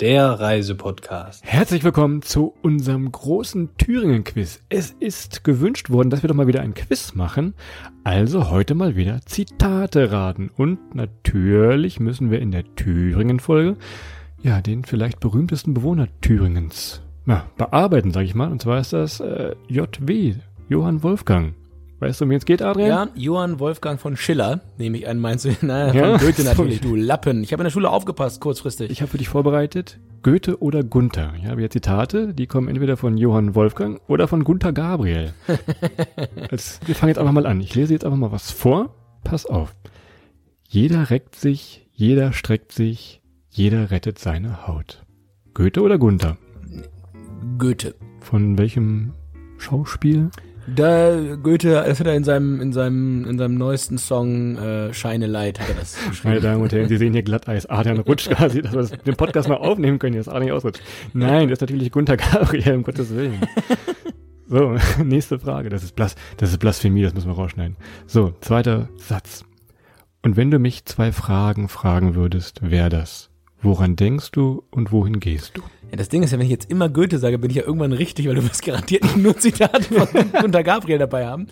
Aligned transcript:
der 0.00 0.40
Reisepodcast. 0.40 1.44
Herzlich 1.44 1.84
willkommen 1.84 2.22
zu 2.22 2.54
unserem 2.62 3.12
großen 3.12 3.76
Thüringen-Quiz. 3.76 4.62
Es 4.70 4.94
ist 4.98 5.44
gewünscht 5.44 5.90
worden, 5.90 6.08
dass 6.08 6.22
wir 6.22 6.28
doch 6.28 6.34
mal 6.34 6.46
wieder 6.46 6.62
ein 6.62 6.72
Quiz 6.72 7.14
machen. 7.14 7.52
Also 8.02 8.48
heute 8.48 8.74
mal 8.74 8.96
wieder 8.96 9.20
Zitate 9.26 10.10
raten. 10.10 10.50
Und 10.56 10.94
natürlich 10.94 12.00
müssen 12.00 12.30
wir 12.30 12.40
in 12.40 12.50
der 12.50 12.64
Thüringen-Folge 12.76 13.76
ja 14.42 14.62
den 14.62 14.84
vielleicht 14.84 15.20
berühmtesten 15.20 15.74
Bewohner 15.74 16.08
Thüringens 16.22 17.02
ja, 17.26 17.44
bearbeiten, 17.58 18.10
sag 18.10 18.22
ich 18.22 18.34
mal. 18.34 18.50
Und 18.50 18.62
zwar 18.62 18.80
ist 18.80 18.94
das 18.94 19.20
äh, 19.20 19.54
JW, 19.68 20.36
Johann 20.70 21.02
Wolfgang. 21.02 21.54
Weißt 22.00 22.18
du, 22.18 22.24
um 22.24 22.30
wen 22.30 22.38
es 22.38 22.46
geht, 22.46 22.62
Adrian? 22.62 22.88
Ja, 22.88 23.08
Johann 23.14 23.60
Wolfgang 23.60 24.00
von 24.00 24.16
Schiller, 24.16 24.62
nehme 24.78 24.96
ich 24.96 25.06
an, 25.06 25.18
meinst 25.18 25.44
du? 25.44 25.50
Naja, 25.60 25.92
Ja, 25.92 26.18
von 26.18 26.26
Goethe 26.26 26.42
natürlich, 26.44 26.80
du 26.82 26.96
Lappen. 26.96 27.42
Ich 27.44 27.52
habe 27.52 27.62
in 27.62 27.64
der 27.64 27.70
Schule 27.70 27.90
aufgepasst, 27.90 28.40
kurzfristig. 28.40 28.90
Ich 28.90 29.02
habe 29.02 29.10
für 29.10 29.18
dich 29.18 29.28
vorbereitet 29.28 30.00
Goethe 30.22 30.62
oder 30.62 30.82
Gunther. 30.82 31.34
Ich 31.38 31.44
habe 31.46 31.60
hier 31.60 31.68
Zitate, 31.70 32.32
die 32.32 32.46
kommen 32.46 32.68
entweder 32.68 32.96
von 32.96 33.18
Johann 33.18 33.54
Wolfgang 33.54 34.00
oder 34.08 34.28
von 34.28 34.44
Gunther 34.44 34.72
Gabriel. 34.72 35.34
Jetzt, 36.50 36.86
wir 36.88 36.94
fangen 36.94 37.08
jetzt 37.10 37.18
einfach 37.18 37.32
mal 37.32 37.46
an. 37.46 37.60
Ich 37.60 37.74
lese 37.74 37.92
jetzt 37.92 38.04
einfach 38.04 38.18
mal 38.18 38.32
was 38.32 38.50
vor. 38.50 38.94
Pass 39.24 39.44
auf. 39.46 39.74
Jeder 40.68 41.10
reckt 41.10 41.36
sich, 41.36 41.86
jeder 41.92 42.32
streckt 42.32 42.72
sich, 42.72 43.20
jeder 43.50 43.90
rettet 43.90 44.18
seine 44.18 44.66
Haut. 44.66 45.04
Goethe 45.54 45.82
oder 45.82 45.98
Gunther? 45.98 46.36
Goethe. 47.58 47.94
Von 48.20 48.56
welchem 48.58 49.12
Schauspiel? 49.58 50.30
Da, 50.66 51.36
Goethe, 51.42 51.70
das 51.86 52.00
hat 52.00 52.06
er 52.06 52.14
in 52.14 52.24
seinem, 52.24 52.60
in 52.60 52.72
seinem, 52.72 53.24
in 53.24 53.38
seinem 53.38 53.56
neuesten 53.56 53.98
Song, 53.98 54.56
äh, 54.56 54.90
a 54.92 55.14
Light, 55.26 55.58
hat 55.60 55.68
er 55.68 55.74
das 55.74 55.96
Meine 55.96 56.10
geschrieben. 56.10 56.42
Damen 56.42 56.62
und 56.62 56.72
Herren, 56.72 56.88
Sie 56.88 56.96
sehen 56.96 57.12
hier 57.12 57.22
Glatteis. 57.22 57.66
Adrian 57.66 57.98
rutscht 58.00 58.30
quasi, 58.30 58.62
dass 58.62 58.72
wir 58.72 58.80
das- 58.80 58.90
den 58.90 59.16
Podcast 59.16 59.48
mal 59.48 59.56
aufnehmen 59.56 59.98
können, 59.98 60.16
dass 60.16 60.28
Adrian 60.28 60.52
ausrutscht. 60.52 60.82
Nein, 61.12 61.48
das 61.48 61.56
ist 61.56 61.60
natürlich 61.62 61.90
Gunther 61.90 62.16
Gabriel, 62.16 62.76
um 62.76 62.82
Gottes 62.82 63.14
Willen. 63.14 63.38
So, 64.52 64.76
nächste 65.04 65.38
Frage. 65.38 65.68
Das 65.68 65.84
ist, 65.84 65.94
Blas 65.94 66.16
das 66.38 66.50
ist 66.50 66.58
Blasphemie, 66.58 67.02
das 67.02 67.14
müssen 67.14 67.28
wir 67.28 67.34
rausschneiden. 67.36 67.76
So, 68.08 68.34
zweiter 68.40 68.88
Satz. 68.96 69.44
Und 70.22 70.36
wenn 70.36 70.50
du 70.50 70.58
mich 70.58 70.84
zwei 70.86 71.12
Fragen 71.12 71.68
fragen 71.68 72.16
würdest, 72.16 72.58
wer 72.60 72.88
das? 72.90 73.29
Woran 73.62 73.96
denkst 73.96 74.30
du 74.32 74.64
und 74.70 74.90
wohin 74.92 75.20
gehst 75.20 75.56
du? 75.56 75.62
Ja, 75.90 75.96
das 75.96 76.08
Ding 76.08 76.22
ist 76.22 76.30
ja, 76.30 76.38
wenn 76.38 76.46
ich 76.46 76.50
jetzt 76.52 76.70
immer 76.70 76.88
Goethe 76.88 77.18
sage, 77.18 77.38
bin 77.38 77.50
ich 77.50 77.56
ja 77.56 77.64
irgendwann 77.64 77.92
richtig, 77.92 78.26
weil 78.26 78.34
du 78.36 78.44
wirst 78.44 78.64
garantiert 78.64 79.02
nicht 79.02 79.16
nur 79.16 79.36
Zitate 79.36 79.82
von 79.82 80.32
Gunter 80.40 80.62
Gabriel 80.62 80.98
dabei 80.98 81.26
haben. 81.26 81.48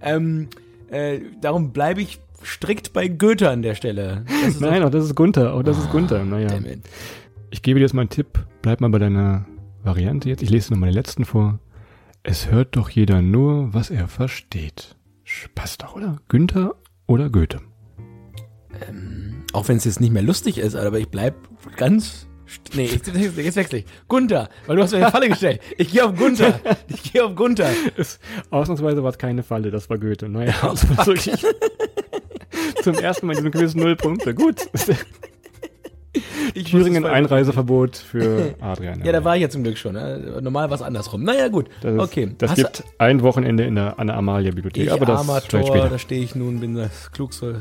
Ähm, 0.00 0.48
äh, 0.90 1.20
darum 1.40 1.72
bleibe 1.72 2.00
ich 2.00 2.20
strikt 2.44 2.92
bei 2.92 3.08
Goethe 3.08 3.48
an 3.50 3.62
der 3.62 3.74
Stelle. 3.74 4.24
Nein, 4.60 4.82
auch 4.82 4.90
das 4.90 5.04
ist 5.04 5.14
Gunther, 5.14 5.54
auch 5.54 5.62
das 5.62 5.78
ist 5.78 5.90
Gunther. 5.90 6.24
Naja, 6.24 6.48
Damn 6.48 6.66
it. 6.66 6.80
ich 7.50 7.62
gebe 7.62 7.78
dir 7.78 7.84
jetzt 7.84 7.94
mal 7.94 8.02
einen 8.02 8.10
Tipp. 8.10 8.44
Bleib 8.62 8.80
mal 8.80 8.90
bei 8.90 8.98
deiner 8.98 9.46
Variante 9.84 10.28
jetzt. 10.28 10.42
Ich 10.42 10.50
lese 10.50 10.72
nochmal 10.72 10.90
den 10.90 10.94
letzten 10.94 11.24
vor. 11.24 11.60
Es 12.24 12.50
hört 12.50 12.76
doch 12.76 12.88
jeder 12.88 13.22
nur, 13.22 13.72
was 13.74 13.90
er 13.90 14.08
versteht. 14.08 14.96
Passt 15.54 15.82
doch, 15.82 15.96
oder? 15.96 16.18
Günther 16.28 16.74
oder 17.06 17.30
Goethe? 17.30 17.60
Auch 19.52 19.68
wenn 19.68 19.76
es 19.76 19.84
jetzt 19.84 20.00
nicht 20.00 20.12
mehr 20.12 20.22
lustig 20.22 20.58
ist, 20.58 20.74
aber 20.74 20.98
ich 20.98 21.08
bleib 21.08 21.34
ganz. 21.76 22.26
Nee, 22.74 22.86
jetzt, 22.86 23.06
jetzt 23.06 23.56
wechsle 23.56 23.78
ich. 23.78 23.84
Gunther, 24.08 24.48
weil 24.66 24.76
du 24.76 24.82
hast 24.82 24.92
mir 24.92 24.98
eine 24.98 25.10
Falle 25.10 25.28
gestellt. 25.28 25.60
Ich 25.78 25.92
gehe 25.92 26.04
auf 26.04 26.14
Gunther. 26.16 26.60
Ich 26.88 27.12
gehe 27.12 27.24
auf 27.24 27.34
Gunther. 27.34 27.70
Es, 27.96 28.18
ausnahmsweise 28.50 29.02
war 29.02 29.10
es 29.10 29.18
keine 29.18 29.42
Falle, 29.42 29.70
das 29.70 29.88
war 29.88 29.98
Goethe. 29.98 30.28
Naja, 30.28 30.54
also 30.62 30.88
wirklich. 30.90 31.44
Zum 32.82 32.94
ersten 32.96 33.26
Mal 33.26 33.32
in 33.32 33.38
diesem 33.38 33.52
Quiz 33.52 33.74
null 33.74 33.96
Punkte. 33.96 34.34
Gut. 34.34 34.68
Ich 36.54 36.64
Thüringen 36.64 37.06
Einreiseverbot 37.06 37.96
für 37.96 38.54
Adrian. 38.60 39.02
Ja, 39.04 39.12
da 39.12 39.24
war 39.24 39.36
ich 39.36 39.42
ja 39.42 39.48
zum 39.48 39.62
Glück 39.62 39.78
schon. 39.78 39.94
Ne? 39.94 40.40
Normal 40.42 40.68
war 40.68 40.74
es 40.74 40.82
andersrum. 40.82 41.22
Naja, 41.24 41.48
gut. 41.48 41.68
Das, 41.80 41.94
ist, 41.94 42.00
okay. 42.00 42.34
das 42.36 42.50
Hast 42.50 42.56
gibt 42.56 42.84
ein 42.98 43.22
Wochenende 43.22 43.64
in 43.64 43.74
der 43.74 43.98
Anna-Amalia-Bibliothek, 43.98 44.90
aber 44.90 45.06
das 45.06 45.20
armer 45.20 45.40
vielleicht 45.40 45.68
später. 45.68 45.88
da 45.88 45.98
stehe 45.98 46.22
ich 46.22 46.34
nun, 46.34 46.60
bin 46.60 46.74
das 46.74 47.10
klugste, 47.12 47.56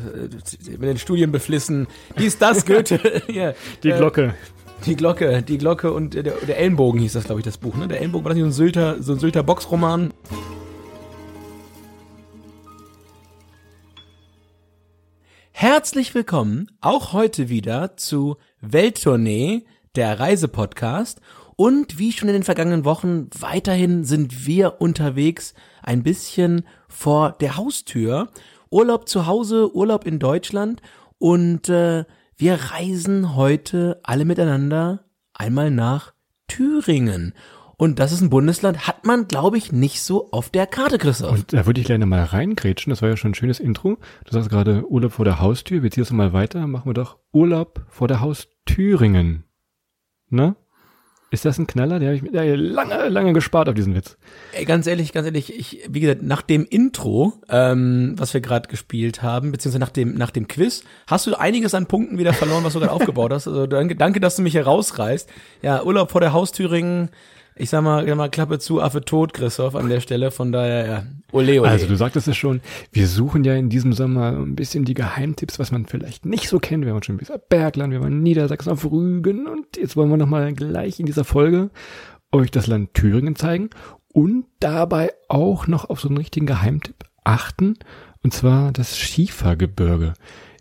äh, 0.66 0.72
mit 0.72 0.84
den 0.84 0.98
Studien 0.98 1.32
beflissen. 1.32 1.88
Dies, 2.20 2.38
das, 2.38 2.66
Goethe. 2.66 3.00
ja, 3.32 3.54
Die 3.84 3.92
äh, 3.92 3.98
Glocke. 3.98 4.34
Die 4.86 4.96
Glocke, 4.96 5.44
die 5.44 5.58
Glocke 5.58 5.94
und 5.94 6.16
äh, 6.16 6.24
der, 6.24 6.34
der 6.46 6.58
Ellenbogen 6.60 7.00
hieß 7.00 7.14
das, 7.14 7.26
glaube 7.26 7.40
ich, 7.40 7.46
das 7.46 7.58
Buch. 7.58 7.76
Ne? 7.76 7.88
Der 7.88 8.00
Ellenbogen 8.00 8.26
war 8.26 8.30
das 8.30 8.36
nicht 8.36 8.44
so 8.44 8.50
ein 8.50 8.66
Sylter, 8.66 9.02
so 9.02 9.14
ein 9.14 9.20
Sylter 9.20 9.44
Boxroman. 9.44 10.12
Herzlich 15.62 16.16
willkommen 16.16 16.72
auch 16.82 17.14
heute 17.14 17.48
wieder 17.48 17.96
zu 17.96 18.38
Welttournee, 18.62 19.64
der 19.96 20.20
Reisepodcast. 20.20 21.22
Und 21.56 22.00
wie 22.00 22.12
schon 22.12 22.30
in 22.30 22.34
den 22.34 22.42
vergangenen 22.42 22.84
Wochen, 22.84 23.30
weiterhin 23.38 24.04
sind 24.04 24.48
wir 24.48 24.82
unterwegs 24.82 25.54
ein 25.84 26.02
bisschen 26.02 26.66
vor 26.88 27.34
der 27.34 27.58
Haustür. 27.58 28.30
Urlaub 28.72 29.08
zu 29.08 29.28
Hause, 29.28 29.76
Urlaub 29.76 30.08
in 30.08 30.18
Deutschland. 30.18 30.82
Und 31.20 31.70
äh, 31.70 32.06
wir 32.38 32.56
reisen 32.56 33.36
heute 33.36 34.00
alle 34.02 34.26
miteinander 34.26 35.06
einmal 35.32 35.70
nach 35.70 36.16
Thüringen. 36.48 37.36
Und 37.82 37.98
das 37.98 38.12
ist 38.12 38.22
ein 38.22 38.30
Bundesland, 38.30 38.86
hat 38.86 39.08
man, 39.08 39.28
glaube 39.28 39.58
ich, 39.58 39.72
nicht 39.72 40.04
so 40.04 40.30
auf 40.32 40.52
der 40.52 40.68
Karte, 40.68 41.00
Christoph. 41.00 41.32
Und 41.32 41.52
da 41.52 41.66
würde 41.66 41.82
ich 41.82 41.88
gerne 41.88 42.06
mal 42.06 42.24
reingrätschen. 42.24 42.92
Das 42.92 43.02
war 43.02 43.10
ja 43.10 43.18
schon 43.18 43.32
ein 43.32 43.34
schönes 43.34 43.60
Intro. 43.60 43.98
Du 44.24 44.32
sagst 44.32 44.52
gerade 44.52 44.88
Urlaub 44.88 45.14
vor 45.14 45.26
der 45.26 45.40
Haustür. 45.40 45.82
Wir 45.82 45.90
ziehen 45.90 46.04
es 46.04 46.12
mal 46.12 46.32
weiter. 46.32 46.68
Machen 46.68 46.88
wir 46.88 46.94
doch 46.94 47.18
Urlaub 47.34 47.84
vor 47.90 48.08
der 48.08 48.22
Haustüringen. 48.22 49.46
Ne? 50.30 50.56
Ist 51.32 51.44
das 51.44 51.58
ein 51.58 51.66
Knaller? 51.66 51.98
Der 51.98 52.10
habe 52.10 52.18
ich 52.18 52.22
mir 52.22 52.56
lange, 52.56 53.10
lange 53.10 53.34
gespart 53.34 53.68
auf 53.68 53.74
diesen 53.74 53.96
Witz. 53.96 54.16
Ey, 54.52 54.66
ganz 54.66 54.86
ehrlich, 54.86 55.12
ganz 55.12 55.26
ehrlich, 55.26 55.52
ich, 55.52 55.84
wie 55.90 56.02
gesagt, 56.02 56.22
nach 56.22 56.44
dem 56.44 56.68
Intro, 56.70 57.34
ähm, 57.50 58.14
was 58.16 58.36
wir 58.36 58.42
gerade 58.42 58.70
gespielt 58.70 59.24
haben, 59.24 59.52
beziehungsweise 59.52 59.80
nach 59.80 59.90
dem, 59.90 60.14
nach 60.14 60.30
dem 60.30 60.48
Quiz, 60.48 60.84
hast 61.08 61.26
du 61.26 61.34
einiges 61.34 61.74
an 61.74 61.88
Punkten 61.88 62.20
wieder 62.20 62.34
verloren, 62.34 62.64
was 62.64 62.74
du 62.74 62.80
gerade 62.80 62.92
aufgebaut 62.94 63.34
hast. 63.34 63.48
Also 63.48 63.66
danke, 63.66 63.96
danke, 63.96 64.20
dass 64.20 64.36
du 64.36 64.44
mich 64.44 64.52
hier 64.52 64.66
rausreißt. 64.66 65.28
Ja, 65.64 65.84
Urlaub 65.84 66.12
vor 66.12 66.22
der 66.22 66.32
Haustüringen, 66.32 67.10
ich 67.56 67.70
sag 67.70 67.84
mal, 67.84 68.08
sag 68.08 68.16
mal 68.16 68.30
Klappe 68.30 68.60
zu, 68.60 68.82
Affe 68.82 69.02
tot, 69.02 69.34
Christoph, 69.34 69.76
an 69.76 69.90
der 69.90 70.00
Stelle. 70.00 70.32
Von 70.32 70.52
daher, 70.52 70.86
ja, 70.86 71.04
ole, 71.32 71.62
ole. 71.62 71.70
Also 71.70 71.88
du 71.88 71.96
sagtest 71.96 72.28
es 72.28 72.38
schon, 72.38 72.62
wir 72.92 73.08
suchen 73.08 73.44
ja 73.44 73.56
in 73.56 73.70
diesem 73.70 73.94
Sommer 73.94 74.32
ein 74.32 74.56
bisschen 74.56 74.86
die 74.86 74.94
Geheimtipps, 74.94 75.60
was 75.60 75.72
man 75.72 75.86
vielleicht 75.86 76.26
nicht 76.26 76.48
so 76.48 76.60
kennt. 76.60 76.86
Wir 76.86 76.94
waren 76.94 77.04
schon 77.04 77.18
bis 77.18 77.32
Bergland, 77.50 77.92
wir 77.94 78.02
waren 78.02 78.24
Niedersachsen 78.24 78.72
auf 78.72 78.86
Rügen 78.90 79.48
und 79.48 79.78
jetzt 79.78 79.96
wollen 79.96 80.10
wir 80.10 80.18
nochmal 80.18 80.54
gleich 80.54 81.00
in 81.00 81.06
dieser 81.06 81.24
Folge 81.24 81.70
euch 82.32 82.52
das 82.52 82.68
Land 82.68 82.94
Thüringen 82.94 83.36
zeigen 83.36 83.70
und 84.14 84.46
dabei 84.60 85.12
auch 85.28 85.68
noch 85.68 85.90
auf 85.90 86.00
so 86.00 86.08
einen 86.08 86.18
richtigen 86.18 86.46
Geheimtipp 86.46 86.96
achten, 87.24 87.78
und 88.24 88.34
zwar 88.34 88.72
das 88.72 88.98
Schiefergebirge. 88.98 90.14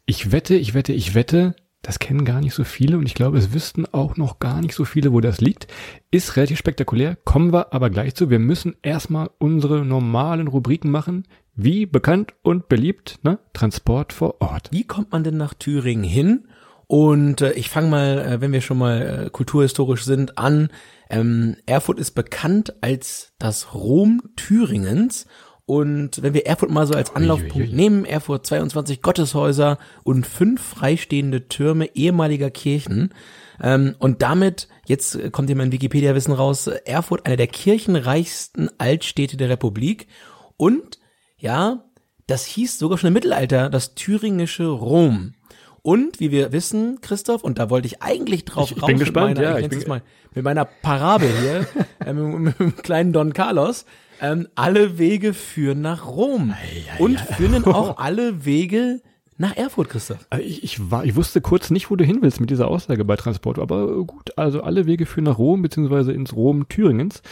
Ich 0.06 0.32
wette, 0.32 0.56
ich 0.56 0.74
wette, 0.74 0.92
ich 0.92 1.14
wette, 1.14 1.54
das 1.82 1.98
kennen 1.98 2.24
gar 2.24 2.41
nicht 2.41 2.54
so 2.54 2.65
viele 2.65 2.98
und 2.98 3.06
ich 3.06 3.15
glaube, 3.15 3.38
es 3.38 3.53
wüssten 3.53 3.86
auch 3.86 4.16
noch 4.16 4.38
gar 4.38 4.60
nicht 4.60 4.74
so 4.74 4.84
viele, 4.84 5.12
wo 5.12 5.21
das 5.21 5.41
liegt. 5.41 5.66
Ist 6.10 6.36
relativ 6.36 6.59
spektakulär, 6.59 7.16
kommen 7.24 7.53
wir 7.53 7.72
aber 7.72 7.91
gleich 7.91 8.15
zu. 8.15 8.30
Wir 8.30 8.38
müssen 8.38 8.77
erstmal 8.82 9.30
unsere 9.38 9.84
normalen 9.84 10.48
Rubriken 10.48 10.91
machen, 10.91 11.24
wie 11.54 11.86
bekannt 11.86 12.34
und 12.42 12.68
beliebt, 12.68 13.18
ne? 13.22 13.38
Transport 13.53 14.12
vor 14.12 14.41
Ort. 14.41 14.68
Wie 14.72 14.84
kommt 14.84 15.12
man 15.12 15.24
denn 15.24 15.36
nach 15.36 15.54
Thüringen 15.54 16.04
hin? 16.04 16.47
Und 16.86 17.41
äh, 17.41 17.53
ich 17.53 17.71
fange 17.71 17.88
mal, 17.88 18.18
äh, 18.18 18.41
wenn 18.41 18.53
wir 18.53 18.60
schon 18.60 18.78
mal 18.78 19.27
äh, 19.27 19.30
kulturhistorisch 19.30 20.04
sind, 20.04 20.38
an. 20.38 20.71
Ähm, 21.09 21.56
Erfurt 21.66 22.00
ist 22.00 22.12
bekannt 22.12 22.74
als 22.80 23.32
das 23.38 23.74
Rom 23.74 24.22
Thüringens. 24.36 25.27
Und 25.70 26.20
wenn 26.20 26.34
wir 26.34 26.46
Erfurt 26.46 26.70
mal 26.70 26.84
so 26.84 26.94
als 26.94 27.14
Anlaufpunkt 27.14 27.54
Uiuiui. 27.54 27.72
nehmen, 27.72 28.04
Erfurt 28.04 28.44
22 28.44 29.02
Gotteshäuser 29.02 29.78
und 30.02 30.26
fünf 30.26 30.60
freistehende 30.60 31.46
Türme 31.46 31.94
ehemaliger 31.94 32.50
Kirchen. 32.50 33.14
Ähm, 33.62 33.94
und 34.00 34.20
damit, 34.20 34.66
jetzt 34.86 35.30
kommt 35.30 35.48
hier 35.48 35.54
mein 35.54 35.70
Wikipedia-Wissen 35.70 36.32
raus, 36.32 36.66
Erfurt 36.66 37.24
eine 37.24 37.36
der 37.36 37.46
kirchenreichsten 37.46 38.68
Altstädte 38.78 39.36
der 39.36 39.48
Republik. 39.48 40.08
Und 40.56 40.98
ja, 41.36 41.84
das 42.26 42.44
hieß 42.46 42.78
sogar 42.80 42.98
schon 42.98 43.08
im 43.08 43.14
Mittelalter 43.14 43.70
das 43.70 43.94
thüringische 43.94 44.66
Rom. 44.66 45.34
Und 45.82 46.18
wie 46.18 46.32
wir 46.32 46.50
wissen, 46.50 47.00
Christoph, 47.00 47.44
und 47.44 47.58
da 47.60 47.70
wollte 47.70 47.86
ich 47.86 48.02
eigentlich 48.02 48.44
drauf 48.44 48.72
Ich- 48.72 48.76
ich 48.76 48.82
bin 48.84 48.96
raus 48.96 49.00
gespannt, 49.00 49.28
mit 49.28 49.38
meiner, 49.38 49.50
ja, 49.60 49.64
ich 49.64 49.68
bin- 49.68 49.88
mal, 49.88 50.02
mit 50.34 50.44
meiner 50.44 50.64
Parabel 50.64 51.30
hier, 51.40 51.66
äh, 52.04 52.12
mit, 52.12 52.38
mit, 52.40 52.58
dem 52.58 52.76
kleinen 52.76 53.12
Don 53.12 53.32
Carlos. 53.32 53.86
Ähm, 54.20 54.48
alle 54.54 54.98
Wege 54.98 55.34
führen 55.34 55.80
nach 55.80 56.06
Rom. 56.06 56.54
und 56.98 57.18
führen 57.20 57.64
auch 57.66 57.98
alle 57.98 58.44
Wege 58.44 59.00
nach 59.40 59.56
Erfurt, 59.56 59.88
Christoph. 59.88 60.26
Also 60.28 60.44
Ich, 60.44 60.62
ich, 60.62 60.90
war, 60.90 61.02
ich 61.06 61.16
wusste 61.16 61.40
kurz 61.40 61.70
nicht, 61.70 61.90
wo 61.90 61.96
du 61.96 62.04
hin 62.04 62.18
willst 62.20 62.42
mit 62.42 62.50
dieser 62.50 62.68
Aussage 62.68 63.06
bei 63.06 63.16
Transport, 63.16 63.58
aber 63.58 64.04
gut, 64.04 64.36
also 64.36 64.60
alle 64.62 64.84
Wege 64.84 65.06
führen 65.06 65.24
nach 65.24 65.38
Rom, 65.38 65.62
beziehungsweise 65.62 66.12
ins 66.12 66.36
Rom 66.36 66.68
Thüringens. 66.68 67.22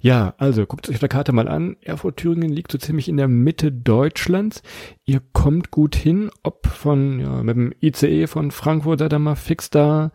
Ja, 0.00 0.34
also 0.38 0.66
guckt 0.66 0.88
euch 0.88 0.96
auf 0.96 1.00
der 1.00 1.08
Karte 1.08 1.30
mal 1.30 1.46
an. 1.46 1.76
Erfurt-Thüringen 1.80 2.50
liegt 2.50 2.72
so 2.72 2.78
ziemlich 2.78 3.08
in 3.08 3.16
der 3.16 3.28
Mitte 3.28 3.70
Deutschlands. 3.70 4.64
Ihr 5.04 5.20
kommt 5.32 5.70
gut 5.70 5.94
hin, 5.94 6.32
ob 6.42 6.66
von, 6.66 7.20
ja, 7.20 7.44
mit 7.44 7.54
dem 7.54 7.72
ICE 7.80 8.26
von 8.26 8.50
Frankfurt 8.50 8.98
seid 8.98 9.12
ihr 9.12 9.20
mal 9.20 9.36
fix 9.36 9.70
da. 9.70 10.10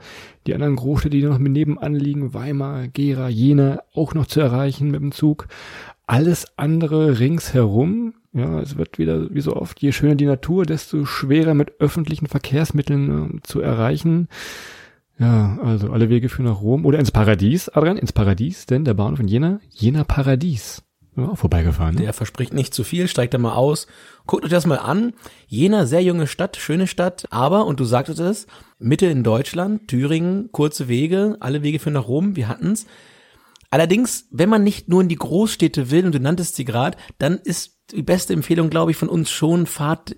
Die 0.48 0.54
anderen 0.54 0.76
Großstädte, 0.76 1.16
die 1.16 1.24
noch 1.24 1.40
mit 1.40 1.54
nebenan 1.54 1.96
liegen, 1.96 2.34
Weimar, 2.34 2.90
Gera, 2.90 3.30
Jena, 3.30 3.84
auch 3.94 4.14
noch 4.14 4.26
zu 4.26 4.42
erreichen 4.42 4.92
mit 4.92 5.00
dem 5.00 5.14
Zug. 5.14 5.48
Alles 6.08 6.48
andere 6.58 7.20
ringsherum, 7.20 8.14
ja, 8.32 8.62
es 8.62 8.78
wird 8.78 8.98
wieder, 8.98 9.34
wie 9.34 9.42
so 9.42 9.58
oft, 9.58 9.82
je 9.82 9.92
schöner 9.92 10.16
die 10.16 10.26
Natur, 10.26 10.66
desto 10.66 11.06
schwerer 11.06 11.54
mit 11.54 11.82
öffentlichen 11.82 12.28
Verkehrsmitteln 12.28 13.38
äh, 13.38 13.42
zu 13.44 13.60
erreichen. 13.60 14.30
Ja, 15.20 15.60
also 15.62 15.92
alle 15.92 16.10
Wege 16.10 16.30
führen 16.30 16.46
nach 16.46 16.62
Rom 16.62 16.86
oder 16.86 17.00
ins 17.00 17.12
Paradies, 17.12 17.68
Adrian, 17.70 17.98
ins 17.98 18.14
Paradies, 18.14 18.68
denn 18.68 18.86
der 18.86 18.94
Bahnhof 18.94 19.20
in 19.20 19.28
Jena, 19.28 19.60
Jena 19.70 20.06
Paradies. 20.06 20.82
Ja, 21.18 21.30
auch 21.30 21.38
vorbeigefahren. 21.38 21.96
Ne? 21.96 22.04
Der 22.04 22.14
verspricht 22.14 22.54
nicht 22.54 22.74
zu 22.74 22.84
viel, 22.84 23.08
steigt 23.08 23.34
da 23.34 23.40
mal 23.40 23.56
aus. 23.56 23.88
Guckt 24.28 24.46
euch 24.46 24.52
das 24.52 24.68
mal 24.68 24.78
an. 24.78 25.14
Jena, 25.48 25.88
sehr 25.88 26.04
junge 26.04 26.28
Stadt, 26.28 26.56
schöne 26.56 26.88
Stadt, 26.88 27.26
aber, 27.32 27.66
und 27.66 27.80
du 27.80 27.86
sagtest 27.86 28.20
es, 28.20 28.48
Mitte 28.80 29.08
in 29.08 29.24
Deutschland, 29.24 29.88
Thüringen, 29.88 30.52
kurze 30.52 30.88
Wege, 30.88 31.36
alle 31.40 31.64
Wege 31.64 31.80
führen 31.80 31.94
nach 31.94 32.08
Rom, 32.08 32.36
wir 32.36 32.48
hatten's. 32.48 32.86
Allerdings, 33.70 34.28
wenn 34.32 34.50
man 34.50 34.64
nicht 34.64 34.88
nur 34.88 35.02
in 35.02 35.10
die 35.10 35.16
Großstädte 35.16 35.92
will, 35.92 36.06
und 36.06 36.16
du 36.16 36.20
nanntest 36.20 36.56
sie 36.56 36.66
gerade, 36.66 36.98
dann 37.18 37.38
ist 37.38 37.78
die 37.92 38.04
beste 38.04 38.34
Empfehlung, 38.34 38.70
glaube 38.70 38.92
ich, 38.92 38.98
von 38.98 39.10
uns 39.10 39.30
schon, 39.30 39.66
fahrt 39.66 40.16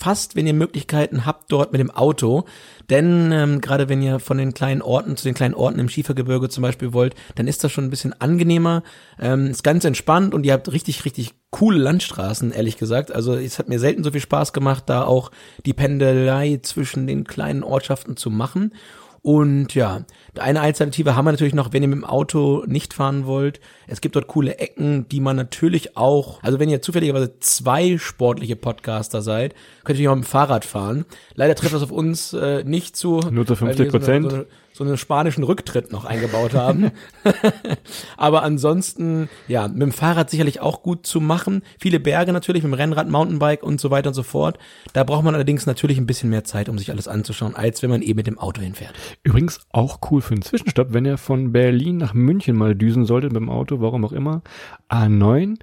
fast, 0.00 0.36
wenn 0.36 0.46
ihr 0.46 0.54
Möglichkeiten 0.54 1.26
habt, 1.26 1.50
dort 1.50 1.72
mit 1.72 1.80
dem 1.80 1.90
Auto. 1.90 2.44
Denn 2.88 3.32
ähm, 3.32 3.60
gerade 3.60 3.88
wenn 3.88 4.00
ihr 4.00 4.20
von 4.20 4.38
den 4.38 4.54
kleinen 4.54 4.80
Orten 4.80 5.16
zu 5.16 5.24
den 5.24 5.34
kleinen 5.34 5.54
Orten 5.54 5.80
im 5.80 5.88
Schiefergebirge 5.88 6.48
zum 6.48 6.62
Beispiel 6.62 6.92
wollt, 6.92 7.16
dann 7.34 7.48
ist 7.48 7.64
das 7.64 7.72
schon 7.72 7.84
ein 7.84 7.90
bisschen 7.90 8.18
angenehmer. 8.20 8.84
Ähm, 9.18 9.48
ist 9.48 9.64
ganz 9.64 9.84
entspannt 9.84 10.34
und 10.34 10.46
ihr 10.46 10.52
habt 10.52 10.70
richtig, 10.70 11.04
richtig 11.04 11.34
coole 11.50 11.78
Landstraßen, 11.78 12.52
ehrlich 12.52 12.76
gesagt. 12.76 13.10
Also 13.10 13.34
es 13.34 13.58
hat 13.58 13.68
mir 13.68 13.80
selten 13.80 14.04
so 14.04 14.12
viel 14.12 14.20
Spaß 14.20 14.52
gemacht, 14.52 14.84
da 14.86 15.04
auch 15.04 15.32
die 15.66 15.74
Pendelei 15.74 16.60
zwischen 16.62 17.08
den 17.08 17.24
kleinen 17.24 17.64
Ortschaften 17.64 18.16
zu 18.16 18.30
machen. 18.30 18.72
Und 19.20 19.74
ja, 19.74 20.04
eine 20.38 20.60
Alternative 20.60 21.16
haben 21.16 21.24
wir 21.24 21.32
natürlich 21.32 21.54
noch, 21.54 21.72
wenn 21.72 21.82
ihr 21.82 21.88
mit 21.88 21.98
dem 21.98 22.04
Auto 22.04 22.64
nicht 22.66 22.94
fahren 22.94 23.26
wollt. 23.26 23.60
Es 23.86 24.00
gibt 24.00 24.16
dort 24.16 24.26
coole 24.26 24.58
Ecken, 24.58 25.08
die 25.08 25.20
man 25.20 25.36
natürlich 25.36 25.96
auch, 25.96 26.42
also 26.42 26.58
wenn 26.58 26.68
ihr 26.68 26.82
zufälligerweise 26.82 27.38
zwei 27.40 27.98
sportliche 27.98 28.56
Podcaster 28.56 29.22
seid, 29.22 29.54
könnt 29.84 29.98
ihr 29.98 30.10
auch 30.10 30.16
mit 30.16 30.24
dem 30.24 30.28
Fahrrad 30.28 30.64
fahren. 30.64 31.06
Leider 31.34 31.54
trifft 31.54 31.74
das 31.74 31.82
auf 31.82 31.90
uns 31.90 32.32
äh, 32.34 32.64
nicht 32.64 32.96
zu. 32.96 33.20
Nur 33.30 33.46
zu 33.46 33.58
weil 33.60 33.78
wir 33.78 33.90
50%. 33.90 33.90
So, 33.90 34.10
eine, 34.10 34.30
so, 34.30 34.34
eine, 34.36 34.46
so 34.74 34.84
einen 34.84 34.96
spanischen 34.98 35.42
Rücktritt 35.44 35.90
noch 35.90 36.04
eingebaut 36.04 36.54
haben. 36.54 36.92
Aber 38.16 38.42
ansonsten, 38.42 39.28
ja, 39.48 39.66
mit 39.66 39.82
dem 39.82 39.92
Fahrrad 39.92 40.30
sicherlich 40.30 40.60
auch 40.60 40.82
gut 40.82 41.06
zu 41.06 41.20
machen. 41.20 41.62
Viele 41.80 41.98
Berge 42.00 42.32
natürlich, 42.32 42.62
mit 42.62 42.72
dem 42.72 42.74
Rennrad, 42.74 43.08
Mountainbike 43.08 43.62
und 43.62 43.80
so 43.80 43.90
weiter 43.90 44.08
und 44.08 44.14
so 44.14 44.22
fort. 44.22 44.58
Da 44.92 45.04
braucht 45.04 45.24
man 45.24 45.34
allerdings 45.34 45.66
natürlich 45.66 45.96
ein 45.96 46.06
bisschen 46.06 46.30
mehr 46.30 46.44
Zeit, 46.44 46.68
um 46.68 46.78
sich 46.78 46.90
alles 46.90 47.08
anzuschauen, 47.08 47.56
als 47.56 47.82
wenn 47.82 47.90
man 47.90 48.02
eben 48.02 48.16
mit 48.16 48.26
dem 48.26 48.38
Auto 48.38 48.60
hinfährt. 48.60 48.92
Übrigens 49.22 49.60
auch 49.72 50.00
cool 50.10 50.20
für 50.28 50.34
einen 50.34 50.42
Zwischenstopp, 50.42 50.92
wenn 50.92 51.04
ihr 51.04 51.18
von 51.18 51.52
Berlin 51.52 51.96
nach 51.96 52.14
München 52.14 52.56
mal 52.56 52.74
düsen 52.74 53.04
solltet 53.04 53.32
mit 53.32 53.40
dem 53.40 53.50
Auto, 53.50 53.80
warum 53.80 54.04
auch 54.04 54.12
immer. 54.12 54.42
A9. 54.88 55.58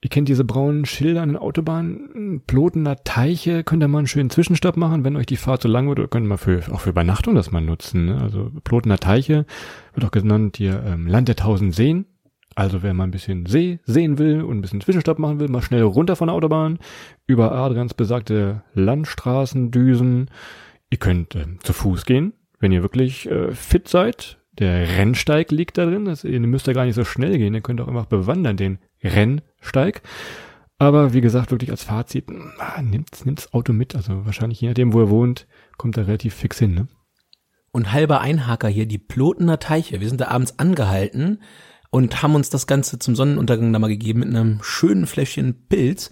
Ihr 0.00 0.10
kennt 0.10 0.28
diese 0.28 0.44
braunen 0.44 0.84
Schilder 0.84 1.22
an 1.22 1.30
den 1.30 1.36
Autobahnen, 1.36 2.42
plotener 2.46 2.96
Teiche, 3.02 3.64
könnt 3.64 3.82
ihr 3.82 3.88
mal 3.88 3.98
einen 3.98 4.06
schönen 4.06 4.30
Zwischenstopp 4.30 4.76
machen, 4.76 5.04
wenn 5.04 5.16
euch 5.16 5.26
die 5.26 5.36
Fahrt 5.36 5.62
zu 5.62 5.68
lang 5.68 5.88
wird, 5.88 5.98
oder 5.98 6.08
könnt 6.08 6.24
ihr 6.26 6.28
mal 6.28 6.36
für, 6.36 6.62
auch 6.72 6.80
für 6.80 6.90
Übernachtung 6.90 7.34
das 7.34 7.50
mal 7.50 7.60
nutzen. 7.60 8.06
Ne? 8.06 8.20
Also 8.20 8.52
plotener 8.62 8.98
Teiche 8.98 9.44
wird 9.94 10.06
auch 10.06 10.12
genannt 10.12 10.56
hier 10.56 10.84
ähm, 10.86 11.08
Land 11.08 11.26
der 11.26 11.36
tausend 11.36 11.74
Seen. 11.74 12.06
Also 12.54 12.82
wer 12.82 12.94
mal 12.94 13.04
ein 13.04 13.10
bisschen 13.10 13.46
See 13.46 13.80
sehen 13.84 14.18
will 14.18 14.42
und 14.42 14.58
ein 14.58 14.60
bisschen 14.62 14.80
Zwischenstopp 14.80 15.18
machen 15.18 15.40
will, 15.40 15.48
mal 15.48 15.62
schnell 15.62 15.82
runter 15.82 16.16
von 16.16 16.28
der 16.28 16.34
Autobahn, 16.34 16.78
über 17.26 17.52
Adrians 17.52 17.94
besagte 17.94 18.62
Landstraßen 18.74 19.72
düsen. 19.72 20.30
Ihr 20.90 20.98
könnt 20.98 21.34
ähm, 21.34 21.58
zu 21.60 21.72
Fuß 21.72 22.04
gehen, 22.04 22.34
wenn 22.58 22.72
ihr 22.72 22.82
wirklich 22.82 23.30
äh, 23.30 23.52
fit 23.52 23.88
seid. 23.88 24.38
Der 24.52 24.98
Rennsteig 24.98 25.50
liegt 25.52 25.78
da 25.78 25.86
drin. 25.86 26.04
Das, 26.04 26.24
ihr 26.24 26.40
müsst 26.40 26.66
da 26.66 26.72
gar 26.72 26.84
nicht 26.84 26.94
so 26.94 27.04
schnell 27.04 27.38
gehen. 27.38 27.54
Ihr 27.54 27.60
könnt 27.60 27.80
auch 27.80 27.88
einfach 27.88 28.06
bewandern 28.06 28.56
den 28.56 28.78
Rennsteig. 29.02 30.02
Aber 30.78 31.12
wie 31.12 31.20
gesagt, 31.20 31.50
wirklich 31.50 31.70
als 31.70 31.84
Fazit, 31.84 32.26
ah, 32.58 32.82
nimmt's, 32.82 33.24
nimmt's 33.24 33.52
Auto 33.52 33.72
mit. 33.72 33.94
Also 33.94 34.24
wahrscheinlich 34.26 34.60
je 34.60 34.68
nachdem, 34.68 34.92
wo 34.92 35.00
ihr 35.00 35.10
wohnt, 35.10 35.46
kommt 35.76 35.96
er 35.96 36.06
relativ 36.06 36.34
fix 36.34 36.58
hin. 36.58 36.74
Ne? 36.74 36.88
Und 37.72 37.92
halber 37.92 38.20
Einhaker 38.20 38.68
hier, 38.68 38.86
die 38.86 38.98
Plotener 38.98 39.58
Teiche. 39.58 40.00
Wir 40.00 40.08
sind 40.08 40.20
da 40.20 40.28
abends 40.28 40.58
angehalten 40.58 41.42
und 41.90 42.22
haben 42.22 42.34
uns 42.34 42.50
das 42.50 42.66
Ganze 42.66 42.98
zum 42.98 43.16
Sonnenuntergang 43.16 43.72
da 43.72 43.78
mal 43.78 43.88
gegeben 43.88 44.20
mit 44.20 44.28
einem 44.28 44.60
schönen 44.62 45.06
Fläschchen 45.06 45.66
Pilz. 45.68 46.10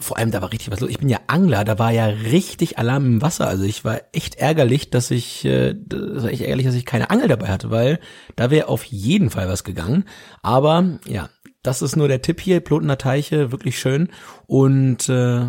Vor 0.00 0.16
allem, 0.16 0.30
da 0.30 0.40
war 0.40 0.52
richtig 0.52 0.70
was 0.70 0.78
los. 0.78 0.90
Ich 0.90 0.98
bin 1.00 1.08
ja 1.08 1.18
Angler, 1.26 1.64
da 1.64 1.78
war 1.80 1.90
ja 1.90 2.06
richtig 2.06 2.78
Alarm 2.78 3.04
im 3.06 3.22
Wasser. 3.22 3.48
Also 3.48 3.64
ich 3.64 3.84
war 3.84 4.00
echt 4.12 4.36
ärgerlich, 4.36 4.90
dass 4.90 5.10
ich, 5.10 5.44
äh, 5.44 5.74
das 5.76 6.22
war 6.22 6.30
echt 6.30 6.42
ärgerlich, 6.42 6.66
dass 6.66 6.76
ich 6.76 6.86
keine 6.86 7.10
Angel 7.10 7.26
dabei 7.26 7.48
hatte, 7.48 7.70
weil 7.72 7.98
da 8.36 8.50
wäre 8.50 8.68
auf 8.68 8.84
jeden 8.84 9.28
Fall 9.30 9.48
was 9.48 9.64
gegangen. 9.64 10.04
Aber 10.40 11.00
ja, 11.06 11.28
das 11.64 11.82
ist 11.82 11.96
nur 11.96 12.06
der 12.06 12.22
Tipp 12.22 12.40
hier, 12.40 12.60
Plotener 12.60 12.96
Teiche, 12.96 13.50
wirklich 13.50 13.78
schön. 13.80 14.08
Und 14.46 15.08
äh, 15.08 15.46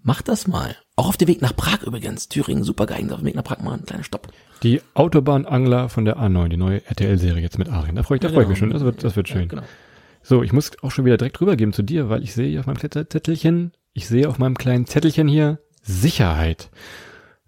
macht 0.00 0.28
das 0.28 0.46
mal. 0.46 0.76
Auch 0.94 1.08
auf 1.08 1.16
dem 1.16 1.26
Weg 1.26 1.42
nach 1.42 1.56
Prag 1.56 1.82
übrigens. 1.82 2.28
Thüringen, 2.28 2.62
super 2.62 2.86
geeignet. 2.86 3.12
Auf 3.12 3.18
dem 3.20 3.26
Weg 3.26 3.34
nach 3.34 3.42
Prag 3.44 3.58
mal 3.62 3.74
ein 3.74 3.84
kleiner 3.84 4.04
Stopp. 4.04 4.28
Die 4.62 4.80
Autobahnangler 4.94 5.88
von 5.88 6.04
der 6.04 6.18
A9, 6.18 6.48
die 6.48 6.56
neue 6.56 6.86
RTL-Serie 6.86 7.42
jetzt 7.42 7.58
mit 7.58 7.68
Arien. 7.68 7.96
Da 7.96 8.04
freue 8.04 8.16
ich, 8.16 8.20
da 8.20 8.28
Ja, 8.28 8.34
freue 8.34 8.44
ich 8.44 8.48
genau. 8.48 8.50
mich 8.50 8.58
schon. 8.58 8.70
Das 8.70 8.82
wird, 8.84 9.02
das 9.02 9.16
wird 9.16 9.28
schön. 9.28 9.40
Ja, 9.42 9.46
genau. 9.46 9.62
So, 10.22 10.42
ich 10.42 10.52
muss 10.52 10.70
auch 10.82 10.90
schon 10.90 11.04
wieder 11.04 11.16
direkt 11.16 11.40
rübergeben 11.40 11.72
zu 11.72 11.82
dir, 11.82 12.08
weil 12.08 12.22
ich 12.22 12.32
sehe 12.34 12.48
hier 12.48 12.60
auf 12.60 12.66
meinem 12.66 12.78
Zettel- 12.78 13.08
Zettelchen, 13.08 13.72
ich 13.92 14.08
sehe 14.08 14.28
auf 14.28 14.38
meinem 14.38 14.56
kleinen 14.56 14.86
Zettelchen 14.86 15.28
hier 15.28 15.58
Sicherheit. 15.82 16.70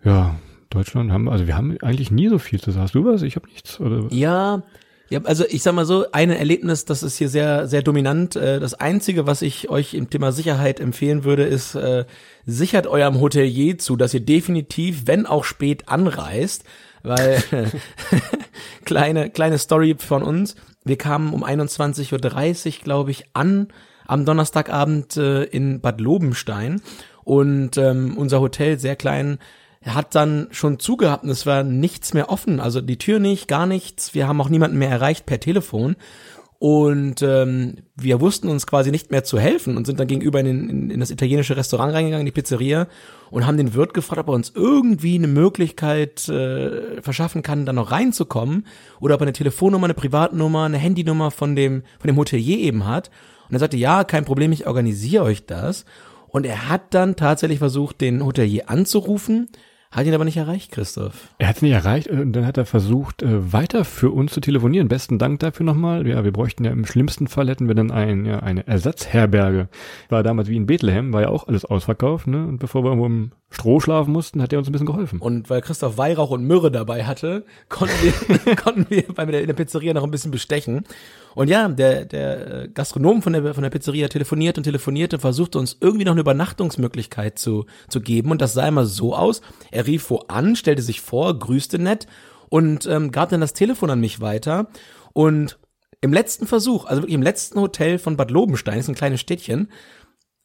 Ja, 0.05 0.37
Deutschland 0.71 1.13
haben, 1.13 1.29
also 1.29 1.47
wir 1.47 1.57
haben 1.57 1.77
eigentlich 1.83 2.11
nie 2.11 2.29
so 2.29 2.39
viel 2.39 2.61
zu 2.61 2.73
sagen. 2.73 2.83
Hast 2.85 2.95
du 2.95 3.05
was? 3.05 3.23
Ich 3.23 3.37
habe 3.37 3.49
nichts. 3.49 3.79
Oder? 3.81 4.07
Ja, 4.11 4.63
ja, 5.09 5.21
also 5.25 5.45
ich 5.49 5.63
sag 5.63 5.75
mal 5.75 5.85
so, 5.85 6.07
ein 6.13 6.31
Erlebnis, 6.31 6.85
das 6.85 7.03
ist 7.03 7.17
hier 7.17 7.29
sehr, 7.29 7.69
sehr 7.69 7.83
dominant. 7.83 8.35
Äh, 8.37 8.59
Das 8.59 8.75
Einzige, 8.75 9.27
was 9.27 9.43
ich 9.43 9.69
euch 9.71 9.95
im 9.95 10.11
Thema 10.11 10.33
Sicherheit 10.33 10.81
empfehlen 10.81 11.25
würde, 11.25 11.45
ist, 11.45 11.75
äh, 11.77 12.05
sichert 12.45 12.87
eurem 12.87 13.21
Hotelier 13.21 13.79
zu, 13.79 13.97
dass 13.97 14.15
ihr 14.15 14.21
definitiv, 14.21 15.07
wenn 15.07 15.27
auch 15.27 15.45
spät, 15.45 15.89
anreist. 15.89 16.65
Weil, 17.03 17.43
kleine, 18.85 19.31
kleine 19.31 19.59
Story 19.59 19.95
von 19.99 20.23
uns. 20.23 20.57
Wir 20.85 20.99
kamen 20.99 21.33
um 21.33 21.45
21.30 21.45 22.13
Uhr, 22.13 22.85
glaube 22.85 23.11
ich, 23.11 23.25
an 23.33 23.69
am 24.07 24.25
Donnerstagabend 24.27 25.17
äh, 25.17 25.45
in 25.45 25.81
Bad 25.81 26.01
Lobenstein. 26.01 26.83
Und 27.25 27.79
ähm, 27.79 28.19
unser 28.19 28.41
Hotel, 28.41 28.79
sehr 28.79 28.97
klein, 28.97 29.39
hat 29.87 30.15
dann 30.15 30.49
schon 30.51 30.79
zugehabt 30.79 31.25
und 31.25 31.31
es 31.31 31.47
war 31.47 31.63
nichts 31.63 32.15
mehr 32.15 32.31
offen. 32.31 32.61
Also 32.61 32.81
die 32.81 32.99
Tür 32.99 33.19
nicht, 33.19 33.49
gar 33.49 33.67
nichts. 33.67 34.15
Wir 34.15 34.27
haben 34.29 34.41
auch 34.41 34.49
niemanden 34.49 34.79
mehr 34.79 34.91
erreicht 34.91 35.27
per 35.27 35.41
Telefon. 35.41 35.97
Und 36.59 37.21
ähm, 37.21 37.79
wir 37.97 38.21
wussten 38.21 38.49
uns 38.49 38.67
quasi 38.67 38.91
nicht 38.91 39.11
mehr 39.11 39.25
zu 39.25 39.39
helfen 39.39 39.77
und 39.77 39.87
sind 39.87 40.01
dann 40.01 40.07
gegenüber 40.07 40.41
in, 40.41 40.71
in, 40.71 40.91
in 40.91 41.01
das 41.01 41.11
italienische 41.11 41.57
Restaurant 41.57 41.93
reingegangen, 41.93 42.27
in 42.27 42.27
die 42.27 42.33
Pizzeria, 42.33 42.87
und 43.31 43.47
haben 43.47 43.57
den 43.57 43.75
Wirt 43.75 43.95
gefragt, 43.95 44.21
ob 44.21 44.29
er 44.29 44.35
uns 44.35 44.53
irgendwie 44.55 45.17
eine 45.17 45.27
Möglichkeit 45.27 46.29
äh, 46.29 47.03
verschaffen 47.03 47.43
kann, 47.43 47.67
da 47.67 47.73
noch 47.73 47.91
reinzukommen 47.91 48.67
oder 49.01 49.17
ob 49.17 49.21
er 49.21 49.27
eine 49.27 49.33
Telefonnummer, 49.33 49.87
eine 49.87 49.95
Privatnummer, 49.95 50.65
eine 50.65 50.79
Handynummer 50.79 51.31
von 51.31 51.57
dem, 51.57 51.83
von 51.99 52.09
dem 52.09 52.17
Hotelier 52.17 52.59
eben 52.59 52.87
hat. 52.87 53.11
Und 53.49 53.57
er 53.57 53.61
sagte, 53.61 53.77
ja, 53.77 54.05
kein 54.05 54.25
Problem, 54.25 54.53
ich 54.53 54.67
organisiere 54.67 55.25
euch 55.25 55.47
das. 55.47 55.85
Und 56.29 56.47
er 56.47 56.69
hat 56.69 56.95
dann 56.95 57.17
tatsächlich 57.17 57.59
versucht, 57.59 58.01
den 58.01 58.25
Hotelier 58.25 58.71
anzurufen, 58.71 59.49
hat 59.95 60.07
ihn 60.07 60.15
aber 60.15 60.25
nicht 60.25 60.37
erreicht, 60.37 60.73
Christoph. 60.73 61.29
Er 61.39 61.49
hat 61.49 61.57
es 61.57 61.63
nicht 61.63 61.73
erreicht 61.73 62.09
und 62.09 62.33
dann 62.33 62.47
hat 62.47 62.59
er 62.59 62.67
versucht, 62.67 63.23
äh, 63.23 63.53
weiter 63.53 63.85
für 63.85 64.11
uns 64.11 64.33
zu 64.33 64.41
telefonieren. 64.41 64.89
Besten 64.89 65.19
Dank 65.19 65.41
dafür 65.41 65.65
nochmal. 65.65 66.07
Ja, 66.07 66.25
wir 66.25 66.33
bräuchten 66.33 66.65
ja 66.65 66.73
im 66.73 66.85
schlimmsten 66.85 67.29
Fall 67.29 67.49
hätten 67.49 67.69
wir 67.69 67.75
dann 67.75 67.91
ein, 67.91 68.27
ja, 68.27 68.41
eine 68.41 68.67
Ersatzherberge. 68.67 69.69
War 70.09 70.23
damals 70.23 70.49
wie 70.49 70.57
in 70.57 70.67
Bethlehem, 70.67 71.13
war 71.13 71.23
ja 71.23 71.29
auch 71.29 71.47
alles 71.47 71.65
ausverkauft, 71.65 72.27
ne? 72.27 72.47
Und 72.47 72.59
bevor 72.59 72.83
wir 72.83 72.89
irgendwo 72.89 73.07
im 73.07 73.33
Stroh 73.55 73.81
schlafen 73.81 74.13
mussten, 74.13 74.43
hat 74.43 74.53
er 74.53 74.59
uns 74.59 74.69
ein 74.69 74.73
bisschen 74.73 74.87
geholfen. 74.87 75.21
Und 75.21 75.49
weil 75.51 75.61
Christoph 75.61 75.97
Weihrauch 75.97 76.31
und 76.31 76.45
Myrrhe 76.45 76.71
dabei 76.71 77.05
hatte, 77.05 77.45
konnten 77.69 77.95
wir, 78.03 78.57
konnten 78.57 78.87
wir 78.89 79.05
bei 79.15 79.25
der, 79.25 79.41
in 79.41 79.47
der 79.47 79.55
Pizzeria 79.55 79.95
noch 79.95 80.05
ein 80.05 80.11
bisschen 80.11 80.31
bestechen. 80.31 80.85
Und 81.35 81.49
ja, 81.49 81.69
der, 81.69 82.05
der 82.05 82.69
Gastronom 82.69 83.23
von 83.23 83.33
der, 83.33 83.55
von 83.55 83.63
der 83.63 83.71
Pizzeria 83.71 84.09
telefoniert 84.09 84.59
und 84.59 84.65
telefoniert 84.65 85.15
und 85.15 85.21
versuchte 85.21 85.59
uns 85.59 85.77
irgendwie 85.81 86.05
noch 86.05 86.13
eine 86.13 86.21
Übernachtungsmöglichkeit 86.21 87.39
zu, 87.39 87.67
zu 87.89 88.01
geben. 88.01 88.31
Und 88.31 88.41
das 88.41 88.53
sah 88.55 88.69
immer 88.69 88.87
so 88.87 89.15
aus. 89.15 89.41
Er 89.71 89.87
rief 89.87 90.11
wo 90.11 90.19
an, 90.29 90.57
stellte 90.57 90.83
sich 90.83 91.01
vor, 91.01 91.39
grüßte 91.39 91.79
nett 91.79 92.07
und 92.49 92.87
ähm, 92.87 93.11
gab 93.11 93.31
dann 93.31 93.41
das 93.41 93.53
Telefon 93.53 93.91
an 93.91 94.01
mich 94.01 94.21
weiter. 94.21 94.69
Und 95.13 95.59
im 96.01 96.13
letzten 96.13 96.47
Versuch, 96.47 96.85
also 96.85 97.03
wirklich 97.03 97.15
im 97.15 97.23
letzten 97.23 97.59
Hotel 97.59 97.99
von 97.99 98.17
Bad 98.17 98.31
Lobenstein, 98.31 98.79
ist 98.79 98.89
ein 98.89 98.95
kleines 98.95 99.21
Städtchen, 99.21 99.69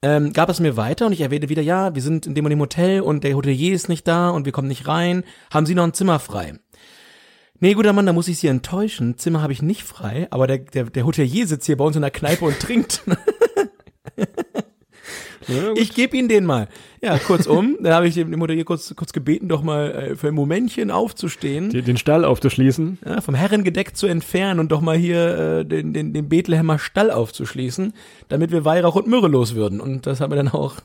ähm, 0.01 0.33
gab 0.33 0.49
es 0.49 0.59
mir 0.59 0.77
weiter 0.77 1.05
und 1.05 1.11
ich 1.11 1.21
erwähnte 1.21 1.49
wieder, 1.49 1.61
ja, 1.61 1.93
wir 1.93 2.01
sind 2.01 2.25
in 2.25 2.35
dem 2.35 2.45
und 2.45 2.51
dem 2.51 2.59
Hotel 2.59 3.01
und 3.01 3.23
der 3.23 3.35
Hotelier 3.35 3.73
ist 3.73 3.89
nicht 3.89 4.07
da 4.07 4.29
und 4.29 4.45
wir 4.45 4.51
kommen 4.51 4.67
nicht 4.67 4.87
rein. 4.87 5.23
Haben 5.51 5.65
Sie 5.65 5.75
noch 5.75 5.83
ein 5.83 5.93
Zimmer 5.93 6.19
frei? 6.19 6.53
Nee, 7.59 7.73
guter 7.73 7.91
Mann, 7.91 8.05
da 8.05 8.13
muss 8.13 8.29
ich 8.29 8.39
Sie 8.39 8.47
enttäuschen. 8.47 9.17
Zimmer 9.17 9.41
habe 9.41 9.51
ich 9.51 9.61
nicht 9.61 9.83
frei, 9.83 10.27
aber 10.31 10.47
der, 10.47 10.59
der, 10.59 10.85
der 10.85 11.05
Hotelier 11.05 11.45
sitzt 11.45 11.65
hier 11.65 11.75
bei 11.75 11.83
uns 11.83 11.97
in 11.97 12.01
der 12.01 12.11
Kneipe 12.11 12.45
und 12.45 12.59
trinkt. 12.59 13.03
ich 15.75 15.93
gebe 15.93 16.17
Ihnen 16.17 16.27
den 16.27 16.45
mal. 16.45 16.67
Ja, 17.01 17.17
kurzum, 17.17 17.77
da 17.81 17.95
habe 17.95 18.07
ich 18.07 18.15
dem 18.15 18.41
Hotelier 18.41 18.65
kurz, 18.65 18.93
kurz 18.95 19.13
gebeten, 19.13 19.47
doch 19.47 19.63
mal 19.63 19.91
äh, 19.91 20.15
für 20.15 20.27
ein 20.27 20.33
Momentchen 20.33 20.91
aufzustehen. 20.91 21.69
Den 21.69 21.97
Stall 21.97 22.25
aufzuschließen. 22.25 22.99
Ja, 23.05 23.21
vom 23.21 23.35
Herrengedeck 23.35 23.95
zu 23.95 24.07
entfernen 24.07 24.59
und 24.59 24.71
doch 24.71 24.81
mal 24.81 24.97
hier 24.97 25.59
äh, 25.59 25.65
den, 25.65 25.93
den, 25.93 26.13
den 26.13 26.29
Bethlehemer 26.29 26.77
Stall 26.77 27.11
aufzuschließen, 27.11 27.93
damit 28.27 28.51
wir 28.51 28.65
Weihrauch 28.65 28.95
und 28.95 29.07
Myrrhe 29.07 29.27
los 29.27 29.55
würden. 29.55 29.79
Und 29.79 30.07
das 30.07 30.19
haben 30.19 30.31
wir 30.31 30.37
dann 30.37 30.49
auch, 30.49 30.75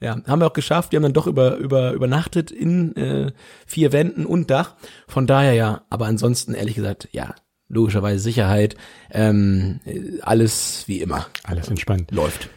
ja, 0.00 0.16
haben 0.26 0.40
wir 0.40 0.46
auch 0.46 0.52
geschafft. 0.52 0.92
Wir 0.92 0.98
haben 0.98 1.04
dann 1.04 1.14
doch 1.14 1.26
über, 1.26 1.56
über, 1.56 1.92
übernachtet 1.92 2.50
in 2.50 2.94
äh, 2.96 3.32
vier 3.66 3.92
Wänden 3.92 4.26
und 4.26 4.50
Dach. 4.50 4.74
Von 5.08 5.26
daher 5.26 5.54
ja, 5.54 5.82
aber 5.88 6.06
ansonsten 6.06 6.54
ehrlich 6.54 6.74
gesagt, 6.74 7.08
ja, 7.12 7.34
logischerweise 7.68 8.18
Sicherheit, 8.18 8.76
ähm, 9.10 9.80
alles 10.20 10.84
wie 10.86 11.00
immer. 11.00 11.26
Alles 11.44 11.68
entspannt. 11.68 12.10
Läuft. 12.10 12.50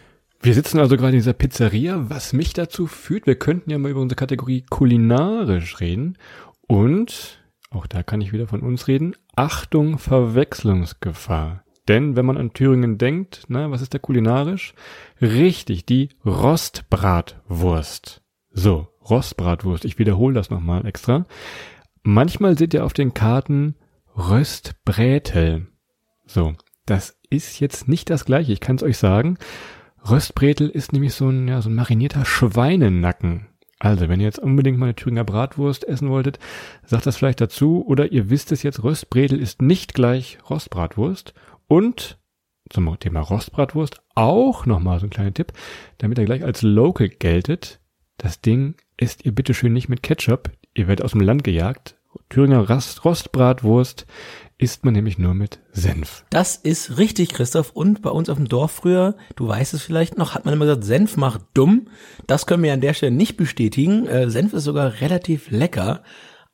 Wir 0.46 0.54
sitzen 0.54 0.80
also 0.80 0.96
gerade 0.96 1.14
in 1.14 1.22
dieser 1.22 1.34
Pizzeria, 1.34 2.08
was 2.08 2.32
mich 2.32 2.54
dazu 2.54 2.86
führt, 2.86 3.26
wir 3.26 3.34
könnten 3.34 3.72
ja 3.72 3.80
mal 3.80 3.90
über 3.90 4.02
unsere 4.02 4.16
Kategorie 4.16 4.64
kulinarisch 4.70 5.80
reden. 5.80 6.20
Und, 6.68 7.44
auch 7.72 7.88
da 7.88 8.04
kann 8.04 8.22
ich 8.22 8.32
wieder 8.32 8.46
von 8.46 8.62
uns 8.62 8.88
reden, 8.88 9.16
Achtung, 9.36 9.98
Verwechslungsgefahr. 9.98 11.64
Denn 11.88 12.16
wenn 12.16 12.28
man 12.28 12.38
an 12.38 12.54
Thüringen 12.54 13.00
denkt, 13.00 13.46
na, 13.48 13.72
was 13.72 13.82
ist 13.82 13.96
da 13.96 13.98
kulinarisch? 13.98 14.76
Richtig, 15.20 15.88
die 15.88 16.10
Rostbratwurst. 16.24 18.22
So, 18.52 18.88
Rostbratwurst. 19.10 19.84
Ich 19.84 19.98
wiederhole 19.98 20.36
das 20.36 20.52
nochmal 20.52 20.86
extra. 20.86 21.26
Manchmal 22.04 22.56
seht 22.56 22.76
ihr 22.76 22.86
auf 22.86 22.94
den 22.94 23.16
Karten 23.16 23.74
Röstbrätel. 24.16 25.66
So, 26.28 26.54
das 26.86 27.18
ist 27.32 27.60
jetzt 27.60 27.88
nicht 27.88 28.12
das 28.12 28.26
gleiche, 28.26 28.54
ich 28.54 28.60
kann 28.60 28.76
es 28.76 28.84
euch 28.84 29.00
sagen. 29.00 29.40
Röstbretel 30.10 30.70
ist 30.70 30.94
nämlich 30.94 31.14
so 31.14 31.30
ein, 31.30 31.48
ja, 31.48 31.62
so 31.62 31.70
ein 31.70 31.76
marinierter 31.76 32.26
Schweinenacken. 32.26 33.48
Also, 33.80 34.08
wenn 34.08 34.20
ihr 34.20 34.26
jetzt 34.26 34.40
unbedingt 34.40 34.78
mal 34.78 34.88
eine 34.88 34.96
Thüringer 34.96 35.24
Bratwurst 35.24 35.88
essen 35.88 36.10
wolltet, 36.10 36.40
sagt 36.86 37.06
das 37.06 37.18
vielleicht 37.18 37.42
dazu. 37.42 37.86
Oder 37.86 38.12
ihr 38.12 38.30
wisst 38.30 38.52
es 38.52 38.64
jetzt, 38.64 38.84
Röstbretel 38.84 39.40
ist 39.40 39.62
nicht 39.62 39.94
gleich 39.94 40.38
Rostbratwurst. 40.50 41.34
Und 41.68 42.18
zum 42.70 43.00
Thema 43.00 43.20
Rostbratwurst 43.20 44.02
auch 44.16 44.66
nochmal 44.66 45.00
so 45.00 45.08
ein 45.08 45.12
kleiner 45.12 45.34
Tipp, 45.34 45.54
damit 45.98 46.18
er 46.18 46.26
gleich 46.26 46.44
als 46.44 46.62
Local 46.62 47.10
geltet. 47.10 47.80
Das 48.18 48.42
Ding 48.42 48.76
isst 48.98 49.26
ihr 49.26 49.34
bitteschön 49.34 49.74
nicht 49.74 49.90
mit 49.90 50.04
Ketchup. 50.04 50.52
Ihr 50.74 50.88
werdet 50.88 51.04
aus 51.04 51.12
dem 51.12 51.22
Land 51.22 51.44
gejagt. 51.44 51.96
Thüringer 52.30 52.68
Rostbratwurst 52.70 54.06
isst 54.58 54.86
man 54.86 54.94
nämlich 54.94 55.18
nur 55.18 55.34
mit 55.34 55.60
Senf. 55.72 56.24
Das 56.30 56.56
ist 56.56 56.98
richtig, 56.98 57.34
Christoph. 57.34 57.72
Und 57.72 58.02
bei 58.02 58.10
uns 58.10 58.30
auf 58.30 58.38
dem 58.38 58.48
Dorf 58.48 58.72
früher, 58.72 59.16
du 59.36 59.48
weißt 59.48 59.74
es 59.74 59.84
vielleicht 59.84 60.18
noch, 60.18 60.34
hat 60.34 60.46
man 60.46 60.54
immer 60.54 60.66
gesagt, 60.66 60.86
Senf 60.86 61.18
macht 61.18 61.42
dumm. 61.54 61.88
Das 62.28 62.46
können 62.46 62.64
wir 62.64 62.74
an 62.74 62.82
der 62.82 62.94
Stelle 62.94 63.12
nicht 63.12 63.36
bestätigen. 63.36 64.08
Äh, 64.08 64.30
Senf 64.30 64.54
ist 64.54 64.64
sogar 64.64 65.02
relativ 65.02 65.52
lecker. 65.52 66.04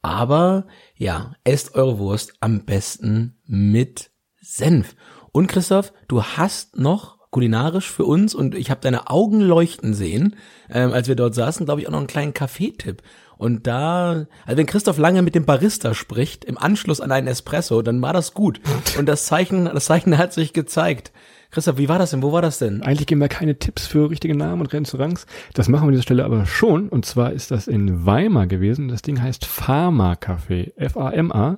Aber 0.01 0.65
ja, 0.95 1.33
esst 1.43 1.75
eure 1.75 1.99
Wurst 1.99 2.33
am 2.39 2.65
besten 2.65 3.37
mit 3.45 4.11
Senf. 4.39 4.95
Und 5.31 5.47
Christoph, 5.47 5.93
du 6.07 6.23
hast 6.23 6.77
noch 6.77 7.19
kulinarisch 7.29 7.89
für 7.89 8.03
uns 8.03 8.35
und 8.35 8.55
ich 8.55 8.69
habe 8.69 8.81
deine 8.81 9.09
Augen 9.09 9.39
leuchten 9.39 9.93
sehen, 9.93 10.35
ähm, 10.69 10.91
als 10.91 11.07
wir 11.07 11.15
dort 11.15 11.33
saßen, 11.33 11.65
glaube 11.65 11.81
ich, 11.81 11.87
auch 11.87 11.91
noch 11.91 11.99
einen 11.99 12.07
kleinen 12.07 12.33
Kaffeetipp. 12.33 13.01
Und 13.41 13.65
da, 13.65 14.27
also 14.45 14.57
wenn 14.57 14.67
Christoph 14.67 14.99
lange 14.99 15.23
mit 15.23 15.33
dem 15.33 15.45
Barista 15.45 15.95
spricht, 15.95 16.45
im 16.45 16.59
Anschluss 16.59 17.01
an 17.01 17.11
einen 17.11 17.25
Espresso, 17.25 17.81
dann 17.81 17.99
war 17.99 18.13
das 18.13 18.35
gut. 18.35 18.61
Und 18.99 19.09
das 19.09 19.25
Zeichen, 19.25 19.65
das 19.65 19.85
Zeichen 19.85 20.19
hat 20.19 20.31
sich 20.31 20.53
gezeigt. 20.53 21.11
Christoph, 21.49 21.79
wie 21.79 21.89
war 21.89 21.97
das 21.97 22.11
denn? 22.11 22.21
Wo 22.21 22.31
war 22.33 22.43
das 22.43 22.59
denn? 22.59 22.83
Eigentlich 22.83 23.07
geben 23.07 23.19
wir 23.19 23.29
keine 23.29 23.57
Tipps 23.57 23.87
für 23.87 24.11
richtige 24.11 24.37
Namen 24.37 24.61
und 24.61 24.71
Restaurants. 24.71 25.25
Das 25.55 25.69
machen 25.69 25.85
wir 25.85 25.87
an 25.87 25.91
dieser 25.93 26.03
Stelle 26.03 26.23
aber 26.23 26.45
schon. 26.45 26.87
Und 26.87 27.07
zwar 27.07 27.33
ist 27.33 27.49
das 27.49 27.67
in 27.67 28.05
Weimar 28.05 28.45
gewesen. 28.45 28.89
Das 28.89 29.01
Ding 29.01 29.19
heißt 29.19 29.43
Pharma 29.43 30.13
Café. 30.13 30.73
F-A-M-A. 30.75 31.57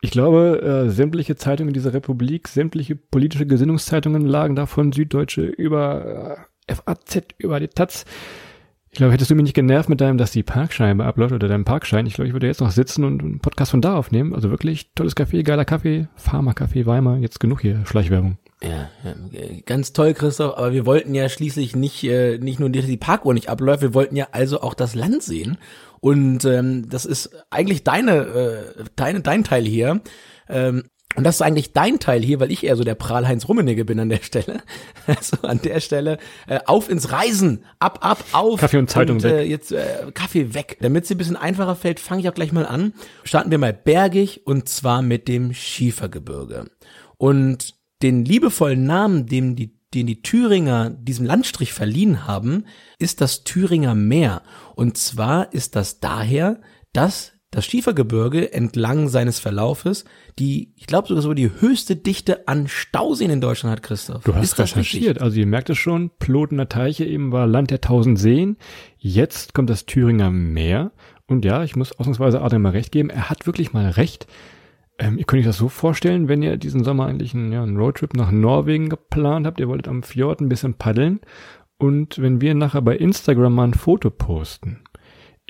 Ich 0.00 0.12
glaube, 0.12 0.86
äh, 0.86 0.90
sämtliche 0.90 1.36
Zeitungen 1.36 1.74
dieser 1.74 1.92
Republik, 1.92 2.48
sämtliche 2.48 2.96
politische 2.96 3.44
Gesinnungszeitungen 3.44 4.24
lagen 4.24 4.56
da 4.56 4.64
von 4.64 4.90
Süddeutsche 4.90 5.42
über 5.42 6.46
äh, 6.66 6.74
FAZ, 6.74 7.24
über 7.36 7.60
die 7.60 7.68
Taz 7.68 8.06
ich 8.92 8.98
glaube, 8.98 9.12
hättest 9.12 9.30
du 9.30 9.36
mich 9.36 9.44
nicht 9.44 9.54
genervt 9.54 9.88
mit 9.88 10.00
deinem, 10.00 10.18
dass 10.18 10.32
die 10.32 10.42
Parkscheibe 10.42 11.04
abläuft 11.04 11.32
oder 11.32 11.46
deinem 11.46 11.64
Parkschein, 11.64 12.06
ich 12.06 12.14
glaube, 12.14 12.26
ich 12.26 12.32
würde 12.32 12.48
jetzt 12.48 12.60
noch 12.60 12.72
sitzen 12.72 13.04
und 13.04 13.22
einen 13.22 13.38
Podcast 13.38 13.70
von 13.70 13.80
da 13.80 13.94
aufnehmen. 13.94 14.34
Also 14.34 14.50
wirklich 14.50 14.90
tolles 14.94 15.16
Café, 15.16 15.44
geiler 15.44 15.64
Kaffee, 15.64 16.08
Pharma-Café 16.16 16.86
Weimar, 16.86 17.18
jetzt 17.18 17.38
genug 17.38 17.60
hier, 17.60 17.86
Schleichwerbung. 17.86 18.38
Ja, 18.62 18.90
ganz 19.64 19.92
toll, 19.92 20.12
Christoph, 20.12 20.58
aber 20.58 20.72
wir 20.72 20.86
wollten 20.86 21.14
ja 21.14 21.28
schließlich 21.28 21.76
nicht, 21.76 22.02
äh, 22.04 22.38
nicht 22.38 22.58
nur, 22.58 22.68
die 22.68 22.96
Parkuhr 22.96 23.32
nicht 23.32 23.48
abläuft, 23.48 23.82
wir 23.82 23.94
wollten 23.94 24.16
ja 24.16 24.28
also 24.32 24.60
auch 24.60 24.74
das 24.74 24.96
Land 24.96 25.22
sehen. 25.22 25.56
Und 26.00 26.44
ähm, 26.44 26.88
das 26.88 27.06
ist 27.06 27.30
eigentlich 27.48 27.84
deine, 27.84 28.16
äh, 28.16 28.84
deine, 28.96 29.20
dein 29.20 29.44
Teil 29.44 29.64
hier. 29.64 30.00
Ähm, 30.48 30.82
und 31.16 31.24
das 31.24 31.36
ist 31.36 31.42
eigentlich 31.42 31.72
dein 31.72 31.98
Teil 31.98 32.22
hier, 32.22 32.38
weil 32.38 32.52
ich 32.52 32.64
eher 32.64 32.76
so 32.76 32.84
der 32.84 32.94
Prahl-Heinz 32.94 33.48
Rummenigge 33.48 33.84
bin 33.84 33.98
an 33.98 34.08
der 34.08 34.22
Stelle. 34.22 34.62
Also 35.06 35.38
an 35.42 35.60
der 35.62 35.80
Stelle 35.80 36.18
äh, 36.46 36.60
auf 36.66 36.88
ins 36.88 37.10
Reisen, 37.10 37.64
ab, 37.80 37.98
ab, 38.02 38.22
auf. 38.32 38.60
Kaffee 38.60 38.78
und 38.78 38.88
Zeitung 38.88 39.16
und, 39.16 39.24
weg. 39.24 39.32
Äh, 39.32 39.42
jetzt 39.42 39.72
äh, 39.72 40.12
Kaffee 40.14 40.54
weg. 40.54 40.76
Damit 40.80 41.04
es 41.04 41.10
ein 41.10 41.18
bisschen 41.18 41.36
einfacher 41.36 41.74
fällt, 41.74 41.98
fange 41.98 42.20
ich 42.20 42.28
auch 42.28 42.34
gleich 42.34 42.52
mal 42.52 42.64
an. 42.64 42.92
Starten 43.24 43.50
wir 43.50 43.58
mal 43.58 43.72
bergig 43.72 44.46
und 44.46 44.68
zwar 44.68 45.02
mit 45.02 45.26
dem 45.26 45.52
Schiefergebirge. 45.52 46.70
Und 47.16 47.74
den 48.02 48.24
liebevollen 48.24 48.84
Namen, 48.84 49.26
dem 49.26 49.56
die 49.56 49.80
den 49.92 50.06
die 50.06 50.22
Thüringer 50.22 50.90
diesem 50.90 51.26
Landstrich 51.26 51.72
verliehen 51.72 52.26
haben, 52.26 52.66
ist 52.98 53.20
das 53.20 53.42
Thüringer 53.42 53.96
Meer. 53.96 54.42
Und 54.76 54.96
zwar 54.96 55.52
ist 55.52 55.74
das 55.74 55.98
daher, 55.98 56.60
dass 56.92 57.32
das 57.50 57.66
Schiefergebirge 57.66 58.52
entlang 58.52 59.08
seines 59.08 59.40
Verlaufes 59.40 60.04
die, 60.38 60.72
ich 60.76 60.86
glaube 60.86 61.08
sogar 61.08 61.22
so 61.22 61.34
die 61.34 61.50
höchste 61.60 61.96
Dichte 61.96 62.46
an 62.48 62.68
Stauseen 62.68 63.30
in 63.30 63.40
Deutschland 63.40 63.72
hat, 63.72 63.82
Christoph. 63.82 64.22
Du 64.24 64.34
hast 64.34 64.58
recherchiert, 64.58 65.20
also 65.20 65.38
ihr 65.38 65.46
merkt 65.46 65.70
es 65.70 65.78
schon, 65.78 66.10
Plotener 66.18 66.68
Teiche 66.68 67.04
eben 67.04 67.32
war 67.32 67.46
Land 67.46 67.70
der 67.70 67.80
tausend 67.80 68.18
Seen. 68.18 68.56
Jetzt 68.98 69.54
kommt 69.54 69.68
das 69.68 69.86
Thüringer 69.86 70.30
Meer. 70.30 70.92
Und 71.26 71.44
ja, 71.44 71.62
ich 71.62 71.76
muss 71.76 71.92
ausnahmsweise 71.92 72.40
Adrian 72.40 72.62
mal 72.62 72.70
recht 72.70 72.92
geben, 72.92 73.10
er 73.10 73.30
hat 73.30 73.46
wirklich 73.46 73.72
mal 73.72 73.90
recht. 73.90 74.26
Ähm, 74.98 75.18
ihr 75.18 75.24
könnt 75.24 75.40
euch 75.40 75.46
das 75.46 75.58
so 75.58 75.68
vorstellen, 75.68 76.28
wenn 76.28 76.42
ihr 76.42 76.56
diesen 76.56 76.84
Sommer 76.84 77.06
eigentlich 77.06 77.34
einen, 77.34 77.52
ja, 77.52 77.62
einen 77.62 77.76
Roadtrip 77.76 78.14
nach 78.14 78.30
Norwegen 78.30 78.88
geplant 78.88 79.46
habt, 79.46 79.60
ihr 79.60 79.68
wolltet 79.68 79.88
am 79.88 80.02
Fjord 80.02 80.40
ein 80.40 80.48
bisschen 80.48 80.74
paddeln. 80.74 81.20
Und 81.78 82.20
wenn 82.20 82.40
wir 82.40 82.54
nachher 82.54 82.82
bei 82.82 82.96
Instagram 82.96 83.54
mal 83.54 83.64
ein 83.64 83.74
Foto 83.74 84.10
posten, 84.10 84.80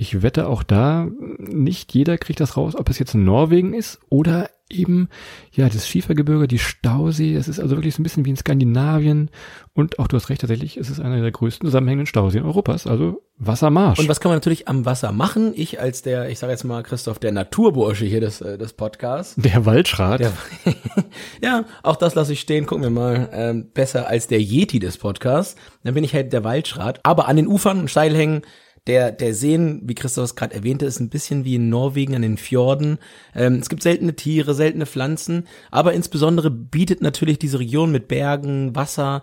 ich 0.01 0.23
wette 0.23 0.49
auch 0.49 0.63
da, 0.63 1.09
nicht 1.37 1.93
jeder 1.93 2.17
kriegt 2.17 2.41
das 2.41 2.57
raus, 2.57 2.75
ob 2.75 2.89
es 2.89 2.99
jetzt 2.99 3.15
in 3.15 3.25
Norwegen 3.25 3.75
ist 3.75 4.01
oder 4.09 4.49
eben, 4.71 5.11
ja, 5.53 5.69
das 5.69 5.87
Schiefergebirge, 5.87 6.49
die 6.49 6.59
Stausee, 6.59 7.35
es 7.35 7.49
ist 7.49 7.61
also 7.61 7.77
wirklich 7.77 7.95
so 7.95 8.01
ein 8.01 8.05
bisschen 8.05 8.25
wie 8.25 8.31
in 8.31 8.37
Skandinavien 8.37 9.31
und 9.75 9.99
auch 9.99 10.09
du 10.09 10.17
hast 10.17 10.31
recht, 10.31 10.41
tatsächlich 10.41 10.79
ist 10.79 10.89
es 10.89 11.01
einer 11.01 11.21
der 11.21 11.33
größten 11.33 11.67
zusammenhängenden 11.67 12.07
Stauseen 12.07 12.45
Europas, 12.45 12.87
also 12.87 13.21
Wassermarsch. 13.37 13.99
Und 13.99 14.09
was 14.09 14.21
kann 14.21 14.31
man 14.31 14.37
natürlich 14.37 14.69
am 14.69 14.87
Wasser 14.87 15.13
machen? 15.13 15.53
Ich 15.55 15.81
als 15.81 16.01
der, 16.01 16.31
ich 16.31 16.39
sage 16.39 16.53
jetzt 16.53 16.65
mal 16.65 16.83
Christoph, 16.83 17.19
der 17.19 17.33
Naturbursche 17.33 18.07
hier 18.07 18.21
des, 18.21 18.41
äh, 18.41 18.57
des 18.57 18.73
Podcasts. 18.73 19.35
Der 19.37 19.67
Waldschrat. 19.67 20.21
Der, 20.21 20.33
ja, 21.43 21.65
auch 21.83 21.97
das 21.97 22.15
lasse 22.15 22.33
ich 22.33 22.41
stehen, 22.41 22.65
gucken 22.65 22.85
wir 22.85 22.91
mal, 22.91 23.29
ähm, 23.33 23.71
besser 23.75 24.09
als 24.09 24.29
der 24.29 24.41
Yeti 24.41 24.79
des 24.79 24.97
Podcasts. 24.97 25.57
Dann 25.85 25.93
bin 25.93 26.05
ich 26.05 26.15
halt 26.15 26.33
der 26.33 26.45
Waldschrat, 26.45 27.01
aber 27.03 27.29
an 27.29 27.37
den 27.37 27.47
Ufern 27.47 27.89
steil 27.89 28.17
hängen, 28.17 28.43
der, 28.87 29.13
der 29.13 29.35
Seen, 29.35 29.83
wie 29.85 29.95
Christoph 29.95 30.25
es 30.25 30.37
gerade 30.37 30.55
erwähnte, 30.55 30.87
ist 30.87 31.01
ein 31.01 31.11
bisschen 31.11 31.45
wie 31.45 31.57
in 31.57 31.69
Norwegen 31.69 32.15
an 32.15 32.23
den 32.23 32.37
Fjorden. 32.37 32.99
Ähm, 33.35 33.57
es 33.57 33.69
gibt 33.69 33.83
seltene 33.83 34.17
Tiere, 34.17 34.55
seltene 34.55 34.87
Pflanzen, 34.87 35.47
aber 35.71 35.93
insbesondere 35.93 36.51
bietet 36.51 37.03
natürlich 37.03 37.39
diese 37.39 37.59
Region 37.59 37.93
mit 37.93 38.09
Bergen, 38.09 38.75
Wasser 38.75 39.23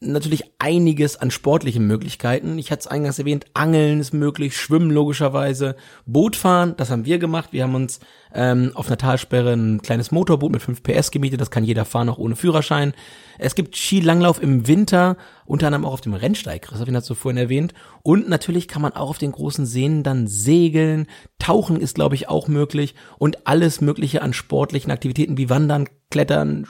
natürlich 0.00 0.44
einiges 0.58 1.16
an 1.16 1.30
sportlichen 1.30 1.86
Möglichkeiten. 1.86 2.58
Ich 2.58 2.70
hatte 2.70 2.80
es 2.80 2.86
eingangs 2.86 3.18
erwähnt, 3.18 3.44
Angeln 3.52 4.00
ist 4.00 4.14
möglich, 4.14 4.56
Schwimmen 4.56 4.90
logischerweise, 4.90 5.76
Bootfahren, 6.06 6.74
das 6.78 6.90
haben 6.90 7.04
wir 7.04 7.18
gemacht. 7.18 7.50
Wir 7.52 7.64
haben 7.64 7.74
uns 7.74 8.00
ähm, 8.34 8.72
auf 8.74 8.86
einer 8.86 8.96
Talsperre 8.96 9.52
ein 9.52 9.82
kleines 9.82 10.10
Motorboot 10.10 10.52
mit 10.52 10.62
5 10.62 10.82
PS 10.82 11.10
gemietet, 11.10 11.40
das 11.40 11.50
kann 11.50 11.64
jeder 11.64 11.84
fahren, 11.84 12.08
auch 12.08 12.18
ohne 12.18 12.34
Führerschein. 12.34 12.94
Es 13.38 13.54
gibt 13.54 13.76
Skilanglauf 13.76 14.42
im 14.42 14.66
Winter, 14.66 15.16
unter 15.50 15.66
anderem 15.66 15.84
auch 15.84 15.94
auf 15.94 16.00
dem 16.00 16.14
Rennsteig, 16.14 16.62
Christoph, 16.62 16.86
den 16.86 16.96
hast 16.96 17.10
du 17.10 17.14
vorhin 17.14 17.36
erwähnt. 17.36 17.74
Und 18.02 18.28
natürlich 18.28 18.68
kann 18.68 18.82
man 18.82 18.92
auch 18.92 19.10
auf 19.10 19.18
den 19.18 19.32
großen 19.32 19.66
Seen 19.66 20.04
dann 20.04 20.28
segeln, 20.28 21.06
tauchen 21.40 21.80
ist, 21.80 21.96
glaube 21.96 22.14
ich, 22.14 22.28
auch 22.28 22.46
möglich 22.46 22.94
und 23.18 23.46
alles 23.48 23.80
mögliche 23.80 24.22
an 24.22 24.32
sportlichen 24.32 24.92
Aktivitäten 24.92 25.36
wie 25.36 25.50
Wandern, 25.50 25.88
Klettern, 26.10 26.66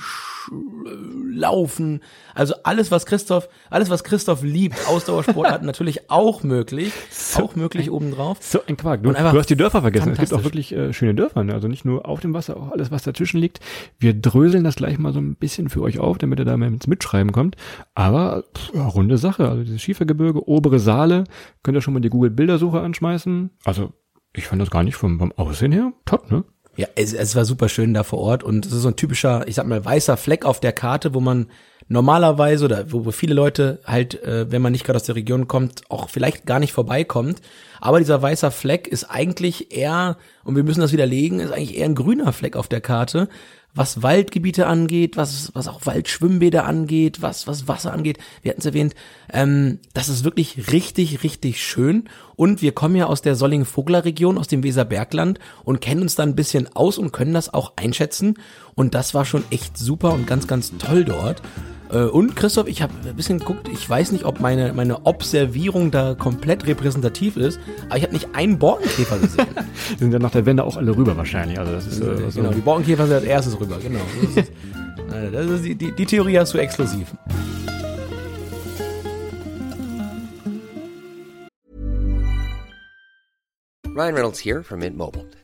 Laufen, 1.32 2.00
also 2.34 2.54
alles, 2.64 2.90
was 2.90 3.06
Christoph, 3.06 3.48
alles, 3.70 3.88
was 3.88 4.04
Christoph 4.04 4.42
liebt, 4.42 4.76
Ausdauersport 4.86 5.50
hat 5.50 5.62
natürlich 5.64 6.10
auch 6.10 6.42
möglich, 6.42 6.92
so 7.10 7.44
auch 7.44 7.56
möglich 7.56 7.90
obendrauf. 7.90 8.38
So 8.40 8.60
ein 8.66 8.76
Quark. 8.76 9.02
Du, 9.02 9.12
du 9.12 9.18
hast 9.18 9.48
die 9.48 9.56
Dörfer 9.56 9.80
vergessen. 9.80 10.12
Es 10.12 10.18
gibt 10.18 10.34
auch 10.34 10.44
wirklich 10.44 10.72
äh, 10.72 10.92
schöne 10.92 11.14
Dörfer, 11.14 11.44
ne? 11.44 11.54
also 11.54 11.68
nicht 11.68 11.86
nur 11.86 12.06
auf 12.06 12.20
dem 12.20 12.34
Wasser, 12.34 12.56
auch 12.56 12.72
alles, 12.72 12.90
was 12.90 13.02
dazwischen 13.02 13.40
liegt. 13.40 13.60
Wir 13.98 14.12
dröseln 14.12 14.64
das 14.64 14.76
gleich 14.76 14.98
mal 14.98 15.12
so 15.12 15.20
ein 15.20 15.36
bisschen 15.36 15.70
für 15.70 15.80
euch 15.82 15.98
auf, 15.98 16.18
damit 16.18 16.38
ihr 16.38 16.44
da 16.44 16.56
mal 16.58 16.68
ins 16.68 16.86
Mitschreiben 16.86 17.32
kommt. 17.32 17.56
Aber 17.94 18.44
pff, 18.54 18.69
ja, 18.74 18.86
runde 18.86 19.18
Sache. 19.18 19.48
Also 19.48 19.62
dieses 19.62 19.82
Schiefergebirge, 19.82 20.48
obere 20.48 20.78
Saale, 20.78 21.24
könnt 21.62 21.76
ihr 21.76 21.80
schon 21.80 21.94
mal 21.94 22.00
die 22.00 22.10
Google-Bildersuche 22.10 22.80
anschmeißen. 22.80 23.50
Also 23.64 23.92
ich 24.34 24.46
fand 24.46 24.62
das 24.62 24.70
gar 24.70 24.82
nicht 24.82 24.96
vom, 24.96 25.18
vom 25.18 25.32
Aussehen 25.32 25.72
her 25.72 25.92
top, 26.04 26.30
ne? 26.30 26.44
Ja, 26.76 26.86
es, 26.94 27.12
es 27.12 27.34
war 27.34 27.44
super 27.44 27.68
schön 27.68 27.94
da 27.94 28.04
vor 28.04 28.20
Ort 28.20 28.44
und 28.44 28.64
es 28.64 28.72
ist 28.72 28.82
so 28.82 28.88
ein 28.88 28.96
typischer, 28.96 29.46
ich 29.48 29.56
sag 29.56 29.66
mal, 29.66 29.84
weißer 29.84 30.16
Fleck 30.16 30.44
auf 30.44 30.60
der 30.60 30.72
Karte, 30.72 31.14
wo 31.14 31.20
man 31.20 31.48
normalerweise 31.88 32.64
oder 32.64 32.92
wo 32.92 33.10
viele 33.10 33.34
Leute 33.34 33.80
halt, 33.84 34.22
äh, 34.22 34.50
wenn 34.50 34.62
man 34.62 34.70
nicht 34.70 34.84
gerade 34.84 34.96
aus 34.96 35.02
der 35.02 35.16
Region 35.16 35.48
kommt, 35.48 35.82
auch 35.90 36.08
vielleicht 36.08 36.46
gar 36.46 36.60
nicht 36.60 36.72
vorbeikommt. 36.72 37.42
Aber 37.80 37.98
dieser 37.98 38.22
weißer 38.22 38.52
Fleck 38.52 38.86
ist 38.86 39.04
eigentlich 39.04 39.76
eher, 39.76 40.16
und 40.44 40.54
wir 40.54 40.62
müssen 40.62 40.80
das 40.80 40.92
widerlegen, 40.92 41.40
ist 41.40 41.52
eigentlich 41.52 41.76
eher 41.76 41.86
ein 41.86 41.96
grüner 41.96 42.32
Fleck 42.32 42.54
auf 42.54 42.68
der 42.68 42.80
Karte, 42.80 43.28
was 43.74 44.02
Waldgebiete 44.02 44.66
angeht, 44.66 45.16
was, 45.16 45.50
was 45.54 45.68
auch 45.68 45.86
Waldschwimmbäder 45.86 46.64
angeht, 46.64 47.22
was, 47.22 47.46
was 47.46 47.68
Wasser 47.68 47.92
angeht. 47.92 48.18
Wir 48.42 48.50
hatten 48.50 48.60
es 48.60 48.66
erwähnt, 48.66 48.94
ähm, 49.32 49.78
das 49.94 50.08
ist 50.08 50.24
wirklich 50.24 50.72
richtig, 50.72 51.22
richtig 51.22 51.62
schön. 51.62 52.08
Und 52.36 52.62
wir 52.62 52.72
kommen 52.72 52.96
ja 52.96 53.06
aus 53.06 53.22
der 53.22 53.36
Solling-Vogler-Region, 53.36 54.38
aus 54.38 54.48
dem 54.48 54.62
Weserbergland 54.62 55.38
und 55.64 55.80
kennen 55.80 56.02
uns 56.02 56.14
da 56.14 56.22
ein 56.22 56.36
bisschen 56.36 56.74
aus 56.74 56.98
und 56.98 57.12
können 57.12 57.34
das 57.34 57.52
auch 57.52 57.74
einschätzen. 57.76 58.34
Und 58.74 58.94
das 58.94 59.14
war 59.14 59.24
schon 59.24 59.44
echt 59.50 59.78
super 59.78 60.12
und 60.14 60.26
ganz, 60.26 60.46
ganz 60.46 60.72
toll 60.78 61.04
dort. 61.04 61.42
Äh, 61.92 62.04
und 62.04 62.36
Christoph, 62.36 62.68
ich 62.68 62.82
habe 62.82 62.92
ein 63.04 63.16
bisschen 63.16 63.38
geguckt, 63.38 63.68
ich 63.68 63.88
weiß 63.88 64.12
nicht, 64.12 64.24
ob 64.24 64.40
meine, 64.40 64.72
meine 64.72 65.06
Observierung 65.06 65.90
da 65.90 66.14
komplett 66.14 66.66
repräsentativ 66.66 67.36
ist, 67.36 67.58
aber 67.88 67.96
ich 67.96 68.04
habe 68.04 68.12
nicht 68.12 68.28
einen 68.34 68.58
Borkenkäfer 68.58 69.18
gesehen. 69.18 69.46
die 69.94 69.98
sind 69.98 70.12
ja 70.12 70.18
nach 70.18 70.30
der 70.30 70.46
Wende 70.46 70.64
auch 70.64 70.76
alle 70.76 70.96
rüber 70.96 71.16
wahrscheinlich. 71.16 71.58
Also 71.58 71.72
das 71.72 71.86
ist, 71.86 72.00
äh, 72.00 72.30
genau, 72.34 72.50
die 72.50 72.60
Borkenkäfer 72.60 73.06
sind 73.06 73.16
als 73.16 73.24
erstes 73.24 73.60
rüber, 73.60 73.78
genau. 73.82 74.00
Das 74.22 74.44
ist, 74.44 74.52
das 75.32 75.46
ist 75.46 75.64
die, 75.64 75.74
die, 75.74 75.92
die 75.92 76.06
Theorie 76.06 76.38
hast 76.38 76.54
du 76.54 76.58
exklusiv. 76.58 77.08
Ryan 83.92 84.14
Reynolds 84.14 84.38
here 84.38 84.62
from 84.62 84.80
Mint 84.80 84.96
Mobile. 84.96 85.26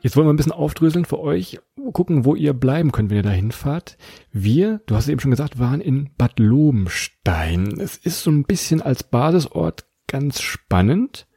Jetzt 0.00 0.16
wollen 0.16 0.26
wir 0.26 0.32
ein 0.32 0.36
bisschen 0.36 0.52
aufdröseln 0.52 1.04
für 1.04 1.20
euch, 1.20 1.58
gucken, 1.92 2.24
wo 2.24 2.34
ihr 2.34 2.52
bleiben 2.52 2.92
könnt, 2.92 3.10
wenn 3.10 3.16
ihr 3.16 3.22
da 3.22 3.30
hinfahrt. 3.30 3.96
Wir, 4.32 4.80
du 4.86 4.94
hast 4.94 5.04
es 5.04 5.10
eben 5.10 5.20
schon 5.20 5.30
gesagt, 5.30 5.58
waren 5.58 5.80
in 5.80 6.10
Bad 6.16 6.38
Lobenstein. 6.38 7.78
Es 7.78 7.96
ist 7.96 8.22
so 8.22 8.30
ein 8.30 8.44
bisschen 8.44 8.80
als 8.80 9.02
Basisort 9.02 9.86
ganz 10.06 10.40
spannend. 10.40 11.27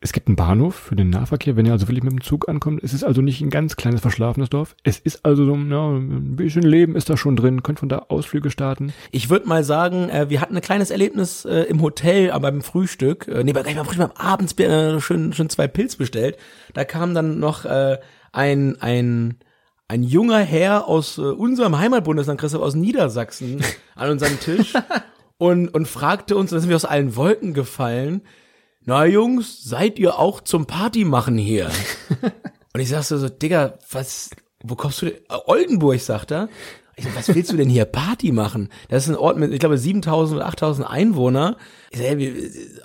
Es 0.00 0.12
gibt 0.12 0.28
einen 0.28 0.36
Bahnhof 0.36 0.76
für 0.76 0.94
den 0.94 1.10
Nahverkehr, 1.10 1.56
wenn 1.56 1.66
ihr 1.66 1.72
also 1.72 1.88
wirklich 1.88 2.04
mit 2.04 2.12
dem 2.12 2.20
Zug 2.20 2.48
ankommt. 2.48 2.84
Es 2.84 2.94
ist 2.94 3.02
also 3.02 3.20
nicht 3.20 3.40
ein 3.40 3.50
ganz 3.50 3.74
kleines 3.74 4.00
verschlafenes 4.00 4.48
Dorf. 4.48 4.76
Es 4.84 5.00
ist 5.00 5.24
also 5.24 5.44
so, 5.44 5.56
ja, 5.56 5.88
ein 5.88 6.36
bisschen 6.36 6.62
Leben 6.62 6.94
ist 6.94 7.10
da 7.10 7.16
schon 7.16 7.34
drin. 7.34 7.64
Könnt 7.64 7.80
von 7.80 7.88
da 7.88 8.06
Ausflüge 8.08 8.50
starten. 8.50 8.92
Ich 9.10 9.28
würde 9.28 9.48
mal 9.48 9.64
sagen, 9.64 10.08
äh, 10.08 10.30
wir 10.30 10.40
hatten 10.40 10.54
ein 10.54 10.62
kleines 10.62 10.92
Erlebnis 10.92 11.44
äh, 11.44 11.62
im 11.62 11.82
Hotel, 11.82 12.30
aber 12.30 12.52
beim 12.52 12.62
Frühstück. 12.62 13.26
Äh, 13.26 13.42
nee, 13.42 13.52
beim 13.52 13.64
Frühstück, 13.64 13.98
beim 13.98 14.12
Abendsbier 14.12 14.70
äh, 14.70 15.00
schön, 15.00 15.32
schön 15.32 15.50
zwei 15.50 15.66
Pilz 15.66 15.96
bestellt. 15.96 16.36
Da 16.74 16.84
kam 16.84 17.12
dann 17.12 17.40
noch 17.40 17.64
äh, 17.64 17.98
ein, 18.30 18.80
ein, 18.80 19.38
ein 19.88 20.04
junger 20.04 20.38
Herr 20.38 20.86
aus 20.86 21.18
äh, 21.18 21.22
unserem 21.22 21.76
Heimatbundesland, 21.76 22.40
Christoph, 22.40 22.62
aus 22.62 22.76
Niedersachsen 22.76 23.64
an 23.96 24.10
unseren 24.10 24.38
Tisch 24.38 24.74
und, 25.38 25.74
und 25.74 25.88
fragte 25.88 26.36
uns, 26.36 26.50
da 26.50 26.60
sind 26.60 26.68
wir 26.68 26.76
aus 26.76 26.84
allen 26.84 27.16
Wolken 27.16 27.52
gefallen, 27.52 28.22
na 28.88 29.04
Jungs, 29.04 29.62
seid 29.64 29.98
ihr 29.98 30.18
auch 30.18 30.40
zum 30.40 30.64
Party 30.64 31.04
machen 31.04 31.36
hier? 31.36 31.68
und 32.74 32.80
ich 32.80 32.88
sagte 32.88 33.18
so, 33.18 33.28
Digga, 33.28 33.74
was, 33.92 34.30
wo 34.64 34.76
kommst 34.76 35.02
du 35.02 35.06
denn? 35.06 35.16
Äh, 35.28 35.36
Oldenburg, 35.46 36.00
sagt 36.00 36.30
er. 36.30 36.48
Ich 36.96 37.04
so, 37.04 37.10
was 37.14 37.32
willst 37.32 37.52
du 37.52 37.58
denn 37.58 37.68
hier 37.68 37.84
Party 37.84 38.32
machen? 38.32 38.70
Das 38.88 39.04
ist 39.04 39.10
ein 39.10 39.16
Ort 39.16 39.36
mit, 39.36 39.52
ich 39.52 39.60
glaube, 39.60 39.76
7000 39.76 40.38
oder 40.40 40.48
8000 40.48 40.88
Einwohner. 40.88 41.58
Ich 41.90 41.98
so, 41.98 42.04
hey, 42.04 42.16
wir- 42.16 42.32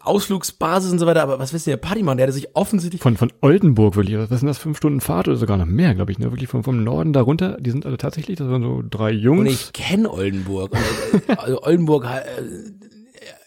Ausflugsbasis 0.02 0.92
und 0.92 1.00
so 1.00 1.06
weiter, 1.06 1.24
aber 1.24 1.40
was 1.40 1.54
willst 1.54 1.68
du 1.68 1.72
hier 1.72 1.78
Party 1.78 2.04
machen? 2.04 2.18
Der 2.18 2.28
hatte 2.28 2.34
sich 2.34 2.54
offensichtlich 2.54 3.02
Von, 3.02 3.16
von 3.16 3.32
Oldenburg 3.40 3.96
wirklich. 3.96 4.18
Was 4.18 4.28
sind 4.28 4.48
das? 4.48 4.58
Fünf 4.58 4.78
Stunden 4.78 5.00
Fahrt 5.00 5.30
oder 5.30 5.38
sogar 5.38 5.56
noch 5.56 5.66
mehr, 5.66 5.96
glaube 5.96 6.12
ich. 6.12 6.20
Ne? 6.20 6.26
Wirklich 6.32 6.50
vom, 6.50 6.66
vom 6.66 6.84
Norden 6.84 7.14
darunter. 7.14 7.56
Die 7.62 7.72
sind 7.72 7.86
also 7.86 7.96
tatsächlich, 7.96 8.38
das 8.38 8.50
waren 8.50 8.62
so 8.62 8.84
drei 8.88 9.12
Jungs. 9.12 9.40
Und 9.40 9.46
ich 9.48 9.72
kenne 9.72 10.12
Oldenburg. 10.12 10.76
Äh, 11.30 11.36
also 11.38 11.64
Oldenburg, 11.64 12.04
äh, 12.06 12.20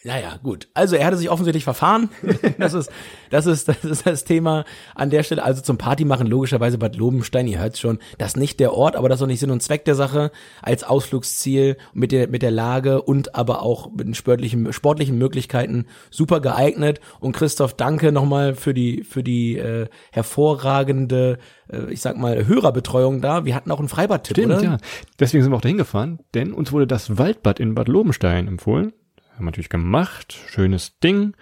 naja, 0.06 0.38
gut. 0.40 0.68
Also 0.72 0.94
er 0.94 1.04
hatte 1.04 1.16
sich 1.16 1.30
offensichtlich 1.30 1.64
verfahren. 1.64 2.08
Das 2.58 2.74
ist, 2.74 2.90
das 3.30 3.46
ist, 3.46 3.68
das 3.68 3.84
ist 3.84 4.06
das 4.06 4.24
Thema 4.24 4.64
an 4.94 5.10
der 5.10 5.22
Stelle. 5.22 5.42
Also 5.42 5.62
zum 5.62 5.78
Party 5.78 6.04
machen, 6.04 6.26
logischerweise 6.26 6.78
Bad 6.78 6.96
Lobenstein, 6.96 7.46
ihr 7.46 7.58
hört's 7.58 7.80
schon, 7.80 7.98
das 8.18 8.28
ist 8.28 8.36
nicht 8.36 8.60
der 8.60 8.72
Ort, 8.72 8.96
aber 8.96 9.08
das 9.08 9.18
ist 9.18 9.22
auch 9.22 9.26
nicht 9.26 9.40
Sinn 9.40 9.50
und 9.50 9.62
Zweck 9.62 9.84
der 9.84 9.94
Sache, 9.94 10.30
als 10.62 10.84
Ausflugsziel 10.84 11.76
mit 11.92 12.12
der, 12.12 12.28
mit 12.28 12.42
der 12.42 12.50
Lage 12.50 13.02
und 13.02 13.34
aber 13.34 13.62
auch 13.62 13.90
mit 13.90 14.06
den 14.06 14.14
sportlichen, 14.14 14.72
sportlichen 14.72 15.18
Möglichkeiten 15.18 15.86
super 16.10 16.40
geeignet. 16.40 17.00
Und 17.20 17.32
Christoph, 17.32 17.74
danke 17.74 18.12
nochmal 18.12 18.54
für 18.54 18.74
die, 18.74 19.02
für 19.02 19.22
die 19.22 19.58
äh, 19.58 19.88
hervorragende, 20.12 21.38
äh, 21.68 21.92
ich 21.92 22.00
sag 22.00 22.16
mal, 22.16 22.46
Hörerbetreuung 22.46 23.20
da. 23.20 23.44
Wir 23.44 23.54
hatten 23.54 23.70
auch 23.70 23.80
einen 23.80 23.88
Freibad-Tipp, 23.88 24.36
Stimmt, 24.36 24.54
oder? 24.54 24.62
ja. 24.62 24.78
Deswegen 25.18 25.42
sind 25.42 25.52
wir 25.52 25.56
auch 25.56 25.62
dahin 25.62 25.78
gefahren, 25.78 26.20
denn 26.34 26.52
uns 26.52 26.72
wurde 26.72 26.86
das 26.86 27.18
Waldbad 27.18 27.60
in 27.60 27.74
Bad 27.74 27.88
Lobenstein 27.88 28.48
empfohlen. 28.48 28.92
Haben 29.36 29.44
wir 29.44 29.50
natürlich 29.50 29.68
gemacht. 29.68 30.38
Schönes 30.48 30.98
Ding. 30.98 31.34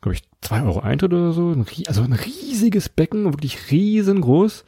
Glaube 0.00 0.16
ich, 0.16 0.22
zwei 0.40 0.62
Euro 0.62 0.80
Eintritt 0.80 1.12
oder 1.12 1.32
so. 1.32 1.52
Ein, 1.52 1.66
also 1.86 2.02
ein 2.02 2.12
riesiges 2.12 2.88
Becken, 2.88 3.24
wirklich 3.24 3.70
riesengroß. 3.70 4.64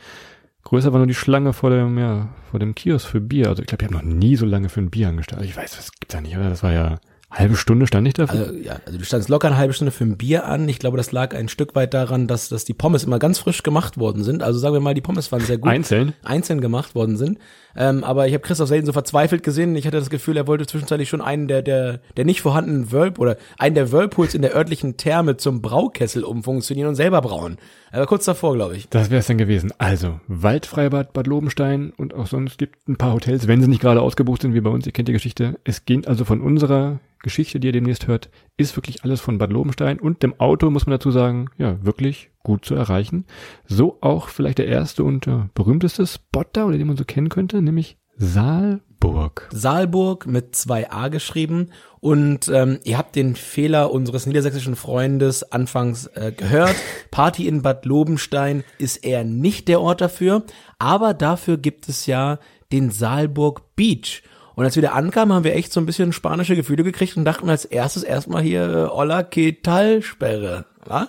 Größer 0.64 0.92
war 0.92 0.98
nur 0.98 1.06
die 1.06 1.14
Schlange 1.14 1.52
vor 1.52 1.70
dem, 1.70 1.98
ja, 1.98 2.28
vor 2.50 2.60
dem 2.60 2.74
Kiosk 2.74 3.08
für 3.08 3.20
Bier. 3.20 3.48
Also 3.48 3.62
ich 3.62 3.68
glaube, 3.68 3.84
ich 3.84 3.90
habe 3.90 4.04
noch 4.04 4.14
nie 4.14 4.36
so 4.36 4.44
lange 4.44 4.68
für 4.68 4.80
ein 4.80 4.90
Bier 4.90 5.08
angestellt. 5.08 5.42
Ich 5.44 5.56
weiß, 5.56 5.76
das 5.76 5.92
gibt's 5.92 6.14
ja 6.14 6.20
nicht, 6.20 6.36
oder? 6.36 6.50
Das 6.50 6.62
war 6.62 6.72
ja 6.72 6.98
halbe 7.30 7.56
Stunde 7.56 7.86
stand 7.86 8.06
ich 8.06 8.14
dafür. 8.14 8.46
Also, 8.46 8.54
ja, 8.54 8.76
also 8.86 8.98
du 8.98 9.04
standst 9.04 9.28
locker 9.28 9.48
eine 9.48 9.56
halbe 9.56 9.74
Stunde 9.74 9.90
für 9.90 10.04
ein 10.04 10.16
Bier 10.16 10.46
an. 10.46 10.68
Ich 10.68 10.78
glaube, 10.78 10.96
das 10.96 11.12
lag 11.12 11.34
ein 11.34 11.48
Stück 11.48 11.74
weit 11.74 11.92
daran, 11.92 12.26
dass, 12.26 12.48
dass 12.48 12.64
die 12.64 12.74
Pommes 12.74 13.04
immer 13.04 13.18
ganz 13.18 13.38
frisch 13.38 13.62
gemacht 13.62 13.98
worden 13.98 14.22
sind. 14.22 14.42
Also 14.42 14.58
sagen 14.58 14.74
wir 14.74 14.80
mal, 14.80 14.94
die 14.94 15.00
Pommes 15.00 15.32
waren 15.32 15.40
sehr 15.40 15.58
gut. 15.58 15.70
Einzeln? 15.70 16.14
Einzeln 16.22 16.60
gemacht 16.60 16.94
worden 16.94 17.16
sind. 17.16 17.38
Ähm, 17.76 18.04
aber 18.04 18.26
ich 18.26 18.32
habe 18.32 18.42
Christoph 18.42 18.68
selten 18.68 18.86
so 18.86 18.92
verzweifelt 18.92 19.42
gesehen. 19.42 19.76
Ich 19.76 19.86
hatte 19.86 19.98
das 19.98 20.08
Gefühl, 20.08 20.36
er 20.36 20.46
wollte 20.46 20.66
zwischenzeitlich 20.66 21.08
schon 21.08 21.20
einen 21.20 21.46
der, 21.46 21.62
der, 21.62 22.00
der 22.16 22.24
nicht 22.24 22.40
vorhandenen 22.40 22.90
Whirl 22.90 23.12
oder 23.18 23.36
einen 23.58 23.74
der 23.74 23.92
Whirlpools 23.92 24.34
in 24.34 24.42
der 24.42 24.54
örtlichen 24.54 24.96
Therme 24.96 25.36
zum 25.36 25.60
Braukessel 25.60 26.24
umfunktionieren 26.24 26.88
und 26.88 26.94
selber 26.94 27.20
brauen. 27.20 27.58
Er 27.92 28.00
war 28.00 28.06
kurz 28.06 28.24
davor, 28.24 28.54
glaube 28.54 28.76
ich. 28.76 28.88
Das 28.88 29.10
wäre 29.10 29.20
es 29.20 29.26
dann 29.26 29.38
gewesen. 29.38 29.72
Also, 29.78 30.20
Waldfreibad 30.26 31.12
Bad 31.12 31.26
Lobenstein 31.26 31.92
und 31.96 32.14
auch 32.14 32.26
sonst 32.26 32.58
gibt 32.58 32.88
ein 32.88 32.96
paar 32.96 33.12
Hotels, 33.12 33.46
wenn 33.46 33.60
sie 33.60 33.68
nicht 33.68 33.82
gerade 33.82 34.00
ausgebucht 34.00 34.42
sind 34.42 34.54
wie 34.54 34.60
bei 34.60 34.70
uns, 34.70 34.86
ihr 34.86 34.92
kennt 34.92 35.08
die 35.08 35.12
Geschichte. 35.12 35.58
Es 35.64 35.84
geht 35.84 36.08
also 36.08 36.24
von 36.24 36.40
unserer 36.40 36.98
Geschichte, 37.26 37.58
die 37.58 37.66
ihr 37.66 37.72
demnächst 37.72 38.06
hört, 38.06 38.30
ist 38.56 38.76
wirklich 38.76 39.02
alles 39.02 39.20
von 39.20 39.36
Bad 39.36 39.52
Lobenstein 39.52 39.98
und 39.98 40.22
dem 40.22 40.38
Auto, 40.38 40.70
muss 40.70 40.86
man 40.86 40.92
dazu 40.92 41.10
sagen, 41.10 41.50
ja, 41.58 41.84
wirklich 41.84 42.30
gut 42.44 42.64
zu 42.64 42.76
erreichen. 42.76 43.24
So 43.66 43.98
auch 44.00 44.28
vielleicht 44.28 44.58
der 44.58 44.68
erste 44.68 45.02
und 45.02 45.26
ja, 45.26 45.50
berühmteste 45.52 46.06
Spot 46.06 46.44
da, 46.52 46.66
oder 46.66 46.78
den 46.78 46.86
man 46.86 46.96
so 46.96 47.04
kennen 47.04 47.28
könnte, 47.28 47.60
nämlich 47.60 47.98
Saalburg. 48.16 49.48
Saalburg 49.50 50.28
mit 50.28 50.54
zwei 50.54 50.88
A 50.88 51.08
geschrieben. 51.08 51.70
Und 51.98 52.46
ähm, 52.46 52.78
ihr 52.84 52.96
habt 52.96 53.16
den 53.16 53.34
Fehler 53.34 53.90
unseres 53.90 54.26
niedersächsischen 54.26 54.76
Freundes 54.76 55.42
anfangs 55.50 56.06
äh, 56.14 56.30
gehört. 56.30 56.76
Party 57.10 57.48
in 57.48 57.62
Bad 57.62 57.84
Lobenstein 57.86 58.62
ist 58.78 58.98
eher 58.98 59.24
nicht 59.24 59.66
der 59.66 59.80
Ort 59.80 60.00
dafür. 60.00 60.44
Aber 60.78 61.12
dafür 61.12 61.58
gibt 61.58 61.88
es 61.88 62.06
ja 62.06 62.38
den 62.70 62.90
Saalburg 62.90 63.74
Beach. 63.74 64.22
Und 64.56 64.64
als 64.64 64.74
wir 64.74 64.82
da 64.82 64.90
ankamen, 64.92 65.34
haben 65.36 65.44
wir 65.44 65.54
echt 65.54 65.72
so 65.72 65.78
ein 65.80 65.86
bisschen 65.86 66.12
spanische 66.12 66.56
Gefühle 66.56 66.82
gekriegt 66.82 67.16
und 67.16 67.24
dachten 67.24 67.48
als 67.48 67.64
erstes 67.64 68.02
erstmal 68.02 68.42
hier 68.42 68.62
äh, 68.62 68.88
Hola, 68.88 69.20
¿qué 69.20 69.62
tal? 69.62 70.02
Sperre. 70.02 70.64
Was? 70.84 71.08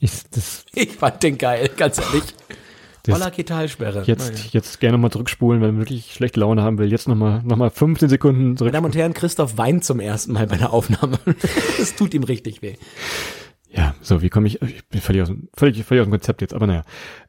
Ich, 0.00 0.12
das, 0.30 0.64
Ich 0.74 0.92
fand 0.92 1.22
den 1.22 1.36
geil, 1.38 1.68
ganz 1.76 1.98
ehrlich. 1.98 2.22
Das- 3.02 3.14
Hola, 3.14 3.28
¿qué 3.28 3.44
tal? 3.44 3.68
Sperre. 3.68 4.02
jetzt, 4.06 4.52
jetzt 4.52 4.80
gerne 4.80 4.96
mal 4.98 5.10
zurückspulen, 5.10 5.60
wenn 5.60 5.70
man 5.74 5.78
wirklich 5.78 6.12
schlechte 6.12 6.40
Laune 6.40 6.62
haben 6.62 6.78
will. 6.78 6.90
Jetzt 6.90 7.06
nochmal 7.06 7.40
noch 7.44 7.56
mal 7.56 7.70
15 7.70 8.08
Sekunden 8.08 8.56
zurück. 8.56 8.72
Meine 8.72 8.78
Damen 8.78 8.86
und 8.86 8.96
Herren, 8.96 9.12
Christoph 9.14 9.58
weint 9.58 9.84
zum 9.84 10.00
ersten 10.00 10.32
Mal 10.32 10.46
bei 10.46 10.56
der 10.56 10.72
Aufnahme. 10.72 11.18
Das 11.78 11.94
tut 11.94 12.14
ihm 12.14 12.22
richtig 12.24 12.62
weh. 12.62 12.74
Ja, 13.68 13.94
so, 14.00 14.22
wie 14.22 14.30
komme 14.30 14.46
ich, 14.46 14.62
ich 14.62 14.86
bin 14.88 15.00
völlig 15.00 15.22
aus, 15.22 15.28
dem- 15.28 15.48
völlig, 15.56 15.84
völlig 15.84 16.00
aus 16.02 16.06
dem 16.06 16.12
Konzept 16.12 16.40
jetzt, 16.40 16.54
aber 16.54 16.66
naja. 16.66 16.82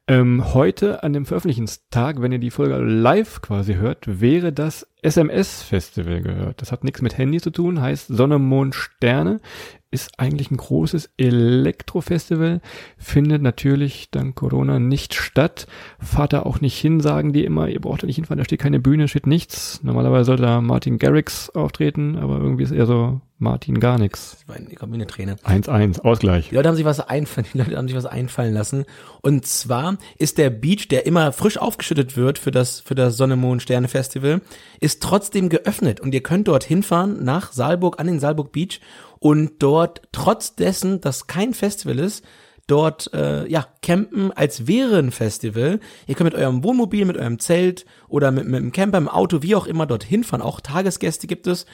Ähm, 0.07 0.53
heute 0.53 1.03
an 1.03 1.11
dem 1.11 1.25
Veröffentlichungstag, 1.25 2.21
wenn 2.21 2.31
ihr 2.31 2.39
die 2.39 2.51
Folge 2.51 2.77
live 2.77 3.41
quasi 3.41 3.73
hört, 3.75 4.21
wäre 4.21 4.53
das 4.53 4.87
SMS-Festival 5.01 6.21
gehört. 6.21 6.61
Das 6.61 6.71
hat 6.71 6.83
nichts 6.83 7.01
mit 7.01 7.17
Handy 7.17 7.41
zu 7.41 7.49
tun, 7.49 7.81
heißt 7.81 8.07
Sonne, 8.07 8.39
Mond, 8.39 8.75
Sterne, 8.75 9.41
ist 9.89 10.19
eigentlich 10.19 10.51
ein 10.51 10.57
großes 10.57 11.11
Elektrofestival, 11.17 12.61
findet 12.97 13.41
natürlich 13.41 14.11
dank 14.11 14.35
Corona 14.35 14.79
nicht 14.79 15.13
statt. 15.13 15.67
Fahrt 15.99 16.33
da 16.33 16.41
auch 16.43 16.59
nicht 16.59 16.77
hin, 16.77 16.99
sagen 16.99 17.31
die 17.31 17.45
immer, 17.45 17.69
ihr 17.69 17.79
braucht 17.79 18.03
da 18.03 18.07
nicht 18.07 18.17
hinfahren, 18.17 18.37
da 18.37 18.45
steht 18.45 18.59
keine 18.59 18.79
Bühne, 18.79 19.07
steht 19.07 19.27
nichts. 19.27 19.81
Normalerweise 19.83 20.25
sollte 20.25 20.43
da 20.43 20.61
Martin 20.61 20.97
Garrix 20.97 21.49
auftreten, 21.51 22.17
aber 22.17 22.37
irgendwie 22.37 22.63
ist 22.63 22.71
eher 22.71 22.85
so 22.85 23.21
Martin 23.39 23.79
gar 23.79 23.99
nichts. 23.99 24.37
Ich 24.41 24.47
meine, 24.47 24.65
kommt 24.75 24.91
mir 24.91 24.95
eine 24.95 25.07
Träne. 25.07 25.35
1-1, 25.35 26.01
Ausgleich. 26.01 26.49
Die 26.49 26.55
Leute 26.55 26.69
haben 26.69 26.75
sich 26.75 26.85
was 26.85 26.99
einfallen, 26.99 27.47
die 27.53 27.59
Leute 27.59 27.77
haben 27.77 27.87
sich 27.87 27.95
was 27.95 28.07
einfallen 28.07 28.53
lassen. 28.53 28.85
Und 29.21 29.45
zwar 29.45 29.97
ist 30.17 30.37
der 30.37 30.49
Beach, 30.49 30.87
der 30.87 31.05
immer 31.05 31.31
frisch 31.31 31.57
aufgeschüttet 31.57 32.17
wird 32.17 32.39
für 32.39 32.51
das, 32.51 32.79
für 32.79 32.95
das 32.95 33.15
Sonne, 33.15 33.35
Mond, 33.35 33.61
Sterne 33.61 33.87
Festival, 33.87 34.41
ist 34.79 35.03
trotzdem 35.03 35.49
geöffnet. 35.49 35.99
Und 35.99 36.13
ihr 36.13 36.23
könnt 36.23 36.47
dort 36.47 36.63
hinfahren 36.63 37.23
nach 37.23 37.51
Saalburg, 37.53 37.99
an 37.99 38.07
den 38.07 38.19
Saalburg 38.19 38.51
Beach 38.51 38.81
und 39.19 39.63
dort, 39.63 40.01
trotz 40.11 40.55
dessen, 40.55 41.01
dass 41.01 41.27
kein 41.27 41.53
Festival 41.53 41.99
ist, 41.99 42.23
dort 42.67 43.11
äh, 43.13 43.47
ja 43.47 43.65
campen, 43.81 44.31
als 44.33 44.67
wäre 44.67 44.99
ein 44.99 45.11
Festival. 45.11 45.79
Ihr 46.05 46.15
könnt 46.15 46.31
mit 46.31 46.39
eurem 46.39 46.63
Wohnmobil, 46.63 47.05
mit 47.05 47.17
eurem 47.17 47.39
Zelt 47.39 47.85
oder 48.09 48.31
mit, 48.31 48.45
mit 48.45 48.59
dem 48.59 48.71
Camper, 48.71 48.97
im 48.97 49.07
Auto, 49.07 49.41
wie 49.41 49.55
auch 49.55 49.67
immer, 49.67 49.85
dort 49.85 50.03
hinfahren. 50.03 50.41
Auch 50.41 50.59
Tagesgäste 50.59 51.27
gibt 51.27 51.47
es 51.47 51.65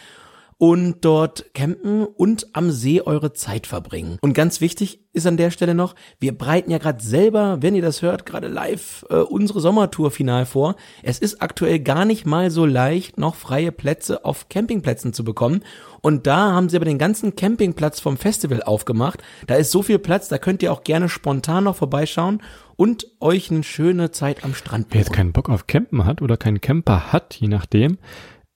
und 0.57 1.03
dort 1.05 1.53
campen 1.53 2.05
und 2.05 2.47
am 2.53 2.71
See 2.71 3.01
eure 3.01 3.33
Zeit 3.33 3.67
verbringen. 3.67 4.17
Und 4.21 4.33
ganz 4.33 4.61
wichtig 4.61 4.99
ist 5.13 5.27
an 5.27 5.37
der 5.37 5.51
Stelle 5.51 5.75
noch, 5.75 5.95
wir 6.19 6.35
bereiten 6.35 6.71
ja 6.71 6.79
gerade 6.79 7.03
selber, 7.03 7.61
wenn 7.61 7.75
ihr 7.75 7.81
das 7.81 8.01
hört, 8.01 8.25
gerade 8.25 8.47
live 8.47 9.05
äh, 9.09 9.15
unsere 9.17 9.61
Sommertour 9.61 10.11
final 10.11 10.45
vor. 10.45 10.75
Es 11.03 11.19
ist 11.19 11.41
aktuell 11.41 11.79
gar 11.79 12.05
nicht 12.05 12.25
mal 12.25 12.49
so 12.49 12.65
leicht, 12.65 13.19
noch 13.19 13.35
freie 13.35 13.71
Plätze 13.71 14.25
auf 14.25 14.49
Campingplätzen 14.49 15.13
zu 15.13 15.23
bekommen. 15.23 15.63
Und 16.01 16.27
da 16.27 16.51
haben 16.51 16.67
sie 16.67 16.75
aber 16.75 16.85
den 16.85 16.97
ganzen 16.97 17.35
Campingplatz 17.35 17.99
vom 17.99 18.17
Festival 18.17 18.63
aufgemacht. 18.63 19.21
Da 19.47 19.55
ist 19.55 19.71
so 19.71 19.83
viel 19.83 19.99
Platz, 19.99 20.27
da 20.27 20.37
könnt 20.37 20.63
ihr 20.63 20.73
auch 20.73 20.83
gerne 20.83 21.07
spontan 21.09 21.65
noch 21.65 21.75
vorbeischauen 21.75 22.41
und 22.75 23.07
euch 23.19 23.51
eine 23.51 23.63
schöne 23.63 24.11
Zeit 24.11 24.43
am 24.43 24.55
Strand 24.55 24.87
Wer 24.89 24.99
jetzt 24.99 25.07
buchen. 25.07 25.15
keinen 25.15 25.31
Bock 25.31 25.49
auf 25.49 25.67
Campen 25.67 26.05
hat 26.05 26.21
oder 26.21 26.37
keinen 26.37 26.59
Camper 26.59 27.13
hat, 27.13 27.35
je 27.35 27.47
nachdem, 27.47 27.97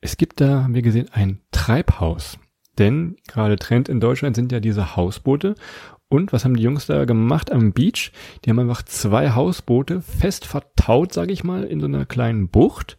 es 0.02 0.18
gibt 0.18 0.42
da, 0.42 0.64
haben 0.64 0.76
wir 0.76 0.82
gesehen, 0.82 1.08
ein 1.12 1.42
Treibhaus. 1.52 2.38
Denn 2.78 3.16
gerade 3.28 3.58
Trend 3.58 3.90
in 3.90 4.00
Deutschland 4.00 4.36
sind 4.36 4.52
ja 4.52 4.60
diese 4.60 4.96
Hausboote. 4.96 5.56
Und 6.10 6.32
was 6.32 6.46
haben 6.46 6.56
die 6.56 6.64
Jungs 6.64 6.86
da 6.86 7.06
gemacht 7.06 7.52
am 7.52 7.74
Beach? 7.74 8.12
Die 8.44 8.50
haben 8.50 8.60
einfach 8.60 8.84
zwei 8.84 9.32
Hausboote 9.32 10.02
fest 10.02 10.46
vertaut, 10.46 11.12
sage 11.12 11.34
ich 11.34 11.44
mal, 11.44 11.64
in 11.64 11.80
so 11.80 11.88
einer 11.88 12.06
kleinen 12.06 12.48
Bucht. 12.50 12.98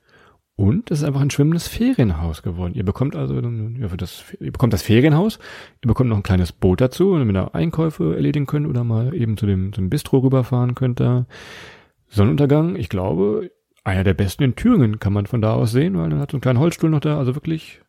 Und 0.56 0.90
es 0.90 0.98
ist 0.98 1.04
einfach 1.04 1.20
ein 1.20 1.30
schwimmendes 1.30 1.68
Ferienhaus 1.68 2.42
geworden. 2.42 2.74
Ihr 2.74 2.84
bekommt 2.84 3.14
also 3.14 3.40
das, 3.40 4.24
ihr 4.40 4.50
bekommt 4.50 4.72
das 4.72 4.82
Ferienhaus, 4.82 5.38
ihr 5.84 5.86
bekommt 5.86 6.10
noch 6.10 6.16
ein 6.16 6.24
kleines 6.24 6.50
Boot 6.50 6.80
dazu, 6.80 7.16
damit 7.16 7.36
ihr 7.36 7.54
Einkäufe 7.54 8.16
erledigen 8.16 8.46
könnt 8.46 8.66
oder 8.66 8.82
mal 8.82 9.14
eben 9.14 9.36
zu 9.36 9.46
dem, 9.46 9.72
zum 9.72 9.88
Bistro 9.88 10.18
rüberfahren 10.18 10.74
könnt 10.74 10.98
da. 10.98 11.26
Sonnenuntergang, 12.08 12.74
ich 12.74 12.88
glaube, 12.88 13.52
einer 13.88 14.04
der 14.04 14.14
besten 14.14 14.42
in 14.44 14.56
Thüringen 14.56 14.98
kann 14.98 15.12
man 15.12 15.26
von 15.26 15.40
da 15.40 15.54
aus 15.54 15.72
sehen, 15.72 15.96
weil 15.98 16.10
dann 16.10 16.20
hat 16.20 16.30
so 16.30 16.36
einen 16.36 16.42
kleinen 16.42 16.58
Holzstuhl 16.58 16.90
noch 16.90 17.00
da, 17.00 17.18
also 17.18 17.34
wirklich 17.34 17.80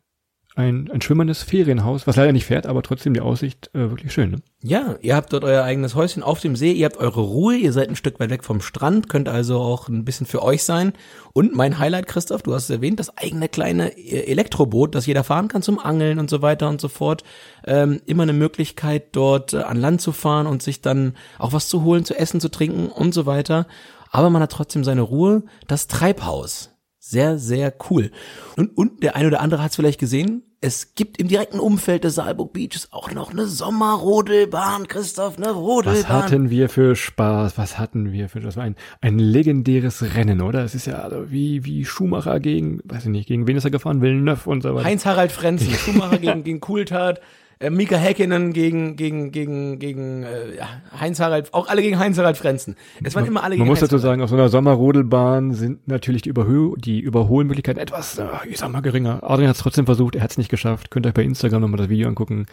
ein, 0.56 0.90
ein 0.90 1.00
schwimmerndes 1.00 1.42
Ferienhaus, 1.42 2.06
was 2.06 2.16
leider 2.16 2.32
nicht 2.32 2.44
fährt, 2.44 2.66
aber 2.66 2.82
trotzdem 2.82 3.14
die 3.14 3.20
Aussicht 3.20 3.70
äh, 3.72 3.90
wirklich 3.90 4.12
schön. 4.12 4.32
Ne? 4.32 4.36
Ja, 4.62 4.96
ihr 5.00 5.14
habt 5.14 5.32
dort 5.32 5.44
euer 5.44 5.62
eigenes 5.62 5.94
Häuschen 5.94 6.22
auf 6.24 6.40
dem 6.40 6.56
See, 6.56 6.72
ihr 6.72 6.86
habt 6.86 6.96
eure 6.96 7.20
Ruhe, 7.20 7.54
ihr 7.54 7.72
seid 7.72 7.88
ein 7.88 7.96
Stück 7.96 8.18
weit 8.18 8.30
weg 8.30 8.44
vom 8.44 8.60
Strand, 8.60 9.08
könnt 9.08 9.28
also 9.28 9.60
auch 9.60 9.88
ein 9.88 10.04
bisschen 10.04 10.26
für 10.26 10.42
euch 10.42 10.64
sein. 10.64 10.92
Und 11.32 11.54
mein 11.54 11.78
Highlight, 11.78 12.08
Christoph, 12.08 12.42
du 12.42 12.52
hast 12.52 12.64
es 12.64 12.70
erwähnt, 12.70 12.98
das 12.98 13.16
eigene 13.16 13.48
kleine 13.48 13.96
äh, 13.96 14.26
Elektroboot, 14.30 14.94
das 14.94 15.06
jeder 15.06 15.22
fahren 15.22 15.48
kann 15.48 15.62
zum 15.62 15.78
Angeln 15.78 16.18
und 16.18 16.28
so 16.28 16.42
weiter 16.42 16.68
und 16.68 16.80
so 16.80 16.88
fort. 16.88 17.22
Ähm, 17.64 18.00
immer 18.06 18.24
eine 18.24 18.32
Möglichkeit, 18.32 19.08
dort 19.12 19.52
äh, 19.52 19.58
an 19.58 19.76
Land 19.76 20.00
zu 20.00 20.10
fahren 20.10 20.48
und 20.48 20.62
sich 20.62 20.80
dann 20.82 21.14
auch 21.38 21.52
was 21.52 21.68
zu 21.68 21.84
holen, 21.84 22.04
zu 22.04 22.18
essen, 22.18 22.40
zu 22.40 22.50
trinken 22.50 22.88
und 22.88 23.14
so 23.14 23.24
weiter. 23.24 23.66
Aber 24.10 24.30
man 24.30 24.42
hat 24.42 24.52
trotzdem 24.52 24.84
seine 24.84 25.02
Ruhe. 25.02 25.44
Das 25.68 25.86
Treibhaus. 25.86 26.70
Sehr, 26.98 27.38
sehr 27.38 27.72
cool. 27.90 28.10
Und, 28.56 28.76
und 28.76 29.02
der 29.02 29.16
eine 29.16 29.28
oder 29.28 29.40
andere 29.40 29.62
hat 29.62 29.70
es 29.70 29.76
vielleicht 29.76 29.98
gesehen. 29.98 30.42
Es 30.60 30.94
gibt 30.94 31.18
im 31.18 31.28
direkten 31.28 31.58
Umfeld 31.58 32.04
des 32.04 32.16
Saalburg 32.16 32.52
Beaches 32.52 32.92
auch 32.92 33.10
noch 33.12 33.30
eine 33.30 33.46
Sommerrodelbahn, 33.46 34.86
Christoph, 34.88 35.38
eine 35.38 35.46
Was 35.46 35.56
Rodelbahn. 35.56 36.08
hatten 36.08 36.50
wir 36.50 36.68
für 36.68 36.94
Spaß? 36.94 37.56
Was 37.56 37.78
hatten 37.78 38.12
wir 38.12 38.28
für 38.28 38.40
das 38.40 38.56
war 38.58 38.64
ein, 38.64 38.76
ein 39.00 39.18
legendäres 39.18 40.14
Rennen, 40.14 40.42
oder? 40.42 40.62
Es 40.62 40.74
ist 40.74 40.86
ja 40.86 40.96
also 40.96 41.30
wie 41.30 41.64
wie 41.64 41.86
Schumacher 41.86 42.40
gegen, 42.40 42.80
weiß 42.84 43.04
ich 43.04 43.10
nicht, 43.10 43.26
gegen 43.26 43.46
wen 43.46 43.56
ist 43.56 43.64
er 43.64 43.70
gefahren? 43.70 44.02
Villeneuve 44.02 44.50
und 44.50 44.62
so 44.62 44.74
weiter. 44.74 44.84
Heinz-Harald 44.84 45.32
Frenzen, 45.32 45.72
Schumacher 45.72 46.18
gegen, 46.18 46.44
gegen 46.44 46.60
Coulthard, 46.60 47.20
äh, 47.60 47.68
Mika 47.68 47.96
Häkkinen 47.96 48.54
gegen, 48.54 48.96
gegen, 48.96 49.32
gegen, 49.32 49.78
gegen 49.78 50.22
äh, 50.22 50.56
ja, 50.56 50.66
Heinz-Harald, 50.98 51.52
auch 51.52 51.68
alle 51.68 51.82
gegen 51.82 51.98
Heinz-Harald 51.98 52.38
Frenzen. 52.38 52.74
Es 53.04 53.14
waren 53.14 53.26
immer 53.26 53.42
alle 53.42 53.50
Man 53.50 53.58
gegen 53.58 53.68
muss 53.68 53.80
dazu 53.80 53.98
sagen, 53.98 54.22
auf 54.22 54.30
so 54.30 54.36
einer 54.36 54.48
Sommerrodelbahn 54.48 55.52
sind 55.52 55.86
natürlich 55.86 56.22
die, 56.22 56.30
Überhö 56.30 56.74
die 56.78 57.00
Überholmöglichkeiten 57.00 57.80
etwas, 57.80 58.18
äh, 58.18 58.26
ich 58.48 58.58
sag 58.58 58.70
mal, 58.70 58.80
geringer. 58.80 59.22
Adrian 59.22 59.48
hat 59.48 59.56
es 59.56 59.62
trotzdem 59.62 59.84
versucht, 59.84 60.16
er 60.16 60.22
hat 60.22 60.30
es 60.30 60.38
nicht 60.38 60.48
geschafft. 60.48 60.90
Könnt 60.90 61.04
ihr 61.04 61.10
euch 61.10 61.14
bei 61.14 61.22
Instagram 61.22 61.60
nochmal 61.60 61.78
das 61.78 61.90
Video 61.90 62.08
angucken, 62.08 62.46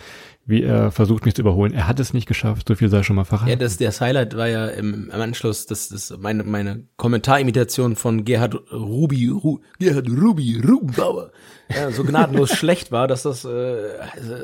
wie 0.46 0.64
er 0.64 0.92
versucht, 0.92 1.24
mich 1.24 1.36
zu 1.36 1.42
überholen. 1.42 1.74
Er 1.74 1.88
hat 1.88 2.02
es 2.02 2.14
nicht 2.14 2.28
geschafft, 2.28 2.68
so 2.68 2.76
viel 2.76 2.90
sei 2.90 3.02
schon 3.04 3.16
mal 3.16 3.24
verraten. 3.24 3.50
Ja, 3.50 3.56
das, 3.56 3.78
das 3.78 4.02
Highlight 4.02 4.36
war 4.36 4.50
ja 4.50 4.68
im, 4.68 5.10
im 5.10 5.22
Anschluss, 5.22 5.68
das, 5.68 5.88
das 5.88 6.14
meine, 6.20 6.44
meine 6.44 6.84
Kommentarimitation 6.98 7.96
von 7.96 8.26
Gerhard 8.26 8.56
Rubi, 8.74 9.30
Ru, 9.30 9.60
Gerhard 9.80 10.10
Rubi, 10.10 10.62
Rubenbauer, 10.68 11.32
ja, 11.74 11.92
so 11.92 12.04
gnadenlos 12.04 12.50
schlecht 12.58 12.92
war, 12.92 13.08
dass 13.08 13.24
das 13.24 13.46
äh, 13.46 13.88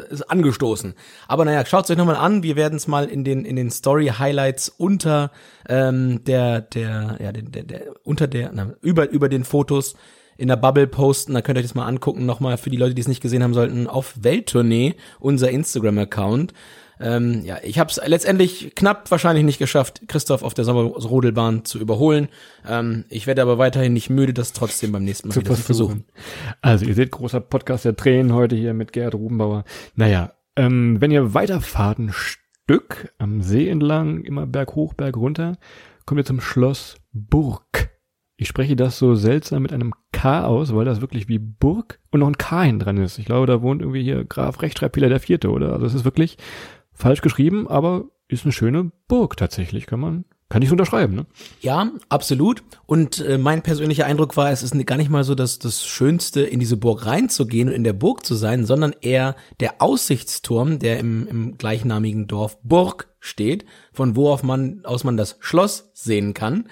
ist 0.10 0.30
angestoßen. 0.54 0.94
Aber 1.28 1.46
naja, 1.46 1.66
schaut 1.66 1.90
euch 1.90 1.98
nochmal 1.98 2.16
an, 2.16 2.44
wir 2.44 2.56
werden 2.56 2.76
es 2.76 2.88
mal 2.88 3.06
in 3.06 3.24
den, 3.24 3.46
in 3.46 3.56
den 3.56 3.72
Story-Highlights 3.72 4.70
unter 4.70 5.32
ähm, 5.68 6.24
der, 6.26 6.62
der, 6.62 7.18
ja, 7.22 7.32
der, 7.32 7.44
der, 7.44 7.64
der 7.64 7.82
unter 8.04 8.28
der, 8.28 8.52
na, 8.54 8.74
über, 8.82 9.10
über 9.10 9.30
den 9.30 9.44
Fotos 9.44 9.96
in 10.38 10.48
der 10.48 10.56
Bubble 10.56 10.88
posten, 10.88 11.34
da 11.34 11.42
könnt 11.42 11.58
ihr 11.58 11.60
euch 11.60 11.68
das 11.68 11.76
mal 11.76 11.86
angucken, 11.86 12.26
nochmal 12.26 12.58
für 12.58 12.70
die 12.72 12.78
Leute, 12.78 12.96
die 12.96 13.02
es 13.02 13.08
nicht 13.08 13.22
gesehen 13.22 13.44
haben 13.44 13.54
sollten, 13.54 13.88
auf 13.88 14.16
Welttournee, 14.20 14.96
unser 15.20 15.52
Instagram-Account. 15.52 16.54
Ähm, 17.00 17.44
ja, 17.44 17.58
ich 17.64 17.80
habe 17.80 17.90
es 17.90 18.00
letztendlich 18.06 18.76
knapp 18.76 19.10
wahrscheinlich 19.12 19.44
nicht 19.44 19.60
geschafft, 19.60 20.02
Christoph 20.08 20.44
auf 20.44 20.54
der 20.54 20.64
Sommerrodelbahn 20.64 21.66
zu 21.66 21.80
überholen. 21.80 22.30
Ähm, 22.68 23.06
ich 23.10 23.28
werde 23.28 23.42
aber 23.42 23.58
weiterhin 23.58 23.94
nicht 23.94 24.10
müde, 24.10 24.34
das 24.34 24.54
trotzdem 24.54 24.92
beim 24.92 25.04
nächsten 25.04 25.28
Mal 25.28 25.34
zu 25.34 25.42
zu 25.42 25.56
versuchen. 25.56 26.06
Also 26.62 26.86
ihr 26.86 26.94
seht, 26.94 27.12
großer 27.12 27.42
Podcast 27.42 27.86
der 27.86 27.96
Tränen 27.96 28.34
heute 28.34 28.56
hier 28.56 28.74
mit 28.74 28.94
Gerhard 28.94 29.16
Rubenbauer. 29.16 29.66
Naja, 29.96 30.34
ähm, 30.56 31.02
wenn 31.02 31.12
ihr 31.12 31.34
weiterfahrt 31.34 32.00
ein 32.00 32.12
Stück 32.14 33.14
am 33.18 33.42
See 33.42 33.68
entlang, 33.70 34.24
immer 34.24 34.46
Berg 34.46 34.76
hoch, 34.76 34.94
Berg 34.94 35.18
runter, 35.18 35.58
kommt 36.06 36.20
ihr 36.20 36.26
zum 36.26 36.42
Schloss 36.42 36.98
Burg. 37.12 37.90
Ich 38.36 38.48
spreche 38.48 38.76
das 38.76 38.98
so 38.98 39.16
seltsam 39.16 39.64
mit 39.64 39.74
einem 39.74 39.94
K 40.12 40.46
aus, 40.46 40.74
weil 40.76 40.86
das 40.86 41.02
wirklich 41.02 41.28
wie 41.28 41.40
Burg 41.40 42.00
und 42.12 42.20
noch 42.20 42.28
ein 42.28 42.38
K 42.38 42.64
hin 42.64 42.80
dran 42.80 42.98
ist. 42.98 43.20
Ich 43.20 43.26
glaube, 43.26 43.48
da 43.48 43.62
wohnt 43.62 43.82
irgendwie 43.82 44.04
hier 44.04 44.26
Graf 44.26 44.62
Rechtschreibfehler 44.62 45.10
der 45.10 45.20
Vierte, 45.20 45.50
oder? 45.50 45.74
Also 45.74 45.86
es 45.86 45.94
ist 45.94 46.06
wirklich 46.06 46.38
falsch 46.94 47.22
geschrieben, 47.22 47.68
aber 47.68 48.06
ist 48.28 48.46
eine 48.46 48.52
schöne 48.52 48.92
Burg 49.08 49.38
tatsächlich, 49.38 49.86
kann 49.86 50.00
man, 50.00 50.26
kann 50.54 50.62
ich 50.62 50.72
unterschreiben, 50.72 51.16
ne? 51.16 51.26
Ja, 51.62 51.90
absolut. 52.10 52.62
Und 52.86 53.20
äh, 53.22 53.40
mein 53.40 53.64
persönlicher 53.64 54.06
Eindruck 54.06 54.38
war, 54.38 54.52
es 54.52 54.62
ist 54.62 54.78
gar 54.86 54.98
nicht 54.98 55.10
mal 55.10 55.24
so 55.24 55.34
das, 55.34 55.58
das 55.58 55.84
Schönste, 55.84 56.42
in 56.42 56.60
diese 56.60 56.78
Burg 56.78 57.08
reinzugehen 57.08 57.70
und 57.70 57.74
in 57.74 57.84
der 57.84 57.94
Burg 57.94 58.24
zu 58.24 58.36
sein, 58.36 58.64
sondern 58.64 58.94
eher 59.02 59.36
der 59.60 59.82
Aussichtsturm, 59.82 60.78
der 60.78 61.00
im, 61.00 61.28
im 61.28 61.58
gleichnamigen 61.58 62.28
Dorf 62.28 62.60
Burg 62.62 63.08
steht, 63.20 63.66
von 63.94 64.16
wo 64.16 64.30
auf 64.30 64.44
man, 64.44 64.86
aus 64.86 65.04
man 65.04 65.18
das 65.18 65.38
Schloss 65.40 65.90
sehen 65.96 66.36
kann. 66.36 66.66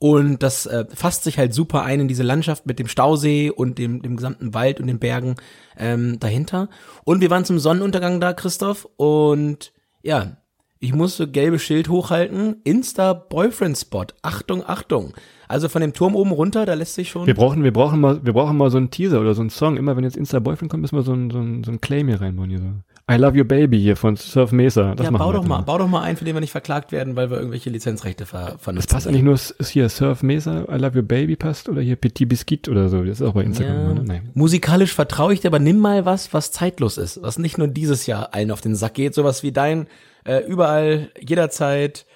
Und 0.00 0.42
das 0.42 0.66
äh, 0.66 0.86
fasst 0.92 1.22
sich 1.22 1.38
halt 1.38 1.54
super 1.54 1.84
ein 1.84 2.00
in 2.00 2.08
diese 2.08 2.24
Landschaft 2.24 2.66
mit 2.66 2.80
dem 2.80 2.88
Stausee 2.88 3.48
und 3.50 3.78
dem, 3.78 4.02
dem 4.02 4.16
gesamten 4.16 4.54
Wald 4.54 4.80
und 4.80 4.88
den 4.88 4.98
Bergen 4.98 5.36
ähm, 5.78 6.18
dahinter. 6.18 6.68
Und 7.04 7.20
wir 7.20 7.30
waren 7.30 7.44
zum 7.44 7.60
Sonnenuntergang 7.60 8.20
da, 8.20 8.32
Christoph. 8.32 8.88
Und 8.96 9.72
ja, 10.02 10.38
ich 10.82 10.94
musste 10.94 11.28
gelbe 11.28 11.58
Schild 11.58 11.90
hochhalten. 11.90 12.56
Insta 12.64 13.12
Boyfriend 13.12 13.76
Spot. 13.76 14.06
Achtung, 14.22 14.64
Achtung. 14.66 15.12
Also 15.46 15.68
von 15.68 15.82
dem 15.82 15.92
Turm 15.92 16.16
oben 16.16 16.32
runter, 16.32 16.64
da 16.64 16.72
lässt 16.72 16.94
sich 16.94 17.10
schon. 17.10 17.26
Wir 17.26 17.34
brauchen, 17.34 17.62
wir 17.62 17.72
brauchen 17.72 18.00
mal, 18.00 18.24
wir 18.24 18.32
brauchen 18.32 18.56
mal 18.56 18.70
so 18.70 18.78
einen 18.78 18.90
Teaser 18.90 19.20
oder 19.20 19.34
so 19.34 19.42
einen 19.42 19.50
Song. 19.50 19.76
Immer 19.76 19.96
wenn 19.96 20.04
jetzt 20.04 20.16
Insta 20.16 20.38
Boyfriend 20.38 20.70
kommt, 20.70 20.80
müssen 20.80 20.96
wir 20.96 21.02
so 21.02 21.12
einen, 21.12 21.30
so 21.30 21.38
einen, 21.38 21.64
so 21.64 21.70
einen 21.70 21.82
Claim 21.82 22.08
hier 22.08 22.22
reinbauen 22.22 22.48
hier 22.48 22.60
so. 22.60 22.72
I 23.10 23.16
Love 23.16 23.36
Your 23.36 23.44
Baby 23.44 23.80
hier 23.80 23.96
von 23.96 24.14
Surf 24.14 24.52
Mesa. 24.52 24.94
Das 24.94 25.04
ja, 25.04 25.10
bau 25.10 25.32
doch 25.32 25.44
mal, 25.44 25.62
bau 25.62 25.78
doch 25.78 25.88
mal 25.88 26.02
ein, 26.02 26.16
für 26.16 26.24
den 26.24 26.36
wir 26.36 26.40
nicht 26.40 26.52
verklagt 26.52 26.92
werden, 26.92 27.16
weil 27.16 27.28
wir 27.28 27.38
irgendwelche 27.38 27.68
Lizenzrechte 27.68 28.24
ver 28.24 28.52
Das 28.52 28.62
vernutzen. 28.62 28.88
passt 28.88 29.08
eigentlich 29.08 29.22
nur, 29.22 29.34
ist 29.34 29.68
hier 29.68 29.88
Surf 29.88 30.22
Mesa, 30.22 30.64
I 30.70 30.76
Love 30.76 30.98
Your 30.98 31.02
Baby 31.02 31.34
passt 31.34 31.68
oder 31.68 31.80
hier 31.80 31.96
Petit 31.96 32.28
Biscuit 32.28 32.68
oder 32.68 32.88
so. 32.88 33.02
Das 33.02 33.20
ist 33.20 33.26
auch 33.26 33.34
bei 33.34 33.42
Instagram. 33.42 33.76
Ja. 33.76 33.94
Ne? 33.94 34.04
Nein. 34.04 34.30
Musikalisch 34.34 34.94
vertraue 34.94 35.32
ich 35.32 35.40
dir, 35.40 35.48
aber 35.48 35.58
nimm 35.58 35.78
mal 35.78 36.04
was, 36.04 36.32
was 36.32 36.52
zeitlos 36.52 36.98
ist, 36.98 37.20
was 37.20 37.38
nicht 37.38 37.58
nur 37.58 37.66
dieses 37.66 38.06
Jahr 38.06 38.32
allen 38.32 38.52
auf 38.52 38.60
den 38.60 38.76
Sack 38.76 38.94
geht, 38.94 39.14
sowas 39.14 39.42
wie 39.42 39.50
dein 39.50 39.88
äh, 40.24 40.44
überall, 40.46 41.10
jederzeit 41.18 42.06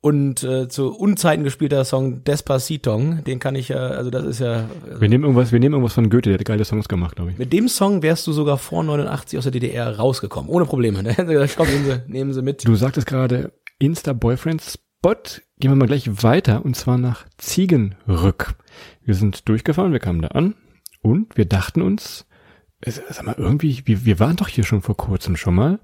und 0.00 0.44
äh, 0.44 0.68
zu 0.68 0.94
Unzeiten 0.94 1.42
gespielter 1.44 1.84
Song 1.84 2.22
Despacito, 2.22 2.96
den 3.26 3.38
kann 3.38 3.54
ich 3.54 3.68
ja, 3.68 3.78
also 3.78 4.10
das 4.10 4.24
ist 4.24 4.40
ja, 4.40 4.68
Wir 4.98 5.08
nehmen 5.08 5.24
irgendwas, 5.24 5.52
wir 5.52 5.58
nehmen 5.58 5.74
irgendwas 5.74 5.94
von 5.94 6.10
Goethe, 6.10 6.30
der 6.30 6.38
hat 6.38 6.44
geile 6.44 6.64
Songs 6.64 6.88
gemacht, 6.88 7.16
glaube 7.16 7.32
ich. 7.32 7.38
mit 7.38 7.52
dem 7.52 7.68
Song 7.68 8.02
wärst 8.02 8.26
du 8.26 8.32
sogar 8.32 8.58
vor 8.58 8.84
89 8.84 9.38
aus 9.38 9.44
der 9.44 9.52
DDR 9.52 9.96
rausgekommen, 9.96 10.50
ohne 10.50 10.64
Probleme. 10.64 10.98
Sie 10.98 11.24
gesagt, 11.24 11.54
komm, 11.56 11.68
nehmen 11.68 11.84
sie, 11.84 12.02
nehmen 12.06 12.32
sie 12.32 12.42
mit. 12.42 12.66
Du 12.66 12.76
sagtest 12.76 13.06
gerade 13.06 13.52
Insta-Boyfriend-Spot. 13.78 15.14
Gehen 15.58 15.70
wir 15.70 15.76
mal 15.76 15.86
gleich 15.86 16.22
weiter 16.22 16.64
und 16.64 16.76
zwar 16.76 16.98
nach 16.98 17.26
Ziegenrück. 17.38 18.54
Wir 19.02 19.14
sind 19.14 19.48
durchgefahren, 19.48 19.92
wir 19.92 20.00
kamen 20.00 20.22
da 20.22 20.28
an 20.28 20.54
und 21.00 21.36
wir 21.36 21.46
dachten 21.46 21.82
uns, 21.82 22.26
sag 22.84 23.24
mal, 23.24 23.34
irgendwie, 23.38 23.82
wir, 23.86 24.04
wir 24.04 24.20
waren 24.20 24.36
doch 24.36 24.48
hier 24.48 24.64
schon 24.64 24.82
vor 24.82 24.96
kurzem 24.96 25.36
schon 25.36 25.54
mal. 25.54 25.80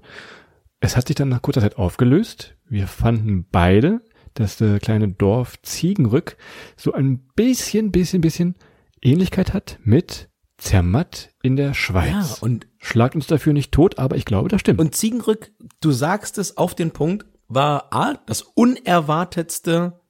Es 0.83 0.97
hat 0.97 1.07
sich 1.07 1.15
dann 1.15 1.29
nach 1.29 1.41
kurzer 1.41 1.61
Zeit 1.61 1.77
aufgelöst. 1.77 2.55
Wir 2.67 2.87
fanden 2.87 3.45
beide, 3.49 4.01
dass 4.33 4.57
das 4.57 4.81
kleine 4.81 5.07
Dorf 5.07 5.61
Ziegenrück 5.61 6.35
so 6.75 6.91
ein 6.91 7.19
bisschen, 7.35 7.91
bisschen, 7.91 8.19
bisschen 8.19 8.55
Ähnlichkeit 9.01 9.53
hat 9.53 9.79
mit 9.83 10.29
Zermatt 10.57 11.29
in 11.41 11.55
der 11.55 11.73
Schweiz. 11.73 12.11
Ja, 12.11 12.37
und 12.41 12.67
Schlagt 12.85 13.15
uns 13.15 13.27
dafür 13.27 13.53
nicht 13.53 13.71
tot, 13.71 13.97
aber 13.97 14.17
ich 14.17 14.25
glaube, 14.25 14.49
das 14.49 14.59
stimmt. 14.59 14.81
Und 14.81 14.93
Ziegenrück, 14.93 15.53
du 15.79 15.93
sagst 15.93 16.37
es 16.37 16.57
auf 16.57 16.75
den 16.75 16.91
Punkt, 16.91 17.25
war 17.47 17.93
A, 17.93 18.15
das 18.25 18.41
unerwartetste 18.41 20.01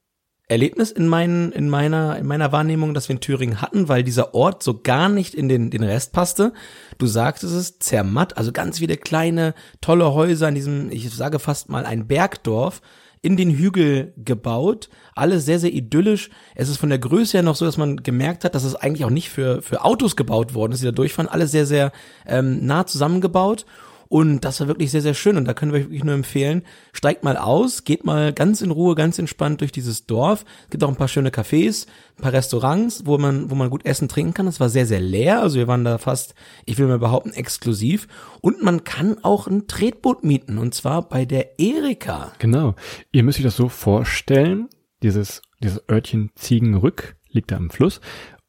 Erlebnis 0.50 0.92
in, 0.92 1.08
meinen, 1.08 1.52
in, 1.52 1.70
meiner, 1.70 2.18
in 2.18 2.26
meiner 2.26 2.52
Wahrnehmung, 2.52 2.94
das 2.94 3.08
wir 3.08 3.16
in 3.16 3.22
Thüringen 3.22 3.62
hatten, 3.62 3.88
weil 3.88 4.04
dieser 4.04 4.34
Ort 4.34 4.62
so 4.62 4.80
gar 4.82 5.10
nicht 5.10 5.34
in 5.34 5.48
den, 5.48 5.72
den 5.72 5.84
Rest 5.84 6.12
passte. 6.12 6.54
Du 6.98 7.08
sagtest 7.08 7.54
es, 7.54 7.80
Zermatt, 7.80 8.38
also 8.38 8.52
ganz 8.52 8.80
viele 8.80 8.98
kleine, 8.98 9.54
tolle 9.80 10.14
Häuser 10.14 10.50
in 10.50 10.56
diesem, 10.56 10.92
ich 10.92 11.10
sage 11.10 11.40
fast 11.40 11.70
mal 11.70 11.86
ein 11.86 12.08
Bergdorf, 12.08 12.82
in 13.22 13.38
den 13.38 13.52
Hügel 13.52 14.14
gebaut, 14.18 14.90
alles 15.16 15.46
sehr, 15.46 15.58
sehr 15.58 15.72
idyllisch. 15.72 16.30
Es 16.56 16.68
ist 16.68 16.76
von 16.76 16.90
der 16.90 17.00
Größe 17.00 17.38
her 17.38 17.42
noch 17.42 17.56
so, 17.56 17.64
dass 17.64 17.78
man 17.78 18.04
gemerkt 18.04 18.44
hat, 18.44 18.54
dass 18.54 18.66
es 18.66 18.76
eigentlich 18.76 19.06
auch 19.06 19.10
nicht 19.10 19.30
für, 19.30 19.62
für 19.62 19.86
Autos 19.86 20.18
gebaut 20.18 20.54
worden 20.54 20.74
ist, 20.74 20.82
die 20.82 20.88
da 20.88 20.92
durchfahren. 20.92 21.30
Alles 21.32 21.52
sehr, 21.52 21.66
sehr 21.66 21.94
ähm, 22.28 22.66
nah 22.66 22.86
zusammengebaut. 22.86 23.66
Und 24.14 24.46
das 24.46 24.60
war 24.60 24.68
wirklich 24.68 24.92
sehr, 24.92 25.02
sehr 25.02 25.16
schön. 25.16 25.38
Und 25.38 25.46
da 25.46 25.56
können 25.56 25.74
wir 25.74 25.80
euch 25.80 25.86
wirklich 25.86 26.04
nur 26.04 26.14
empfehlen, 26.14 26.62
steigt 26.92 27.24
mal 27.24 27.36
aus, 27.36 27.84
geht 27.84 28.06
mal 28.06 28.32
ganz 28.32 28.62
in 28.62 28.70
Ruhe, 28.70 28.94
ganz 28.94 29.18
entspannt 29.18 29.62
durch 29.62 29.72
dieses 29.72 30.06
Dorf. 30.06 30.46
Es 30.66 30.70
gibt 30.70 30.84
auch 30.84 30.90
ein 30.90 30.96
paar 30.96 31.08
schöne 31.08 31.32
Cafés, 31.32 31.88
ein 32.20 32.22
paar 32.22 32.32
Restaurants, 32.32 33.08
wo 33.08 33.18
man, 33.18 33.50
wo 33.50 33.56
man 33.56 33.72
gut 33.72 33.88
essen, 33.88 34.08
trinken 34.08 34.36
kann. 34.36 34.46
Es 34.46 34.60
war 34.60 34.70
sehr, 34.70 34.86
sehr 34.86 35.00
leer. 35.00 35.42
Also 35.42 35.58
wir 35.58 35.68
waren 35.68 35.84
da 35.84 35.98
fast, 35.98 36.36
ich 36.66 36.78
will 36.78 36.86
mal 36.86 37.00
behaupten, 37.00 37.32
exklusiv. 37.32 38.08
Und 38.40 38.62
man 38.62 38.84
kann 38.84 39.18
auch 39.24 39.48
ein 39.48 39.66
Tretboot 39.66 40.24
mieten. 40.24 40.60
Und 40.60 40.76
zwar 40.76 41.10
bei 41.10 41.26
der 41.26 41.60
Erika. 41.60 42.34
Genau. 42.38 42.76
Ihr 43.12 43.24
müsst 43.24 43.40
euch 43.40 43.46
das 43.46 43.56
so 43.56 43.68
vorstellen, 43.68 44.70
dieses, 45.02 45.42
dieses 45.64 45.82
Örtchen 45.90 46.30
Ziegenrück 46.36 47.16
liegt 47.32 47.50
da 47.50 47.56
am 47.56 47.72
Fluss 47.72 48.00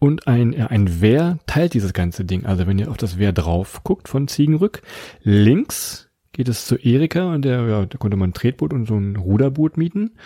und 0.04 0.26
ein, 0.26 0.52
ja, 0.52 0.66
ein 0.66 1.00
Wehr 1.00 1.38
teilt 1.46 1.72
dieses 1.72 1.94
ganze 1.94 2.26
Ding. 2.26 2.44
Also 2.44 2.66
wenn 2.66 2.78
ihr 2.78 2.90
auf 2.90 2.98
das 2.98 3.16
Wehr 3.16 3.32
drauf 3.32 3.80
guckt 3.84 4.06
von 4.06 4.28
Ziegenrück, 4.28 4.82
links 5.22 6.10
geht 6.32 6.50
es 6.50 6.66
zu 6.66 6.76
Erika 6.76 7.32
und 7.32 7.42
der, 7.42 7.66
ja, 7.66 7.86
da 7.86 7.96
konnte 7.96 8.18
man 8.18 8.28
ein 8.28 8.34
Tretboot 8.34 8.74
und 8.74 8.86
so 8.86 8.98
ein 8.98 9.16
Ruderboot 9.16 9.78
mieten. 9.78 10.16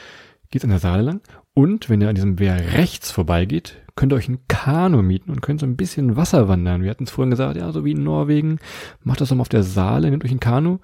Geht 0.51 0.65
an 0.65 0.71
der 0.71 0.81
Saale 0.81 1.03
lang. 1.03 1.21
Und 1.55 1.89
wenn 1.89 2.01
ihr 2.01 2.09
an 2.09 2.17
diesem 2.17 2.41
Wehr 2.41 2.73
rechts 2.73 3.13
vorbeigeht, 3.13 3.77
könnt 3.99 4.13
ihr 4.13 4.17
euch 4.17 4.29
ein 4.29 4.47
Kanu 4.47 5.03
mieten 5.03 5.33
und 5.33 5.43
könnt 5.43 5.59
so 5.59 5.67
ein 5.67 5.77
bisschen 5.77 6.15
Wasser 6.15 6.47
wandern. 6.47 6.85
Wir 6.85 6.91
hatten 6.91 7.03
es 7.03 7.11
vorhin 7.11 7.33
gesagt, 7.33 7.57
ja, 7.57 7.73
so 7.73 7.85
wie 7.85 7.91
in 7.91 8.05
Norwegen. 8.05 8.61
Macht 9.03 9.21
das 9.21 9.31
doch 9.31 9.35
mal 9.35 9.41
auf 9.41 9.49
der 9.49 9.65
Saale, 9.65 10.09
nehmt 10.09 10.25
euch 10.25 10.31
ein 10.31 10.39
Kanu, 10.39 10.79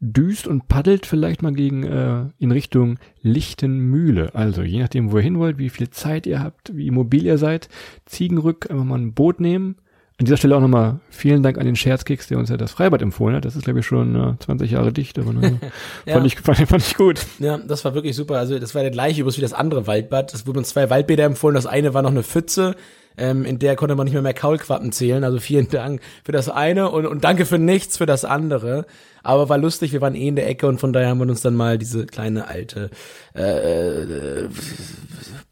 düst 0.00 0.46
und 0.46 0.68
paddelt 0.68 1.06
vielleicht 1.06 1.42
mal 1.42 1.54
gegen 1.54 1.84
äh, 1.84 2.26
in 2.36 2.50
Richtung 2.50 2.98
Lichtenmühle. 3.22 4.34
Also 4.34 4.60
je 4.60 4.80
nachdem, 4.80 5.10
wo 5.10 5.16
ihr 5.16 5.22
hin 5.22 5.38
wollt, 5.38 5.56
wie 5.56 5.70
viel 5.70 5.88
Zeit 5.88 6.26
ihr 6.26 6.42
habt, 6.42 6.76
wie 6.76 6.90
mobil 6.90 7.24
ihr 7.24 7.38
seid, 7.38 7.70
Ziegenrück 8.04 8.70
einfach 8.70 8.84
mal 8.84 8.98
ein 8.98 9.14
Boot 9.14 9.40
nehmen. 9.40 9.76
An 10.20 10.24
dieser 10.24 10.36
Stelle 10.36 10.56
auch 10.56 10.60
nochmal 10.60 10.98
vielen 11.10 11.44
Dank 11.44 11.58
an 11.58 11.64
den 11.64 11.76
Scherzkeks, 11.76 12.26
der 12.26 12.38
uns 12.38 12.50
ja 12.50 12.56
das 12.56 12.72
Freibad 12.72 13.02
empfohlen 13.02 13.36
hat. 13.36 13.44
Das 13.44 13.54
ist, 13.54 13.62
glaube 13.64 13.78
ich, 13.80 13.86
schon 13.86 14.16
äh, 14.16 14.34
20 14.40 14.72
Jahre 14.72 14.92
dicht, 14.92 15.16
aber 15.16 15.32
naja, 15.32 15.52
Ja. 16.06 16.14
fand, 16.14 16.26
ich, 16.26 16.40
fand, 16.40 16.58
fand 16.58 16.82
ich 16.82 16.96
gut. 16.96 17.24
Ja, 17.38 17.56
das 17.58 17.84
war 17.84 17.94
wirklich 17.94 18.16
super. 18.16 18.36
Also 18.36 18.58
das 18.58 18.74
war 18.74 18.82
der 18.82 18.90
gleiche 18.90 19.20
übrigens 19.20 19.36
wie 19.36 19.42
das 19.42 19.52
andere 19.52 19.86
Waldbad. 19.86 20.34
Es 20.34 20.44
wurden 20.46 20.58
uns 20.58 20.70
zwei 20.70 20.90
Waldbäder 20.90 21.22
empfohlen. 21.24 21.54
Das 21.54 21.66
eine 21.66 21.94
war 21.94 22.02
noch 22.02 22.10
eine 22.10 22.24
Pfütze, 22.24 22.74
ähm, 23.16 23.44
in 23.44 23.60
der 23.60 23.76
konnte 23.76 23.94
man 23.94 24.06
nicht 24.06 24.12
mehr 24.12 24.22
mehr 24.22 24.34
Kaulquappen 24.34 24.90
zählen. 24.90 25.22
Also 25.22 25.38
vielen 25.38 25.68
Dank 25.68 26.00
für 26.24 26.32
das 26.32 26.48
eine 26.48 26.90
und, 26.90 27.06
und 27.06 27.22
danke 27.22 27.46
für 27.46 27.58
nichts 27.58 27.96
für 27.96 28.06
das 28.06 28.24
andere. 28.24 28.86
Aber 29.22 29.48
war 29.48 29.58
lustig, 29.58 29.92
wir 29.92 30.00
waren 30.00 30.16
eh 30.16 30.26
in 30.26 30.34
der 30.36 30.48
Ecke 30.48 30.66
und 30.66 30.80
von 30.80 30.92
daher 30.92 31.10
haben 31.10 31.18
wir 31.18 31.28
uns 31.28 31.42
dann 31.42 31.54
mal 31.54 31.78
diese 31.78 32.06
kleine 32.06 32.48
alte 32.48 32.90
äh, 33.36 34.02
äh, 34.02 34.48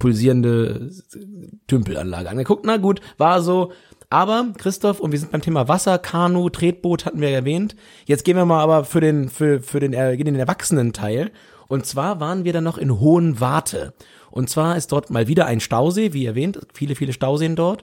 pulsierende 0.00 0.90
Tümpelanlage 1.68 2.28
angeguckt. 2.28 2.64
Na 2.66 2.78
gut, 2.78 3.00
war 3.16 3.42
so. 3.42 3.72
Aber, 4.08 4.52
Christoph, 4.56 5.00
und 5.00 5.12
wir 5.12 5.18
sind 5.18 5.32
beim 5.32 5.42
Thema 5.42 5.68
Wasser, 5.68 5.98
Kanu, 5.98 6.48
Tretboot 6.48 7.04
hatten 7.04 7.20
wir 7.20 7.30
erwähnt. 7.30 7.74
Jetzt 8.04 8.24
gehen 8.24 8.36
wir 8.36 8.44
mal 8.44 8.62
aber 8.62 8.84
für 8.84 9.00
den, 9.00 9.28
für, 9.28 9.60
für 9.60 9.80
den, 9.80 9.92
äh, 9.92 10.16
den 10.16 10.36
Erwachsenen-Teil. 10.36 11.32
Und 11.68 11.86
zwar 11.86 12.20
waren 12.20 12.44
wir 12.44 12.52
dann 12.52 12.64
noch 12.64 12.78
in 12.78 13.00
Hohenwarte. 13.00 13.94
Und 14.30 14.48
zwar 14.48 14.76
ist 14.76 14.92
dort 14.92 15.10
mal 15.10 15.28
wieder 15.28 15.46
ein 15.46 15.60
Stausee, 15.60 16.12
wie 16.12 16.26
erwähnt, 16.26 16.60
viele, 16.72 16.94
viele 16.94 17.12
Stauseen 17.12 17.56
dort. 17.56 17.82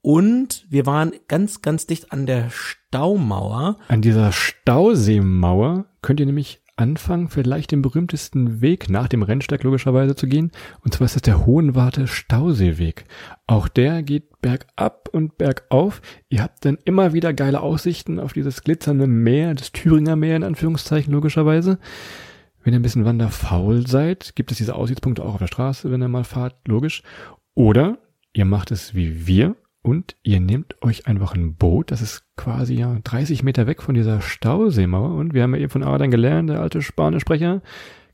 Und 0.00 0.64
wir 0.70 0.86
waren 0.86 1.12
ganz, 1.26 1.60
ganz 1.60 1.86
dicht 1.86 2.12
an 2.12 2.24
der 2.24 2.50
Staumauer. 2.50 3.76
An 3.88 4.00
dieser 4.00 4.32
Stauseemauer 4.32 5.86
könnt 6.00 6.20
ihr 6.20 6.26
nämlich 6.26 6.60
anfangen, 6.78 7.28
vielleicht 7.28 7.72
den 7.72 7.82
berühmtesten 7.82 8.60
Weg 8.60 8.88
nach 8.88 9.08
dem 9.08 9.22
Rennsteig 9.22 9.62
logischerweise 9.64 10.14
zu 10.14 10.26
gehen. 10.26 10.52
Und 10.82 10.94
zwar 10.94 11.06
ist 11.06 11.16
das 11.16 11.22
der 11.22 11.44
Hohenwarte 11.44 12.06
Stauseeweg. 12.06 13.04
Auch 13.46 13.68
der 13.68 14.02
geht 14.02 14.40
bergab 14.40 15.08
und 15.12 15.36
bergauf. 15.38 16.00
Ihr 16.28 16.42
habt 16.42 16.64
dann 16.64 16.78
immer 16.84 17.12
wieder 17.12 17.32
geile 17.34 17.60
Aussichten 17.60 18.20
auf 18.20 18.32
dieses 18.32 18.62
glitzernde 18.62 19.06
Meer, 19.06 19.54
das 19.54 19.72
Thüringer 19.72 20.16
Meer 20.16 20.36
in 20.36 20.44
Anführungszeichen 20.44 21.12
logischerweise. 21.12 21.78
Wenn 22.62 22.74
ihr 22.74 22.78
ein 22.78 22.82
bisschen 22.82 23.04
wanderfaul 23.04 23.86
seid, 23.86 24.36
gibt 24.36 24.50
es 24.50 24.58
diese 24.58 24.74
Aussichtspunkte 24.74 25.24
auch 25.24 25.34
auf 25.34 25.40
der 25.40 25.46
Straße, 25.46 25.90
wenn 25.90 26.02
ihr 26.02 26.08
mal 26.08 26.24
fahrt, 26.24 26.56
logisch. 26.66 27.02
Oder 27.54 27.98
ihr 28.32 28.44
macht 28.44 28.70
es 28.70 28.94
wie 28.94 29.26
wir 29.26 29.56
und 29.88 30.16
ihr 30.22 30.38
nehmt 30.38 30.76
euch 30.82 31.06
einfach 31.06 31.34
ein 31.34 31.54
Boot, 31.54 31.90
das 31.90 32.02
ist 32.02 32.22
quasi 32.36 32.74
ja 32.74 32.98
30 33.04 33.42
Meter 33.42 33.66
weg 33.66 33.82
von 33.82 33.94
dieser 33.94 34.20
Stauseemauer. 34.20 35.14
Und 35.14 35.32
wir 35.32 35.42
haben 35.42 35.54
ja 35.54 35.62
eben 35.62 35.70
von 35.70 35.82
Adam 35.82 36.10
gelernt, 36.10 36.50
der 36.50 36.60
alte 36.60 36.82
Spanischsprecher, 36.82 37.62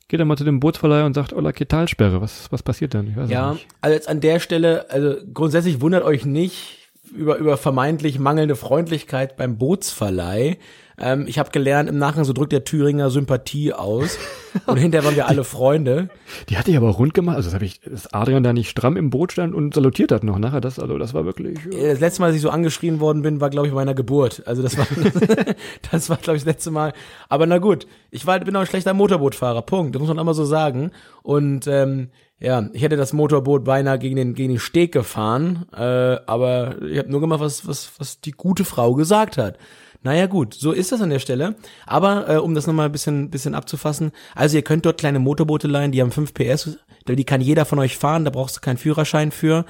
geht 0.06 0.20
dann 0.20 0.28
mal 0.28 0.37
zu 0.37 0.44
dem 0.44 0.60
Bootsverleiher 0.60 1.04
und 1.04 1.14
sagt, 1.14 1.32
Hola, 1.32 1.50
¿qué 1.50 1.66
tal, 1.66 1.88
Sperre? 1.88 2.20
Was, 2.20 2.52
was 2.52 2.62
passiert 2.62 2.94
denn? 2.94 3.08
Ich 3.08 3.16
weiß 3.16 3.24
es 3.24 3.30
Ja, 3.32 3.56
also 3.80 3.92
jetzt 3.92 4.08
an 4.08 4.20
der 4.20 4.38
Stelle, 4.38 4.88
also 4.88 5.16
grundsätzlich 5.32 5.80
wundert 5.80 6.04
euch 6.04 6.24
nicht 6.24 6.78
über, 7.12 7.38
über 7.38 7.56
vermeintlich 7.56 8.20
mangelnde 8.20 8.54
Freundlichkeit 8.54 9.37
beim 9.37 9.58
Bootsverleih. 9.58 10.58
Ähm, 10.98 11.24
ich 11.26 11.38
habe 11.38 11.50
gelernt, 11.50 11.88
im 11.88 11.98
Nachgang 11.98 12.24
so 12.24 12.33
drückt 12.33 12.52
der 12.52 12.64
Thüringer 12.64 13.11
Sympathie 13.11 13.72
aus. 13.72 14.18
Und 14.66 14.76
hinterher 14.76 15.04
waren 15.04 15.16
wir 15.16 15.26
alle 15.26 15.42
Freunde. 15.42 16.09
Die 16.48 16.57
hatte 16.57 16.70
ich 16.70 16.76
aber 16.76 16.90
rund 16.90 17.12
gemacht. 17.14 17.37
Also 17.37 17.48
das 17.48 17.54
habe 17.54 17.64
ich, 17.64 17.80
dass 17.80 18.12
Adrian 18.12 18.44
da 18.44 18.52
nicht 18.52 18.70
stramm 18.70 18.96
im 18.96 19.11
Boot 19.11 19.33
stand 19.33 19.52
und 19.54 19.74
salutiert 19.74 20.12
hat 20.12 20.22
noch 20.22 20.38
nachher. 20.38 20.61
Das, 20.61 20.78
also 20.78 20.96
das 20.96 21.12
war 21.12 21.24
wirklich. 21.24 21.59
äh, 21.72 21.90
Das 21.90 22.00
letzte 22.00 22.20
Mal, 22.20 22.28
dass 22.28 22.37
ich 22.37 22.42
so 22.42 22.50
angeschrien 22.50 23.00
worden 23.00 23.22
bin, 23.22 23.40
war, 23.40 23.50
glaube 23.50 23.66
ich, 23.66 23.72
bei 23.72 23.80
meiner 23.80 23.94
Geburt. 23.94 24.42
Also 24.46 24.62
das 24.62 24.78
war, 24.78 24.87
das 25.90 26.09
war, 26.09 26.16
glaube 26.18 26.37
ich, 26.37 26.44
das 26.44 26.54
letzte 26.54 26.70
Mal. 26.70 26.92
Aber 27.28 27.46
na 27.46 27.59
gut, 27.59 27.87
ich 28.11 28.26
war, 28.26 28.38
bin 28.38 28.54
auch 28.54 28.61
ein 28.61 28.66
schlechter 28.66 28.94
Motorbootfahrer. 28.94 29.62
Punkt. 29.62 29.94
Das 29.94 30.00
muss 30.00 30.09
man 30.09 30.18
immer 30.18 30.35
so 30.35 30.44
sagen. 30.44 30.92
Und 31.24 31.66
ähm, 31.66 32.11
ja, 32.38 32.68
ich 32.72 32.83
hätte 32.83 32.96
das 32.96 33.12
Motorboot 33.12 33.64
beinahe 33.64 33.98
gegen 33.98 34.16
den 34.16 34.35
gegen 34.35 34.50
den 34.50 34.59
Steg 34.59 34.92
gefahren, 34.92 35.66
äh, 35.72 36.18
aber 36.26 36.83
ich 36.83 36.98
habe 36.98 37.11
nur 37.11 37.20
gemacht, 37.20 37.40
was 37.40 37.66
was 37.66 37.92
was 37.98 38.20
die 38.20 38.33
gute 38.33 38.64
Frau 38.64 38.94
gesagt 38.94 39.38
hat. 39.38 39.57
Naja 40.04 40.26
gut, 40.26 40.52
so 40.52 40.72
ist 40.72 40.92
das 40.92 41.00
an 41.00 41.08
der 41.08 41.18
Stelle. 41.18 41.56
Aber 41.86 42.28
äh, 42.28 42.36
um 42.36 42.54
das 42.54 42.66
nochmal 42.66 42.86
ein 42.86 42.92
bisschen, 42.92 43.30
bisschen 43.30 43.54
abzufassen, 43.54 44.12
also 44.34 44.56
ihr 44.56 44.62
könnt 44.62 44.84
dort 44.84 44.98
kleine 44.98 45.18
Motorboote 45.18 45.66
leihen, 45.66 45.92
die 45.92 46.02
haben 46.02 46.12
5 46.12 46.34
PS, 46.34 46.78
Die 47.08 47.24
kann 47.24 47.40
jeder 47.40 47.64
von 47.64 47.78
euch 47.78 47.96
fahren, 47.96 48.24
da 48.24 48.30
brauchst 48.30 48.56
du 48.58 48.60
keinen 48.60 48.76
Führerschein 48.76 49.30
für. 49.32 49.64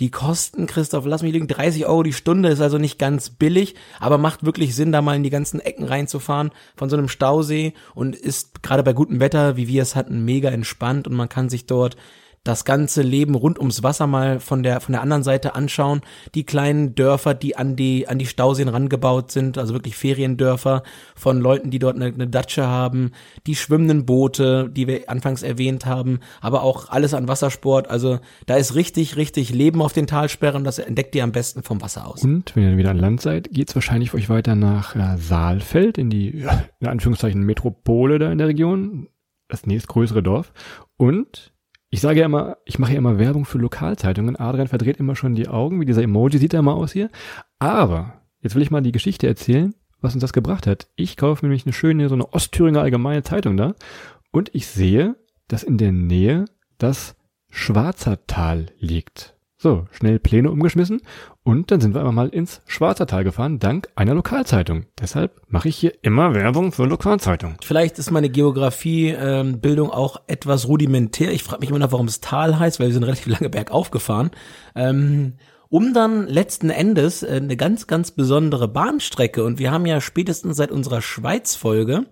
Die 0.00 0.10
kosten, 0.10 0.66
Christoph, 0.66 1.06
lass 1.06 1.22
mich 1.22 1.32
liegen, 1.32 1.46
30 1.46 1.86
Euro 1.86 2.02
die 2.02 2.12
Stunde, 2.12 2.48
ist 2.48 2.60
also 2.60 2.78
nicht 2.78 2.98
ganz 2.98 3.30
billig, 3.30 3.76
aber 4.00 4.18
macht 4.18 4.44
wirklich 4.44 4.74
Sinn, 4.74 4.90
da 4.90 5.02
mal 5.02 5.14
in 5.14 5.22
die 5.22 5.30
ganzen 5.30 5.60
Ecken 5.60 5.84
reinzufahren 5.84 6.50
von 6.76 6.90
so 6.90 6.96
einem 6.96 7.08
Stausee 7.08 7.72
und 7.94 8.16
ist 8.16 8.64
gerade 8.64 8.82
bei 8.82 8.92
gutem 8.92 9.20
Wetter, 9.20 9.56
wie 9.56 9.68
wir 9.68 9.82
es 9.82 9.94
hatten, 9.94 10.24
mega 10.24 10.50
entspannt 10.50 11.06
und 11.06 11.14
man 11.14 11.28
kann 11.28 11.48
sich 11.48 11.66
dort 11.66 11.96
das 12.46 12.64
ganze 12.64 13.02
Leben 13.02 13.34
rund 13.34 13.58
ums 13.58 13.82
Wasser 13.82 14.06
mal 14.06 14.40
von 14.40 14.62
der 14.62 14.80
von 14.80 14.92
der 14.92 15.02
anderen 15.02 15.22
Seite 15.22 15.54
anschauen. 15.54 16.00
Die 16.34 16.44
kleinen 16.44 16.94
Dörfer, 16.94 17.34
die 17.34 17.56
an 17.56 17.76
die 17.76 18.08
an 18.08 18.18
die 18.18 18.26
Stauseen 18.26 18.68
rangebaut 18.68 19.30
sind, 19.30 19.58
also 19.58 19.74
wirklich 19.74 19.96
Feriendörfer 19.96 20.82
von 21.14 21.40
Leuten, 21.40 21.70
die 21.70 21.78
dort 21.78 21.96
eine, 21.96 22.06
eine 22.06 22.28
Datsche 22.28 22.66
haben, 22.66 23.12
die 23.46 23.56
schwimmenden 23.56 24.06
Boote, 24.06 24.70
die 24.70 24.86
wir 24.86 25.10
anfangs 25.10 25.42
erwähnt 25.42 25.86
haben, 25.86 26.20
aber 26.40 26.62
auch 26.62 26.88
alles 26.90 27.14
an 27.14 27.28
Wassersport. 27.28 27.90
Also 27.90 28.20
da 28.46 28.56
ist 28.56 28.74
richtig 28.74 29.16
richtig 29.16 29.52
Leben 29.52 29.82
auf 29.82 29.92
den 29.92 30.06
Talsperren. 30.06 30.64
Das 30.64 30.78
entdeckt 30.78 31.14
ihr 31.14 31.24
am 31.24 31.32
besten 31.32 31.62
vom 31.62 31.80
Wasser 31.82 32.06
aus. 32.06 32.22
Und 32.22 32.54
wenn 32.54 32.62
ihr 32.62 32.68
dann 32.70 32.78
wieder 32.78 32.90
an 32.90 32.98
Land 32.98 33.20
seid, 33.20 33.50
geht's 33.50 33.74
wahrscheinlich 33.74 34.10
für 34.10 34.16
euch 34.16 34.28
weiter 34.28 34.54
nach 34.54 34.94
äh, 34.94 35.16
Saalfeld 35.18 35.98
in 35.98 36.10
die 36.10 36.46
in 36.80 36.86
Anführungszeichen 36.86 37.42
Metropole 37.42 38.18
da 38.18 38.30
in 38.30 38.38
der 38.38 38.48
Region, 38.48 39.08
das 39.48 39.66
nächstgrößere 39.66 40.22
Dorf 40.22 40.52
und 40.96 41.52
ich 41.90 42.00
sage 42.00 42.20
ja 42.20 42.26
immer, 42.26 42.58
ich 42.64 42.78
mache 42.78 42.92
ja 42.92 42.98
immer 42.98 43.18
Werbung 43.18 43.44
für 43.44 43.58
Lokalzeitungen. 43.58 44.36
Adrian 44.36 44.68
verdreht 44.68 44.96
immer 44.96 45.14
schon 45.14 45.34
die 45.34 45.48
Augen, 45.48 45.80
wie 45.80 45.84
dieser 45.84 46.02
Emoji 46.02 46.38
sieht 46.38 46.54
er 46.54 46.62
mal 46.62 46.72
aus 46.72 46.92
hier. 46.92 47.10
Aber 47.58 48.22
jetzt 48.40 48.54
will 48.54 48.62
ich 48.62 48.70
mal 48.70 48.82
die 48.82 48.92
Geschichte 48.92 49.26
erzählen, 49.26 49.74
was 50.00 50.14
uns 50.14 50.20
das 50.20 50.32
gebracht 50.32 50.66
hat. 50.66 50.88
Ich 50.96 51.16
kaufe 51.16 51.44
nämlich 51.44 51.64
eine 51.64 51.72
schöne, 51.72 52.08
so 52.08 52.14
eine 52.14 52.32
Ostthüringer 52.32 52.80
Allgemeine 52.80 53.22
Zeitung 53.22 53.56
da 53.56 53.74
und 54.32 54.54
ich 54.54 54.66
sehe, 54.66 55.16
dass 55.48 55.62
in 55.62 55.78
der 55.78 55.92
Nähe 55.92 56.46
das 56.78 57.16
Schwarzertal 57.48 58.66
liegt. 58.78 59.35
So, 59.58 59.86
schnell 59.90 60.18
Pläne 60.18 60.50
umgeschmissen 60.50 61.00
und 61.42 61.70
dann 61.70 61.80
sind 61.80 61.94
wir 61.94 62.00
einfach 62.00 62.12
mal 62.12 62.28
ins 62.28 62.60
Schwarzertal 62.66 63.24
gefahren, 63.24 63.58
dank 63.58 63.88
einer 63.96 64.12
Lokalzeitung. 64.12 64.84
Deshalb 65.00 65.40
mache 65.48 65.70
ich 65.70 65.76
hier 65.76 65.94
immer 66.02 66.34
Werbung 66.34 66.72
für 66.72 66.84
Lokalzeitung. 66.84 67.56
Vielleicht 67.62 67.98
ist 67.98 68.10
meine 68.10 68.28
Geografiebildung 68.28 69.88
ähm, 69.88 69.92
auch 69.94 70.20
etwas 70.26 70.68
rudimentär. 70.68 71.32
Ich 71.32 71.42
frage 71.42 71.60
mich 71.60 71.70
immer 71.70 71.78
noch, 71.78 71.92
warum 71.92 72.06
es 72.06 72.20
Tal 72.20 72.58
heißt, 72.58 72.80
weil 72.80 72.88
wir 72.88 72.92
sind 72.92 73.04
relativ 73.04 73.26
lange 73.32 73.48
bergauf 73.48 73.90
gefahren. 73.90 74.30
Ähm, 74.74 75.34
um 75.70 75.94
dann 75.94 76.26
letzten 76.26 76.68
Endes 76.68 77.22
äh, 77.22 77.40
eine 77.42 77.56
ganz, 77.56 77.86
ganz 77.86 78.10
besondere 78.10 78.68
Bahnstrecke 78.68 79.42
und 79.42 79.58
wir 79.58 79.70
haben 79.70 79.86
ja 79.86 80.02
spätestens 80.02 80.58
seit 80.58 80.70
unserer 80.70 81.00
Schweiz-Folge 81.00 82.04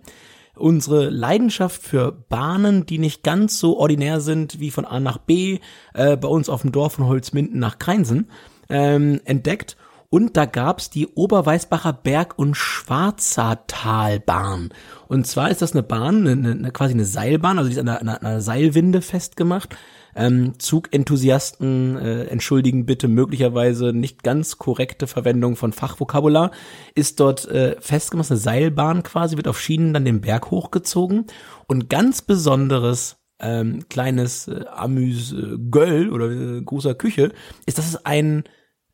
unsere 0.55 1.09
Leidenschaft 1.09 1.81
für 1.81 2.11
Bahnen, 2.11 2.85
die 2.85 2.97
nicht 2.97 3.23
ganz 3.23 3.59
so 3.59 3.77
ordinär 3.77 4.21
sind 4.21 4.59
wie 4.59 4.71
von 4.71 4.85
A 4.85 4.99
nach 4.99 5.17
B, 5.17 5.59
äh, 5.93 6.17
bei 6.17 6.27
uns 6.27 6.49
auf 6.49 6.61
dem 6.61 6.71
Dorf 6.71 6.93
von 6.93 7.07
Holzminden 7.07 7.59
nach 7.59 7.79
Kreinsen, 7.79 8.29
ähm, 8.69 9.19
entdeckt. 9.25 9.75
Und 10.09 10.37
da 10.37 10.45
gab's 10.45 10.89
die 10.89 11.07
Oberweißbacher 11.07 11.91
Berg- 11.91 12.39
und 12.39 12.55
Schwarzertalbahn. 12.55 14.69
Und 15.07 15.27
zwar 15.27 15.51
ist 15.51 15.61
das 15.61 15.73
eine 15.73 15.83
Bahn, 15.83 16.25
eine, 16.27 16.51
eine, 16.51 16.71
quasi 16.71 16.93
eine 16.93 17.03
Seilbahn, 17.05 17.57
also 17.57 17.69
die 17.69 17.75
ist 17.75 17.81
an 17.81 17.89
einer, 17.89 18.21
einer 18.21 18.39
Seilwinde 18.41 19.01
festgemacht. 19.01 19.75
Ähm, 20.15 20.53
Zugenthusiasten 20.59 21.97
äh, 21.97 22.23
entschuldigen 22.25 22.85
bitte 22.85 23.07
möglicherweise 23.07 23.93
nicht 23.93 24.23
ganz 24.23 24.57
korrekte 24.57 25.07
Verwendung 25.07 25.55
von 25.55 25.73
Fachvokabular. 25.73 26.51
Ist 26.95 27.19
dort 27.19 27.45
äh, 27.49 27.75
festgemacht, 27.79 28.31
eine 28.31 28.39
Seilbahn 28.39 29.03
quasi, 29.03 29.35
wird 29.37 29.47
auf 29.47 29.59
Schienen 29.59 29.93
dann 29.93 30.05
den 30.05 30.21
Berg 30.21 30.51
hochgezogen. 30.51 31.25
Und 31.67 31.89
ganz 31.89 32.21
besonderes 32.21 33.17
ähm, 33.39 33.87
kleines 33.89 34.47
äh, 34.47 34.65
Amüs-Göll 34.73 36.09
oder 36.09 36.31
äh, 36.31 36.61
großer 36.61 36.95
Küche 36.95 37.31
ist, 37.65 37.77
dass 37.77 37.87
es 37.87 38.05
ein 38.05 38.45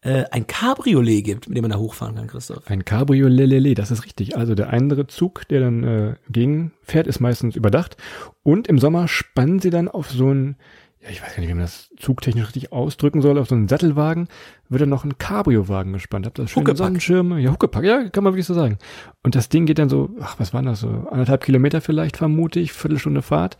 äh, 0.04 0.26
ein 0.32 0.48
Cabriolet 0.48 1.24
gibt, 1.24 1.48
mit 1.48 1.56
dem 1.56 1.62
man 1.62 1.72
da 1.72 1.78
hochfahren 1.78 2.16
kann, 2.16 2.28
Christoph. 2.28 2.64
Ein 2.66 2.86
Cabriolet, 2.86 3.78
das 3.78 3.92
ist 3.92 4.04
richtig. 4.04 4.36
Also 4.36 4.56
der 4.56 4.74
andere 4.74 5.08
Zug, 5.08 5.48
der 5.48 5.60
dann 5.60 5.84
äh, 5.84 6.16
gegenfährt, 6.30 7.06
ist 7.06 7.20
meistens 7.20 7.56
überdacht. 7.56 7.98
Und 8.42 8.68
im 8.68 8.80
Sommer 8.80 9.08
spannen 9.08 9.60
sie 9.60 9.70
dann 9.70 9.88
auf 9.88 10.10
so 10.10 10.34
ein 10.34 10.56
ja, 11.04 11.10
ich 11.10 11.22
weiß 11.22 11.36
gar 11.36 11.40
nicht, 11.40 11.50
wie 11.50 11.54
man 11.54 11.64
das 11.64 11.90
zugtechnisch 11.98 12.46
richtig 12.46 12.72
ausdrücken 12.72 13.22
soll, 13.22 13.40
auf 13.40 13.48
so 13.48 13.56
einen 13.56 13.68
Sattelwagen 13.68 14.28
wird 14.70 14.84
dann 14.84 14.90
noch 14.90 15.04
ein 15.04 15.18
Cabrio-Wagen 15.18 15.94
gespannt. 15.94 16.26
Habt 16.26 16.40
ihr 16.40 16.44
das 16.44 16.52
schöne 16.52 16.76
Sonnenschirme? 16.76 17.40
Ja, 17.40 17.52
Huckepack, 17.52 17.84
ja, 17.84 18.08
kann 18.10 18.24
man 18.24 18.34
wirklich 18.34 18.46
so 18.46 18.54
sagen. 18.54 18.78
Und 19.24 19.36
das 19.36 19.50
Ding 19.50 19.66
geht 19.66 19.80
dann 19.80 19.90
so, 19.90 20.12
ach, 20.22 20.40
was 20.40 20.54
waren 20.54 20.66
das 20.66 20.80
so, 20.80 20.88
anderthalb 21.10 21.44
Kilometer 21.44 21.82
vielleicht, 21.82 22.18
vermute 22.18 22.60
ich, 22.60 22.72
Viertelstunde 22.72 23.22
Fahrt. 23.22 23.58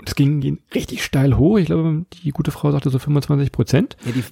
Und 0.00 0.08
es 0.08 0.14
ging, 0.14 0.58
richtig 0.74 1.04
steil 1.04 1.36
hoch. 1.36 1.58
Ich 1.58 1.66
glaube, 1.66 2.06
die 2.24 2.30
gute 2.30 2.50
Frau 2.50 2.72
sagte 2.72 2.88
so 2.88 2.98
25 2.98 3.52
Prozent. 3.52 3.98
Ja, 4.06 4.12
die, 4.12 4.22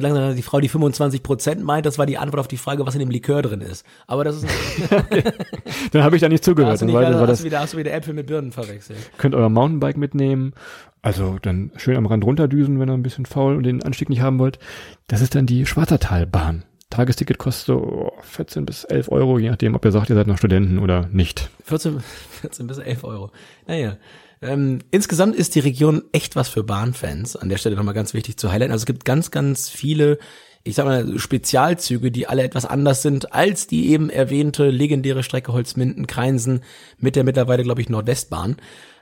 langsam, 0.00 0.34
die 0.34 0.42
Frau, 0.42 0.60
die 0.60 0.68
25 0.68 1.22
Prozent 1.22 1.62
meint, 1.62 1.84
das 1.84 1.98
war 1.98 2.06
die 2.06 2.16
Antwort 2.16 2.40
auf 2.40 2.48
die 2.48 2.56
Frage, 2.56 2.86
was 2.86 2.94
in 2.94 3.00
dem 3.00 3.10
Likör 3.10 3.42
drin 3.42 3.60
ist. 3.60 3.84
Aber 4.06 4.24
das 4.24 4.42
ist. 4.42 4.46
dann 5.92 6.02
habe 6.02 6.16
ich 6.16 6.22
da 6.22 6.28
nicht 6.30 6.42
zugehört. 6.42 6.72
Hast 6.72 6.80
du, 6.80 6.86
nicht, 6.86 6.94
weil, 6.94 7.14
hast, 7.14 7.40
du 7.40 7.44
wieder, 7.44 7.60
hast 7.60 7.74
du 7.74 7.76
wieder 7.76 7.92
Äpfel 7.92 8.14
mit 8.14 8.28
Birnen 8.28 8.50
verwechselt. 8.50 8.98
Könnt 9.18 9.34
euer 9.34 9.50
Mountainbike 9.50 9.98
mitnehmen. 9.98 10.54
Also 11.02 11.38
dann 11.40 11.70
schön 11.76 11.98
am 11.98 12.06
Rand 12.06 12.24
runterdüsen, 12.24 12.80
wenn 12.80 12.88
ihr 12.88 12.94
ein 12.94 13.02
bisschen 13.02 13.26
faul 13.26 13.56
und 13.56 13.64
den 13.64 13.82
Anstieg 13.82 14.08
nicht 14.08 14.22
haben 14.22 14.38
wollt. 14.38 14.58
Das 15.06 15.20
ist 15.20 15.34
dann 15.34 15.44
die 15.44 15.66
Schwarzertalbahn. 15.66 16.64
Tagesticket 16.90 17.38
kostet 17.38 17.66
so 17.66 18.12
14 18.22 18.66
bis 18.66 18.84
11 18.84 19.12
Euro, 19.12 19.38
je 19.38 19.50
nachdem, 19.50 19.76
ob 19.76 19.84
ihr 19.84 19.92
sagt, 19.92 20.10
ihr 20.10 20.16
seid 20.16 20.26
noch 20.26 20.38
Studenten 20.38 20.78
oder 20.78 21.08
nicht. 21.12 21.50
14, 21.64 22.00
14 22.40 22.66
bis 22.66 22.78
11 22.78 23.04
Euro. 23.04 23.30
Naja. 23.66 23.96
Ähm, 24.42 24.78
insgesamt 24.90 25.36
ist 25.36 25.54
die 25.54 25.60
Region 25.60 26.02
echt 26.12 26.34
was 26.34 26.48
für 26.48 26.64
Bahnfans. 26.64 27.36
An 27.36 27.48
der 27.48 27.58
Stelle 27.58 27.76
nochmal 27.76 27.94
ganz 27.94 28.14
wichtig 28.14 28.38
zu 28.38 28.50
highlighten. 28.50 28.72
Also 28.72 28.82
es 28.82 28.86
gibt 28.86 29.04
ganz, 29.04 29.30
ganz 29.30 29.68
viele, 29.68 30.18
ich 30.64 30.76
sag 30.76 30.86
mal, 30.86 31.18
Spezialzüge, 31.18 32.10
die 32.10 32.26
alle 32.26 32.42
etwas 32.42 32.64
anders 32.64 33.02
sind 33.02 33.34
als 33.34 33.66
die 33.66 33.90
eben 33.90 34.08
erwähnte 34.08 34.70
legendäre 34.70 35.22
Strecke 35.22 35.52
Holzminden-Kreinsen 35.52 36.62
mit 36.98 37.16
der 37.16 37.24
mittlerweile, 37.24 37.64
glaube 37.64 37.82
ich, 37.82 37.90
Nordwestbahn. 37.90 38.56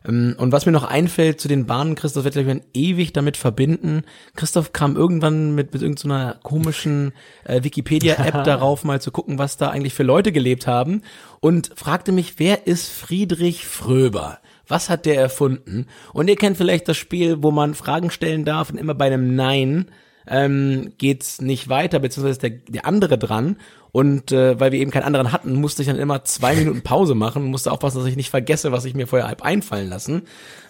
Ähm, 0.05 0.35
und 0.39 0.51
was 0.51 0.67
mir 0.67 0.73
noch 0.73 0.83
einfällt 0.83 1.41
zu 1.41 1.47
den 1.47 1.67
Bahnen, 1.67 1.95
Christoph 1.95 2.25
wird 2.25 2.35
gleich 2.35 2.61
ewig 2.75 3.13
damit 3.13 3.37
verbinden. 3.37 4.03
Christoph 4.35 4.73
kam 4.73 4.97
irgendwann 4.97 5.55
mit, 5.55 5.73
mit 5.73 5.83
irgendeiner 5.83 6.35
so 6.35 6.49
komischen 6.49 7.13
äh, 7.45 7.63
Wikipedia-App 7.63 8.43
darauf, 8.45 8.83
mal 8.83 9.01
zu 9.01 9.13
gucken, 9.13 9.39
was 9.39 9.57
da 9.57 9.71
eigentlich 9.71 9.95
für 9.95 10.03
Leute 10.03 10.33
gelebt 10.33 10.67
haben 10.67 11.03
und 11.39 11.71
fragte 11.77 12.11
mich, 12.11 12.41
wer 12.41 12.67
ist 12.67 12.89
Friedrich 12.89 13.67
Fröber? 13.67 14.41
Was 14.69 14.91
hat 14.91 15.07
der 15.07 15.17
erfunden? 15.17 15.87
Und 16.13 16.29
ihr 16.29 16.37
kennt 16.37 16.57
vielleicht 16.57 16.89
das 16.89 16.97
Spiel, 16.97 17.43
wo 17.43 17.51
man 17.51 17.75
Fragen 17.75 18.11
stellen 18.11 18.45
darf 18.45 18.71
und 18.71 18.79
immer 18.79 18.95
bei 18.95 19.07
einem 19.07 19.35
Nein 19.35 19.91
ähm, 20.31 20.93
geht's 20.99 21.41
nicht 21.41 21.69
weiter, 21.69 21.99
beziehungsweise 21.99 22.41
der, 22.41 22.51
der 22.51 22.87
andere 22.87 23.19
dran. 23.19 23.57
Und 23.91 24.33
äh, 24.33 24.61
weil 24.61 24.73
wir 24.73 24.81
eben 24.81 24.91
keinen 24.91 25.05
anderen 25.05 25.33
hatten, 25.33 25.55
musste 25.55 25.83
ich 25.83 25.89
dann 25.89 25.99
immer 25.99 26.23
zwei 26.25 26.55
Minuten 26.55 26.83
Pause 26.83 27.15
machen 27.15 27.45
musste 27.45 27.73
aufpassen, 27.73 27.99
dass 27.99 28.07
ich 28.07 28.17
nicht 28.17 28.31
vergesse, 28.31 28.71
was 28.71 28.85
ich 28.85 28.95
mir 28.95 29.07
vorher 29.07 29.27
halb 29.27 29.43
einfallen 29.43 29.89
lassen. 29.89 30.23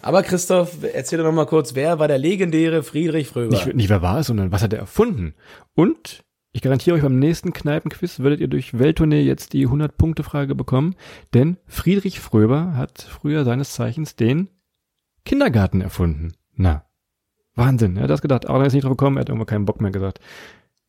Aber 0.02 0.22
Christoph, 0.22 0.78
erzähl 0.92 1.18
doch 1.18 1.24
noch 1.24 1.32
mal 1.32 1.46
kurz, 1.46 1.74
wer 1.74 1.98
war 1.98 2.06
der 2.06 2.18
legendäre 2.18 2.84
Friedrich 2.84 3.28
Fröber? 3.28 3.50
Nicht, 3.50 3.74
nicht 3.74 3.88
wer 3.88 4.02
war 4.02 4.20
es, 4.20 4.28
sondern 4.28 4.52
was 4.52 4.62
hat 4.62 4.72
er 4.72 4.78
erfunden? 4.78 5.34
Und 5.74 6.22
ich 6.58 6.62
garantiere 6.62 6.96
euch, 6.96 7.02
beim 7.02 7.20
nächsten 7.20 7.52
Kneipenquiz 7.52 8.18
werdet 8.18 8.40
ihr 8.40 8.48
durch 8.48 8.76
Welttournee 8.76 9.22
jetzt 9.22 9.52
die 9.52 9.68
100-Punkte-Frage 9.68 10.56
bekommen, 10.56 10.96
denn 11.32 11.56
Friedrich 11.68 12.18
Fröber 12.18 12.74
hat 12.74 13.00
früher 13.00 13.44
seines 13.44 13.74
Zeichens 13.74 14.16
den 14.16 14.48
Kindergarten 15.24 15.80
erfunden. 15.80 16.32
Na, 16.56 16.84
Wahnsinn, 17.54 17.96
er 17.96 18.02
hat 18.02 18.10
das 18.10 18.22
gedacht, 18.22 18.48
aber 18.48 18.64
er 18.64 18.66
ist 18.66 18.72
nicht 18.72 18.82
drauf 18.82 18.96
gekommen, 18.96 19.18
er 19.18 19.20
hat 19.20 19.28
irgendwo 19.28 19.44
keinen 19.44 19.66
Bock 19.66 19.80
mehr 19.80 19.92
gesagt. 19.92 20.18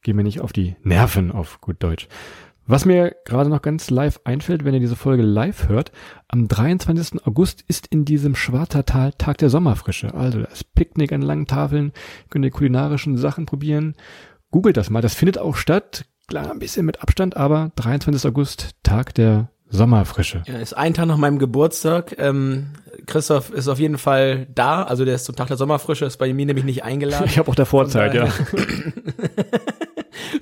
Geh 0.01 0.13
mir 0.13 0.23
nicht 0.23 0.41
auf 0.41 0.53
die 0.53 0.75
Nerven, 0.81 1.31
auf 1.31 1.61
gut 1.61 1.83
Deutsch. 1.83 2.07
Was 2.65 2.85
mir 2.85 3.15
gerade 3.25 3.51
noch 3.51 3.61
ganz 3.61 3.91
live 3.91 4.21
einfällt, 4.23 4.65
wenn 4.65 4.73
ihr 4.73 4.79
diese 4.79 4.95
Folge 4.95 5.21
live 5.21 5.69
hört, 5.69 5.91
am 6.29 6.47
23. 6.47 7.27
August 7.27 7.63
ist 7.67 7.85
in 7.85 8.05
diesem 8.05 8.33
Schwarzertal 8.33 9.13
Tag 9.13 9.37
der 9.37 9.49
Sommerfrische. 9.49 10.15
Also 10.15 10.41
das 10.41 10.63
Picknick 10.63 11.11
an 11.11 11.21
langen 11.21 11.45
Tafeln, 11.45 11.91
könnt 12.31 12.43
ihr 12.43 12.49
kulinarischen 12.49 13.17
Sachen 13.17 13.45
probieren 13.45 13.93
Googelt 14.51 14.77
das 14.77 14.89
mal, 14.89 15.01
das 15.01 15.13
findet 15.13 15.37
auch 15.37 15.55
statt. 15.55 16.05
Klar, 16.27 16.51
ein 16.51 16.59
bisschen 16.59 16.85
mit 16.85 17.01
Abstand, 17.01 17.37
aber 17.37 17.71
23. 17.75 18.29
August, 18.29 18.71
Tag 18.83 19.13
der 19.15 19.49
Sommerfrische. 19.69 20.43
Ja, 20.47 20.57
ist 20.57 20.73
ein 20.73 20.93
Tag 20.93 21.07
nach 21.07 21.17
meinem 21.17 21.37
Geburtstag. 21.39 22.15
Ähm, 22.17 22.73
Christoph 23.05 23.51
ist 23.51 23.67
auf 23.67 23.79
jeden 23.79 23.97
Fall 23.97 24.47
da, 24.53 24.83
also 24.83 25.05
der 25.05 25.15
ist 25.15 25.25
zum 25.25 25.35
Tag 25.35 25.47
der 25.47 25.57
Sommerfrische, 25.57 26.05
ist 26.05 26.17
bei 26.17 26.33
mir 26.33 26.45
nämlich 26.45 26.65
nicht 26.65 26.83
eingeladen. 26.83 27.25
Ich 27.25 27.37
habe 27.37 27.49
auch 27.51 27.55
der 27.55 27.65
Vorzeit, 27.65 28.13
ja. 28.13 28.27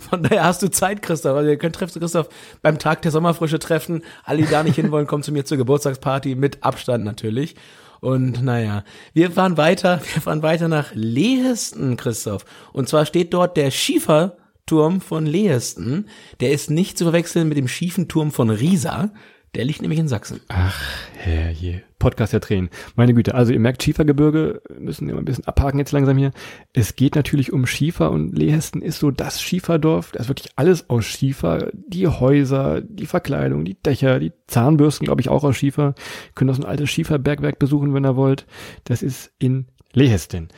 Von 0.10 0.24
daher 0.24 0.46
hast 0.46 0.64
du 0.64 0.70
Zeit, 0.70 1.02
Christoph. 1.02 1.36
Also 1.36 1.50
ihr 1.50 1.58
könnt 1.58 1.76
treffen, 1.76 2.00
Christoph, 2.00 2.30
beim 2.62 2.80
Tag 2.80 3.02
der 3.02 3.12
Sommerfrische 3.12 3.60
treffen. 3.60 4.04
Alle, 4.24 4.42
die 4.42 4.50
da 4.50 4.64
nicht 4.64 4.76
hinwollen, 4.76 5.08
kommen 5.08 5.24
zu 5.24 5.32
mir 5.32 5.46
zur 5.46 5.58
Geburtstagsparty 5.58 6.36
mit 6.36 6.64
Abstand 6.64 7.04
natürlich. 7.04 7.56
Und 8.00 8.44
naja, 8.44 8.84
wir 9.14 9.32
fahren 9.32 9.58
weiter, 9.58 10.02
wir 10.14 10.22
fahren 10.22 10.44
weiter 10.44 10.68
nach 10.68 10.92
Lehesten, 10.94 11.98
Christoph. 11.98 12.46
Und 12.74 12.90
zwar 12.90 13.06
steht 13.06 13.34
dort 13.34 13.58
der 13.58 13.72
Schieferturm 13.72 15.02
von 15.02 15.26
Lehesten. 15.26 16.08
Der 16.40 16.52
ist 16.52 16.70
nicht 16.70 16.98
zu 16.98 17.06
verwechseln 17.06 17.50
mit 17.50 17.58
dem 17.58 17.68
schiefen 17.68 18.08
Turm 18.08 18.32
von 18.32 18.50
Riesa. 18.50 19.12
Der 19.56 19.66
liegt 19.66 19.82
nämlich 19.82 20.00
in 20.00 20.08
Sachsen. 20.08 20.42
Ach, 20.50 20.80
herrje. 21.16 21.82
Podcast 22.00 22.34
der 22.34 22.42
Tränen. 22.42 22.70
Meine 22.96 23.14
Güte, 23.14 23.34
also 23.34 23.52
ihr 23.52 23.60
merkt, 23.60 23.82
Schiefergebirge 23.82 24.62
müssen 24.78 25.10
immer 25.10 25.20
ein 25.20 25.26
bisschen 25.26 25.48
abhaken 25.48 25.80
jetzt 25.80 25.92
langsam 25.92 26.18
hier. 26.18 26.32
Es 26.74 26.96
geht 26.96 27.16
natürlich 27.16 27.52
um 27.54 27.66
Schiefer 27.66 28.12
und 28.12 28.38
Lehesten 28.38 28.82
ist 28.82 29.00
so 29.00 29.10
das 29.10 29.42
Schieferdorf. 29.42 30.12
Da 30.12 30.20
ist 30.20 30.28
wirklich 30.28 30.52
alles 30.58 30.90
aus 30.90 31.06
Schiefer. 31.06 31.72
Die 31.74 32.08
Häuser, 32.08 32.82
die 32.82 33.08
Verkleidung, 33.08 33.66
die 33.66 33.82
Dächer, 33.82 34.20
die 34.20 34.34
Zahnbürsten, 34.46 35.06
glaube 35.06 35.22
ich, 35.22 35.30
auch 35.30 35.44
aus 35.44 35.58
Schiefer. 35.58 35.96
Ihr 36.28 36.34
könnt 36.36 36.52
auch 36.52 36.56
so 36.56 36.62
ein 36.62 36.70
altes 36.70 36.90
Schieferbergwerk 36.90 37.58
besuchen, 37.58 37.94
wenn 37.94 38.06
ihr 38.06 38.16
wollt. 38.16 38.46
Das 38.84 39.02
ist 39.02 39.32
in 39.40 39.68
Lehesten. 39.94 40.50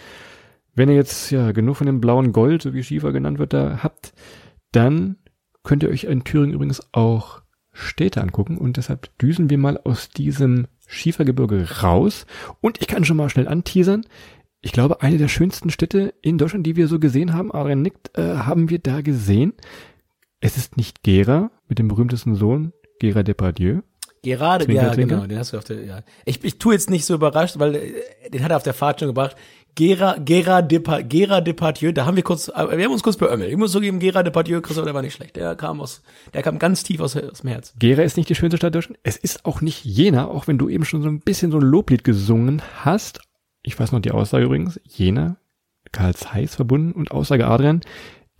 Wenn 0.76 0.90
ihr 0.90 0.96
jetzt 0.96 1.32
ja 1.32 1.52
genug 1.52 1.78
von 1.78 1.88
dem 1.88 2.02
blauen 2.02 2.34
Gold, 2.34 2.62
so 2.62 2.74
wie 2.74 2.84
Schiefer 2.84 3.12
genannt 3.12 3.40
wird, 3.40 3.54
da 3.54 3.80
habt, 3.82 4.14
dann 4.72 5.18
könnt 5.64 5.84
ihr 5.84 5.90
euch 5.90 6.04
in 6.06 6.24
Thüringen 6.24 6.54
übrigens 6.54 6.82
auch 6.92 7.42
Städte 7.72 8.22
angucken 8.22 8.58
und 8.58 8.78
deshalb 8.78 9.18
düsen 9.20 9.50
wir 9.50 9.58
mal 9.58 9.80
aus 9.84 10.10
diesem 10.10 10.68
Schiefergebirge 10.88 11.82
raus 11.82 12.26
und 12.62 12.82
ich 12.82 12.88
kann 12.88 13.06
schon 13.06 13.18
mal 13.18 13.30
schnell 13.30 13.48
anteasern. 13.48 14.06
Ich 14.62 14.74
glaube, 14.74 15.02
eine 15.02 15.18
der 15.18 15.28
schönsten 15.28 15.70
Städte 15.70 16.14
in 16.22 16.38
Deutschland, 16.38 16.66
die 16.66 16.76
wir 16.76 16.88
so 16.88 17.00
gesehen 17.00 17.34
haben, 17.34 17.54
Adrian 17.54 17.82
nickt, 17.82 18.18
äh, 18.18 18.38
haben 18.38 18.70
wir 18.70 18.80
da 18.80 19.02
gesehen. 19.02 19.54
Es 20.42 20.58
ist 20.58 20.78
nicht 20.78 21.04
Gera 21.04 21.52
mit 21.68 21.80
dem 21.80 21.88
berühmtesten 21.88 22.36
Sohn, 22.36 22.74
Gera 23.00 23.24
Depardieu. 23.24 23.82
Gerade, 24.22 24.66
Zwinker, 24.66 24.84
ja, 24.84 24.94
Zwinker. 24.94 25.16
genau, 25.16 25.28
den 25.28 25.38
hast 25.38 25.54
du 25.54 25.58
auf 25.58 25.64
der, 25.64 25.86
ja. 25.86 26.02
Ich, 26.26 26.44
ich 26.44 26.60
tue 26.60 26.74
jetzt 26.74 26.90
nicht 26.90 27.06
so 27.06 27.14
überrascht, 27.14 27.58
weil 27.58 27.76
äh, 27.76 28.30
den 28.30 28.44
hat 28.44 28.52
er 28.52 28.58
auf 28.58 28.64
der 28.64 28.74
Fahrt 28.74 29.00
schon 29.00 29.08
gebracht. 29.08 29.38
Gera, 29.80 30.18
Gera, 30.20 30.62
Depa, 30.62 31.00
Gera 31.04 31.40
Depardieu, 31.40 31.94
da 31.94 32.06
haben 32.06 32.18
wir 32.18 32.24
kurz, 32.24 32.50
äh, 32.50 32.78
wir 32.78 32.84
haben 32.84 32.92
uns 32.92 33.02
kurz 33.02 33.16
beömmelt. 33.16 33.50
Ich 33.50 33.56
muss 33.56 33.72
zugeben, 33.72 34.00
Gera 34.00 34.24
Depardieu, 34.24 34.60
Christoph, 34.60 34.84
der 34.84 34.94
war 34.94 35.02
nicht 35.02 35.14
schlecht. 35.14 35.38
Der 35.38 35.56
kam 35.56 35.80
aus, 35.80 36.02
der 36.34 36.44
kam 36.44 36.60
ganz 36.60 36.84
tief 36.84 37.00
aus, 37.00 37.16
aus 37.16 37.40
dem 37.40 37.50
Herz. 37.50 37.74
Gera 37.80 38.02
ist 38.02 38.18
nicht 38.18 38.28
die 38.28 38.36
schönste 38.36 38.58
Stadt 38.58 38.76
Deutschlands. 38.76 39.00
Es 39.04 39.16
ist 39.16 39.46
auch 39.46 39.62
nicht 39.62 39.86
Jena, 39.86 40.28
auch 40.28 40.48
wenn 40.48 40.58
du 40.58 40.68
eben 40.68 40.84
schon 40.84 41.02
so 41.02 41.08
ein 41.08 41.22
bisschen 41.22 41.50
so 41.52 41.60
ein 41.60 41.64
Loblied 41.64 42.04
gesungen 42.04 42.62
hast. 42.84 43.22
Ich 43.62 43.80
weiß 43.80 43.94
noch 43.94 44.02
die 44.02 44.12
Aussage 44.12 44.44
übrigens. 44.44 44.82
Jena, 44.84 45.38
Karl 45.94 46.14
Zeiss 46.14 46.56
verbunden 46.56 46.92
und 46.92 47.12
Aussage 47.12 47.48
Adrian. 47.48 47.80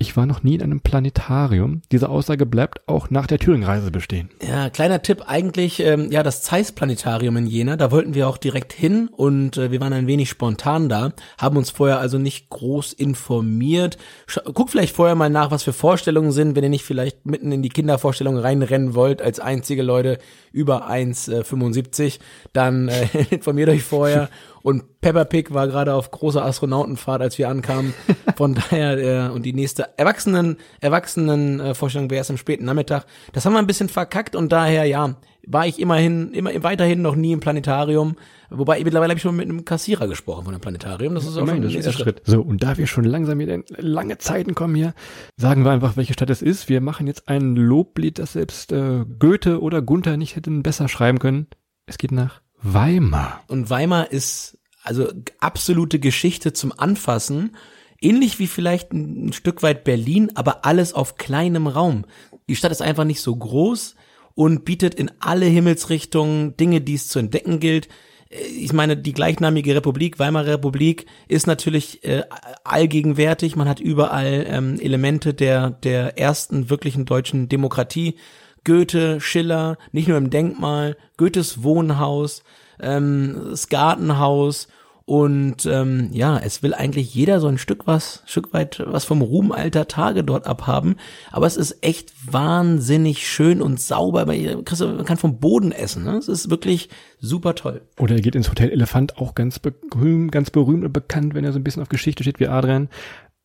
Ich 0.02 0.16
war 0.16 0.26
noch 0.26 0.44
nie 0.44 0.56
in 0.56 0.62
einem 0.62 0.80
Planetarium. 0.80 1.82
Diese 1.92 2.08
Aussage 2.08 2.46
bleibt 2.46 2.88
auch 2.88 3.10
nach 3.10 3.28
der 3.28 3.38
Thüringen-Reise 3.38 3.92
bestehen. 3.92 4.30
Ja, 4.42 4.70
kleiner 4.70 5.02
Tipp 5.02 5.24
eigentlich, 5.28 5.82
ähm, 5.82 6.10
ja, 6.10 6.24
das 6.24 6.42
Zeiss 6.42 6.72
Planetarium 6.72 7.36
in 7.36 7.48
Jena, 7.48 7.76
da 7.76 7.92
wollten 7.92 8.14
wir 8.14 8.30
auch 8.30 8.38
direkt 8.38 8.72
hin 8.72 9.10
und 9.12 9.58
äh, 9.58 9.72
wir 9.72 9.82
waren 9.82 9.92
ein 9.92 10.08
wenig 10.08 10.30
spontan 10.30 10.88
da, 10.88 11.12
haben 11.38 11.58
uns 11.58 11.72
vorher 11.72 12.00
also 12.00 12.18
nicht 12.18 12.50
groß 12.50 12.94
informiert. 12.94 13.98
Sch 14.26 14.40
guck 14.54 14.70
vielleicht 14.70 14.96
vorher 14.96 15.16
mal 15.16 15.30
nach, 15.30 15.52
was 15.52 15.64
für 15.64 15.74
Vorstellungen 15.74 16.32
sind, 16.32 16.56
wenn 16.56 16.64
ihr 16.64 16.70
nicht 16.70 16.86
vielleicht 16.86 17.26
mitten 17.26 17.52
in 17.52 17.62
die 17.62 17.68
Kindervorstellung 17.68 18.38
reinrennen 18.38 18.96
wollt, 18.96 19.22
als 19.22 19.42
einzige 19.42 19.84
Leute 19.84 20.18
über 20.54 20.90
1,75, 20.90 22.20
dann 22.54 22.88
äh, 22.88 23.06
informiert 23.32 23.68
euch 23.68 23.84
vorher. 23.84 24.30
Und 24.62 25.02
Peppa 25.02 25.24
Pig 25.24 25.54
war 25.54 25.68
gerade 25.68 25.94
auf 25.94 26.12
großer 26.12 26.44
Astronautenfahrt, 26.44 27.22
als 27.22 27.38
wir 27.38 27.50
ankamen. 27.50 27.94
Von 28.36 28.56
daher, 28.70 29.28
äh, 29.28 29.30
und 29.30 29.44
die 29.44 29.54
nächste 29.54 29.98
Erwachsenen, 29.98 30.58
Erwachsenen 30.82 31.60
äh, 31.60 31.74
Vorstellung 31.74 32.10
wäre 32.10 32.18
erst 32.20 32.32
am 32.32 32.38
späten 32.38 32.66
Nachmittag. 32.66 33.06
Das 33.34 33.46
haben 33.46 33.54
wir 33.54 33.60
ein 33.60 33.68
bisschen 33.68 33.90
verkackt 33.90 34.36
und 34.36 34.52
daher, 34.52 34.86
ja, 34.86 35.16
war 35.48 35.66
ich 35.66 35.80
immerhin, 35.80 36.32
immer 36.34 36.52
weiterhin 36.64 37.02
noch 37.02 37.16
nie 37.16 37.32
im 37.32 37.40
Planetarium. 37.40 38.16
Wobei, 38.50 38.84
mittlerweile 38.84 39.12
habe 39.12 39.18
ich 39.18 39.24
schon 39.24 39.36
mit 39.36 39.50
einem 39.50 39.66
Kassierer 39.66 40.08
gesprochen 40.08 40.44
von 40.46 40.54
dem 40.54 40.62
Planetarium. 40.62 41.16
Das 41.16 41.26
ist 41.26 41.38
auch 41.38 41.48
schon 41.48 41.64
ein 41.64 41.70
Schritt. 41.70 41.94
Schritt. 41.94 42.22
So, 42.26 42.42
und 42.42 42.62
da 42.64 42.78
wir 42.78 42.88
schon 42.88 43.04
langsam 43.04 43.40
wieder 43.40 43.56
in 43.56 43.64
lange 43.78 44.18
Zeiten 44.18 44.56
kommen 44.56 44.76
hier, 44.76 44.94
sagen 45.38 45.64
wir 45.66 45.72
einfach, 45.72 45.98
welche 45.98 46.14
Stadt 46.14 46.30
es 46.30 46.42
ist. 46.42 46.70
Wir 46.70 46.82
machen 46.82 47.08
jetzt 47.08 47.30
ein 47.30 47.56
Loblied, 47.56 48.20
das 48.20 48.34
selbst 48.34 48.72
äh, 48.72 49.06
Goethe 49.18 49.62
oder 49.62 49.82
Gunther 49.82 50.18
nicht 50.18 50.36
hätten 50.36 50.62
besser 50.62 50.88
schreiben 50.88 51.20
können. 51.20 51.48
Es 51.86 51.98
geht 51.98 52.12
nach 52.12 52.42
Weimar. 52.62 53.44
Und 53.48 53.70
Weimar 53.70 54.12
ist 54.12 54.58
also 54.84 55.12
absolute 55.40 56.00
Geschichte 56.00 56.54
zum 56.54 56.74
Anfassen. 56.78 57.56
Ähnlich 58.02 58.40
wie 58.40 58.48
vielleicht 58.48 58.94
ein, 58.94 59.34
Stück 59.34 59.62
weit 59.62 59.84
Berlin, 59.84 60.32
aber 60.36 60.66
alles 60.66 60.94
auf 60.94 61.16
kleinem 61.16 61.68
Raum. 61.68 62.06
Die 62.48 62.56
Stadt 62.56 62.72
ist 62.72 62.82
einfach 62.82 63.04
nicht 63.04 63.22
so 63.22 63.36
groß 63.36 63.96
und 64.36 64.64
bietet 64.64 64.96
in 64.96 65.12
alle 65.20 65.46
Himmelsrichtungen 65.46 66.56
Dinge, 66.56 66.82
die 66.82 66.96
es 66.96 67.10
zu 67.10 67.20
entdecken 67.20 67.60
gilt. 67.60 67.90
Äh, 68.30 68.44
Ich 68.44 68.74
meine, 68.74 68.96
die 68.96 69.14
gleichnamige 69.14 69.76
Republik, 69.76 70.18
Weimarer 70.18 70.54
Republik, 70.54 71.06
ist 71.28 71.46
natürlich 71.46 72.04
äh, 72.04 72.24
allgegenwärtig. 72.64 73.56
Man 73.58 73.68
hat 73.68 73.80
überall 73.82 74.46
ähm, 74.48 74.80
Elemente 74.80 75.34
der, 75.34 75.72
der 75.72 76.18
ersten 76.18 76.70
wirklichen 76.70 77.06
deutschen 77.06 77.50
Demokratie. 77.50 78.16
Goethe, 78.64 79.22
Schiller, 79.22 79.78
nicht 79.92 80.08
nur 80.08 80.18
im 80.18 80.30
Denkmal, 80.30 80.98
Goethes 81.18 81.64
Wohnhaus, 81.64 82.44
ähm, 82.80 83.48
das 83.50 83.70
Gartenhaus 83.70 84.68
und 85.10 85.66
ähm, 85.66 86.10
ja, 86.12 86.38
es 86.38 86.62
will 86.62 86.76
eigentlich 86.76 87.16
jeder 87.16 87.40
so 87.40 87.48
ein 87.48 87.58
Stück 87.58 87.88
was, 87.88 88.22
Stück 88.28 88.54
weit 88.54 88.84
was 88.86 89.06
vom 89.06 89.24
Ruhm 89.24 89.52
alter 89.52 89.88
Tage 89.88 90.24
dort 90.24 90.46
abhaben. 90.46 90.98
Aber 91.32 91.48
es 91.48 91.58
ist 91.58 91.84
echt 91.84 92.14
wahnsinnig 92.32 93.28
schön 93.28 93.64
und 93.64 93.82
sauber. 93.82 94.28
Man 94.28 94.66
kann 95.06 95.18
vom 95.18 95.40
Boden 95.40 95.72
essen. 95.72 96.04
Ne? 96.04 96.18
Es 96.18 96.28
ist 96.28 96.52
wirklich 96.52 96.90
super 97.20 97.56
toll. 97.56 97.82
Oder 97.98 98.18
er 98.18 98.22
geht 98.22 98.36
ins 98.36 98.52
Hotel 98.52 98.70
Elefant, 98.70 99.18
auch 99.18 99.34
ganz 99.34 99.58
berühmt, 99.58 100.32
ganz 100.32 100.52
berühmt 100.52 100.86
und 100.86 100.94
bekannt, 100.94 101.34
wenn 101.34 101.44
er 101.44 101.54
so 101.54 101.60
ein 101.60 101.64
bisschen 101.64 101.82
auf 101.82 101.90
Geschichte 101.90 102.22
steht 102.22 102.40
wie 102.40 102.48
Adrian. 102.48 102.88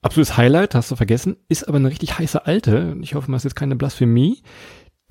Absolutes 0.03 0.37
Highlight, 0.37 0.75
hast 0.75 0.91
du 0.91 0.97
vergessen, 0.97 1.39
ist 1.49 1.67
aber 1.67 1.79
eine 1.79 1.89
richtig 1.89 2.19
heiße 2.19 2.45
Alte. 2.45 2.95
Ich 3.01 3.15
hoffe 3.15 3.31
mal, 3.31 3.39
es 3.39 3.41
ist 3.41 3.53
jetzt 3.53 3.57
keine 3.57 3.75
Blasphemie. 3.75 4.43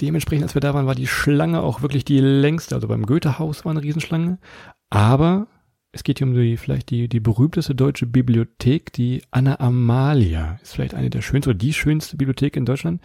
Dementsprechend, 0.02 0.44
als 0.44 0.56
wir 0.56 0.62
da 0.62 0.74
waren, 0.74 0.88
war 0.88 0.96
die 0.96 1.08
Schlange 1.08 1.62
auch 1.62 1.82
wirklich 1.82 2.06
die 2.06 2.20
längste. 2.20 2.76
Also 2.76 2.88
beim 2.88 3.06
Goethehaus 3.06 3.64
war 3.64 3.72
eine 3.72 3.84
Riesenschlange. 3.84 4.40
Aber 4.90 5.48
es 5.92 6.04
geht 6.04 6.18
hier 6.18 6.28
um 6.28 6.34
die, 6.34 6.58
vielleicht 6.58 6.90
die, 6.90 7.08
die 7.08 7.20
berühmteste 7.20 7.76
deutsche 7.76 8.08
Bibliothek, 8.08 8.92
die 8.94 9.22
Anna 9.30 9.60
Amalia. 9.60 10.60
Ist 10.62 10.74
vielleicht 10.74 10.96
eine 10.96 11.10
der 11.10 11.22
schönsten 11.22 11.52
oder 11.52 11.60
die 11.60 11.74
schönste 11.74 12.18
Bibliothek 12.18 12.56
in 12.58 12.66
Deutschland. 12.66 13.02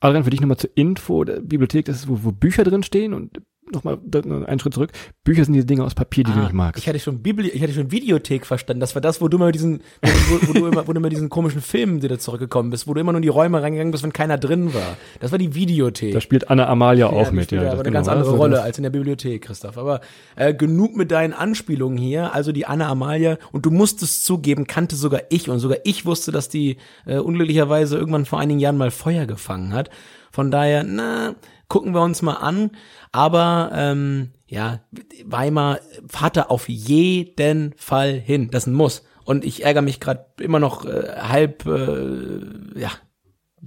Adrian, 0.00 0.24
für 0.24 0.30
dich 0.30 0.40
nochmal 0.40 0.58
zur 0.58 0.70
Info. 0.74 1.24
Bibliothek, 1.24 1.86
das 1.86 1.96
ist, 1.96 2.08
wo, 2.08 2.24
wo 2.24 2.32
Bücher 2.32 2.64
drin 2.64 2.82
stehen 2.82 3.14
und 3.14 3.40
nochmal 3.72 3.98
einen 4.46 4.58
Schritt 4.58 4.74
zurück. 4.74 4.90
Bücher 5.24 5.44
sind 5.44 5.54
diese 5.54 5.66
Dinge 5.66 5.84
aus 5.84 5.94
Papier, 5.94 6.24
die 6.24 6.32
du 6.32 6.38
nicht 6.38 6.52
magst. 6.52 6.78
Ah, 6.78 6.82
Ich 6.82 6.88
hatte 6.88 6.98
schon 6.98 7.22
Bibli 7.22 7.48
ich 7.48 7.62
hatte 7.62 7.72
schon 7.72 7.90
Videothek 7.90 8.46
verstanden. 8.46 8.80
Das 8.80 8.94
war 8.94 9.02
das, 9.02 9.20
wo 9.20 9.28
du 9.28 9.36
immer 9.36 9.52
diesen, 9.52 9.80
wo, 10.02 10.48
wo, 10.48 10.52
du 10.52 10.66
immer, 10.66 10.86
wo 10.86 10.92
du 10.92 10.98
immer 10.98 11.08
diesen 11.08 11.28
komischen 11.28 11.60
Film 11.60 12.02
wieder 12.02 12.18
zurückgekommen 12.18 12.70
bist, 12.70 12.86
wo 12.86 12.94
du 12.94 13.00
immer 13.00 13.12
nur 13.12 13.18
in 13.18 13.22
die 13.22 13.28
Räume 13.28 13.62
reingegangen 13.62 13.90
bist, 13.90 14.04
wenn 14.04 14.12
keiner 14.12 14.38
drin 14.38 14.74
war. 14.74 14.96
Das 15.20 15.32
war 15.32 15.38
die 15.38 15.54
Videothek. 15.54 16.12
da 16.12 16.20
spielt 16.20 16.50
Anna 16.50 16.68
Amalia 16.68 17.06
auch 17.06 17.30
die 17.30 17.34
mit, 17.34 17.52
ja. 17.52 17.60
aber 17.60 17.72
eine 17.72 17.82
genau. 17.82 17.94
ganz 17.94 18.08
andere 18.08 18.30
Also 18.30 18.36
Rolle 18.36 18.62
als 18.62 18.78
in 18.78 18.82
der 18.82 18.90
Bibliothek, 18.90 19.42
Christoph. 19.42 19.78
Aber 19.78 20.00
äh, 20.36 20.54
genug 20.54 20.96
mit 20.96 21.10
deinen 21.10 21.32
Anspielungen 21.32 21.98
hier. 21.98 22.34
Also 22.34 22.52
die 22.52 22.66
Anna 22.66 22.88
Amalia 22.88 23.38
und 23.52 23.66
du 23.66 23.70
musstest 23.70 24.24
zugeben, 24.24 24.66
kannte 24.66 24.96
sogar 24.96 25.22
ich 25.30 25.48
und 25.48 25.58
sogar 25.58 25.78
ich 25.84 26.06
wusste, 26.06 26.32
dass 26.32 26.48
die 26.48 26.76
äh, 27.06 27.18
unglücklicherweise 27.18 27.96
irgendwann 27.96 28.24
vor 28.24 28.40
einigen 28.40 28.60
Jahren 28.60 28.76
mal 28.76 28.90
Feuer 28.90 29.26
gefangen 29.26 29.72
hat. 29.72 29.90
Von 30.34 30.50
daher, 30.50 30.82
na, 30.82 31.36
gucken 31.68 31.94
wir 31.94 32.02
uns 32.02 32.22
mal 32.22 32.34
an. 32.34 32.70
Aber 33.12 33.70
ähm, 33.74 34.32
ja, 34.46 34.80
Weimar 35.24 35.80
fahrt 36.08 36.36
da 36.36 36.42
auf 36.44 36.68
jeden 36.68 37.74
Fall 37.76 38.12
hin. 38.12 38.50
Das 38.50 38.64
ist 38.64 38.68
ein 38.68 38.74
Muss. 38.74 39.02
Und 39.24 39.44
ich 39.44 39.64
ärgere 39.64 39.82
mich 39.82 40.00
gerade 40.00 40.26
immer 40.40 40.60
noch 40.60 40.84
äh, 40.84 41.14
halb, 41.16 41.66
äh, 41.66 42.78
ja, 42.78 42.90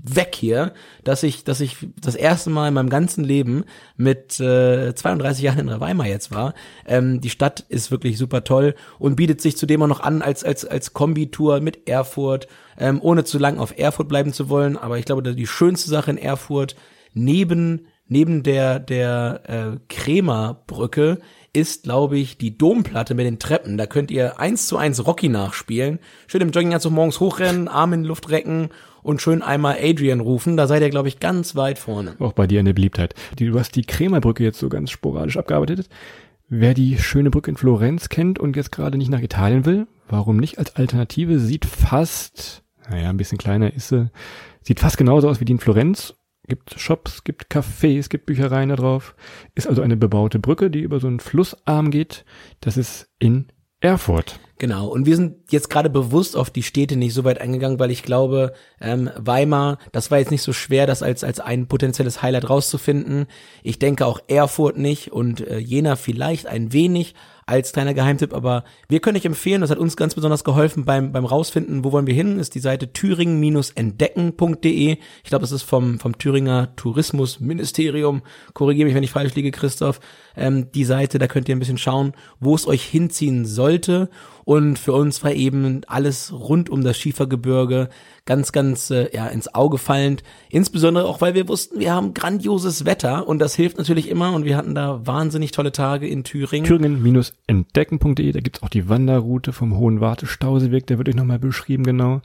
weg 0.04 0.36
hier, 0.36 0.74
dass 1.04 1.24
ich, 1.24 1.43
dass 1.43 1.60
ich 1.60 1.78
das 2.00 2.16
erste 2.16 2.50
Mal 2.50 2.68
in 2.68 2.74
meinem 2.74 2.89
ganzen 2.89 3.24
Leben 3.24 3.64
mit 3.95 4.39
äh, 4.39 4.93
32 4.93 5.43
Jahren 5.43 5.68
in 5.68 5.80
Weimar 5.80 6.08
jetzt 6.08 6.32
war. 6.32 6.54
Ähm, 6.86 7.22
die 7.22 7.30
Stadt 7.30 7.62
ist 7.70 7.91
wirklich 7.91 8.18
super 8.18 8.43
toll 8.43 8.76
und 9.00 9.16
bietet 9.16 9.41
sich 9.41 9.58
zudem 9.58 9.82
auch 9.84 9.88
noch 9.88 10.00
an 10.00 10.22
als 10.22 10.43
als 10.43 10.66
als 10.66 10.93
Kombitour 10.93 11.60
mit 11.62 11.88
Erfurt, 11.88 12.48
ähm, 12.78 13.02
ohne 13.02 13.24
zu 13.24 13.39
lang 13.39 13.58
auf 13.58 13.78
Erfurt 13.78 14.08
bleiben 14.08 14.34
zu 14.34 14.50
wollen. 14.50 14.78
Aber 14.78 14.98
ich 14.98 15.06
glaube, 15.06 15.24
die 15.24 15.48
schönste 15.48 15.89
Sache 15.89 16.12
in 16.12 16.18
Erfurt 16.18 16.76
neben 17.24 17.88
neben 18.07 18.43
der 18.43 18.80
der 18.80 19.41
äh, 19.47 19.78
Krämerbrücke 19.89 21.20
ist, 21.53 21.84
glaube 21.84 22.18
ich, 22.18 22.38
die 22.38 22.57
Domplatte 22.57 23.15
mit 23.15 23.26
den 23.26 23.39
Treppen. 23.39 23.78
Da 23.78 23.88
könnt 23.88 24.11
ihr 24.11 24.39
eins 24.39 24.68
zu 24.68 24.78
eins 24.78 25.05
Rocky 25.05 25.28
nachspielen. 25.28 25.99
Schön 26.28 26.41
im 26.41 26.51
Jogginganzug 26.51 26.91
morgens 26.91 27.20
hochrennen, 27.20 27.68
Arme 27.68 27.95
in 27.95 28.03
die 28.03 28.07
Luft 28.07 28.30
recken 28.30 28.70
und 29.01 29.22
schön 29.22 29.41
einmal 29.41 29.78
Adrian 29.82 30.20
rufen. 30.20 30.57
Da 30.57 30.68
seid 30.68 30.82
ihr, 30.82 30.89
glaube 30.89 31.07
ich, 31.07 31.20
ganz 31.20 31.55
weit 31.55 31.80
vorne. 31.80 32.15
Auch 32.20 32.34
bei 32.34 32.45
dir 32.45 32.59
eine 32.59 32.74
Beliebtheit. 32.74 33.15
Du 33.38 33.57
hast 33.57 33.76
die 33.76 33.84
Krämerbrücke 33.84 34.43
jetzt 34.43 34.59
so 34.59 34.70
ganz 34.70 34.91
sporadisch 34.91 35.38
abgearbeitet. 35.38 35.89
Wer 36.49 36.74
die 36.74 36.97
schöne 36.97 37.30
Brücke 37.32 37.51
in 37.51 37.57
Florenz 37.57 38.09
kennt 38.09 38.38
und 38.38 38.55
jetzt 38.55 38.72
gerade 38.72 38.97
nicht 38.97 39.09
nach 39.09 39.22
Italien 39.22 39.65
will, 39.65 39.88
warum 40.07 40.38
nicht 40.38 40.59
als 40.59 40.76
Alternative, 40.76 41.39
sieht 41.39 41.65
fast, 41.65 42.63
naja, 42.89 43.09
ein 43.09 43.18
bisschen 43.18 43.38
kleiner 43.38 43.74
ist 43.74 43.89
sie, 43.89 44.09
sieht 44.61 44.80
fast 44.80 44.97
genauso 44.97 45.28
aus 45.28 45.39
wie 45.39 45.45
die 45.45 45.53
in 45.53 45.59
Florenz. 45.59 46.16
Gibt 46.48 46.80
Shops, 46.80 47.24
gibt 47.24 47.52
Cafés, 47.52 48.10
gibt 48.10 48.26
Büchereien 48.26 48.70
da 48.70 48.76
drauf. 48.76 49.16
Ist 49.56 49.68
also 49.68 49.82
eine 49.82 49.98
bebaute 49.98 50.39
Brücke, 50.39 50.70
die 50.70 50.80
über 50.80 51.00
so 51.00 51.08
einen 51.08 51.20
Flussarm 51.20 51.91
geht. 51.91 52.26
Das 52.62 52.78
ist 52.78 53.10
in 53.20 53.48
Erfurt. 53.80 54.39
Genau, 54.60 54.88
und 54.88 55.06
wir 55.06 55.16
sind 55.16 55.52
jetzt 55.52 55.70
gerade 55.70 55.89
bewusst 55.89 56.36
auf 56.36 56.50
die 56.50 56.64
Städte 56.64 56.95
nicht 56.95 57.14
so 57.14 57.24
weit 57.24 57.39
eingegangen, 57.39 57.80
weil 57.80 57.91
ich 57.91 58.02
glaube, 58.02 58.54
ähm, 58.82 59.12
Weimar, 59.16 59.78
das 59.91 60.10
war 60.10 60.18
jetzt 60.18 60.32
nicht 60.32 60.41
so 60.41 60.52
schwer, 60.52 60.88
das 60.88 61.04
als, 61.04 61.24
als 61.24 61.39
ein 61.39 61.68
potenzielles 61.68 62.24
Highlight 62.24 62.50
rauszufinden. 62.50 63.28
Ich 63.62 63.78
denke 63.78 64.08
auch 64.08 64.20
Erfurt 64.28 64.78
nicht 64.78 65.12
und 65.12 65.41
äh, 65.41 65.60
Jena 65.60 65.95
vielleicht 65.95 66.48
ein 66.48 66.74
wenig, 66.74 67.14
als 67.48 67.72
kleiner 67.72 67.93
Geheimtipp, 67.93 68.34
aber 68.34 68.66
wir 68.89 69.00
können 69.00 69.18
euch 69.18 69.24
empfehlen, 69.24 69.62
das 69.62 69.72
hat 69.72 69.78
uns 69.78 69.95
ganz 69.95 70.16
besonders 70.16 70.43
geholfen 70.43 70.84
beim, 70.84 71.14
beim 71.14 71.26
rausfinden, 71.26 71.86
wo 71.86 71.93
wollen 71.93 72.06
wir 72.06 72.14
hin, 72.14 72.39
ist 72.39 72.56
die 72.56 72.60
Seite 72.60 72.91
thüringen-entdecken.de. 72.91 74.98
Ich 75.24 75.30
glaube, 75.30 75.43
das 75.43 75.54
ist 75.54 75.64
vom, 75.64 75.98
vom 75.98 76.18
Thüringer 76.18 76.76
Tourismusministerium. 76.76 78.22
Korrigiere 78.54 78.86
mich, 78.86 78.95
wenn 78.95 79.04
ich 79.04 79.12
falsch 79.12 79.34
liege, 79.36 79.52
Christoph. 79.52 80.02
Ähm, 80.36 80.74
die 80.74 80.84
Seite, 80.84 81.20
da 81.20 81.28
könnt 81.28 81.48
ihr 81.48 81.56
ein 81.56 81.60
bisschen 81.60 81.78
schauen, 81.78 82.12
wo 82.41 82.54
es 82.54 82.68
euch 82.68 82.84
hinziehen 82.84 83.45
sollte. 83.45 84.10
Und 84.48 84.80
für 84.80 84.93
uns 84.93 85.26
war 85.26 85.34
eben 85.34 85.82
alles 85.88 86.32
rund 86.32 86.70
um 86.70 86.82
das 86.82 86.98
Schiefergebirge 86.98 87.89
ganz, 88.24 88.54
ganz 88.54 88.89
äh, 88.91 89.14
ja, 89.14 89.28
ins 89.28 89.54
Auge 89.54 89.78
fallend. 89.78 90.24
Insbesondere 90.50 91.06
auch, 91.06 91.20
weil 91.20 91.34
wir 91.34 91.50
wussten, 91.50 91.82
wir 91.82 91.93
haben 91.93 92.14
grandioses 92.14 92.86
Wetter 92.86 93.28
und 93.28 93.39
das 93.39 93.56
hilft 93.56 93.78
natürlich 93.78 94.08
immer. 94.10 94.32
Und 94.34 94.45
wir 94.45 94.56
hatten 94.56 94.74
da 94.74 95.06
wahnsinnig 95.06 95.52
tolle 95.52 95.74
Tage 95.74 96.08
in 96.08 96.24
Thüringen. 96.24 96.66
Thüringen-entdecken.de, 96.66 98.32
da 98.32 98.39
gibt's 98.39 98.64
auch 98.64 98.70
die 98.70 98.88
Wanderroute 98.88 99.52
vom 99.52 99.76
Hohen 99.76 100.00
Warte 100.00 100.28
Stauseweg, 100.28 100.88
der 100.88 100.98
wird 100.98 101.10
euch 101.10 101.16
nochmal 101.16 101.39
beschrieben, 101.39 101.84
genau. 101.84 102.22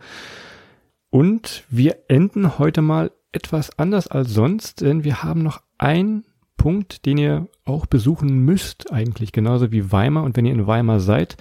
Und 1.10 1.64
wir 1.70 2.04
enden 2.06 2.56
heute 2.56 2.82
mal 2.82 3.10
etwas 3.32 3.76
anders 3.80 4.06
als 4.06 4.32
sonst, 4.32 4.80
denn 4.80 5.02
wir 5.02 5.24
haben 5.24 5.42
noch 5.42 5.60
einen 5.76 6.22
Punkt, 6.56 7.04
den 7.04 7.18
ihr 7.18 7.48
auch 7.64 7.86
besuchen 7.86 8.44
müsst, 8.44 8.92
eigentlich 8.92 9.32
genauso 9.32 9.72
wie 9.72 9.90
Weimar. 9.90 10.22
Und 10.22 10.36
wenn 10.36 10.46
ihr 10.46 10.52
in 10.52 10.68
Weimar 10.68 11.00
seid, 11.00 11.36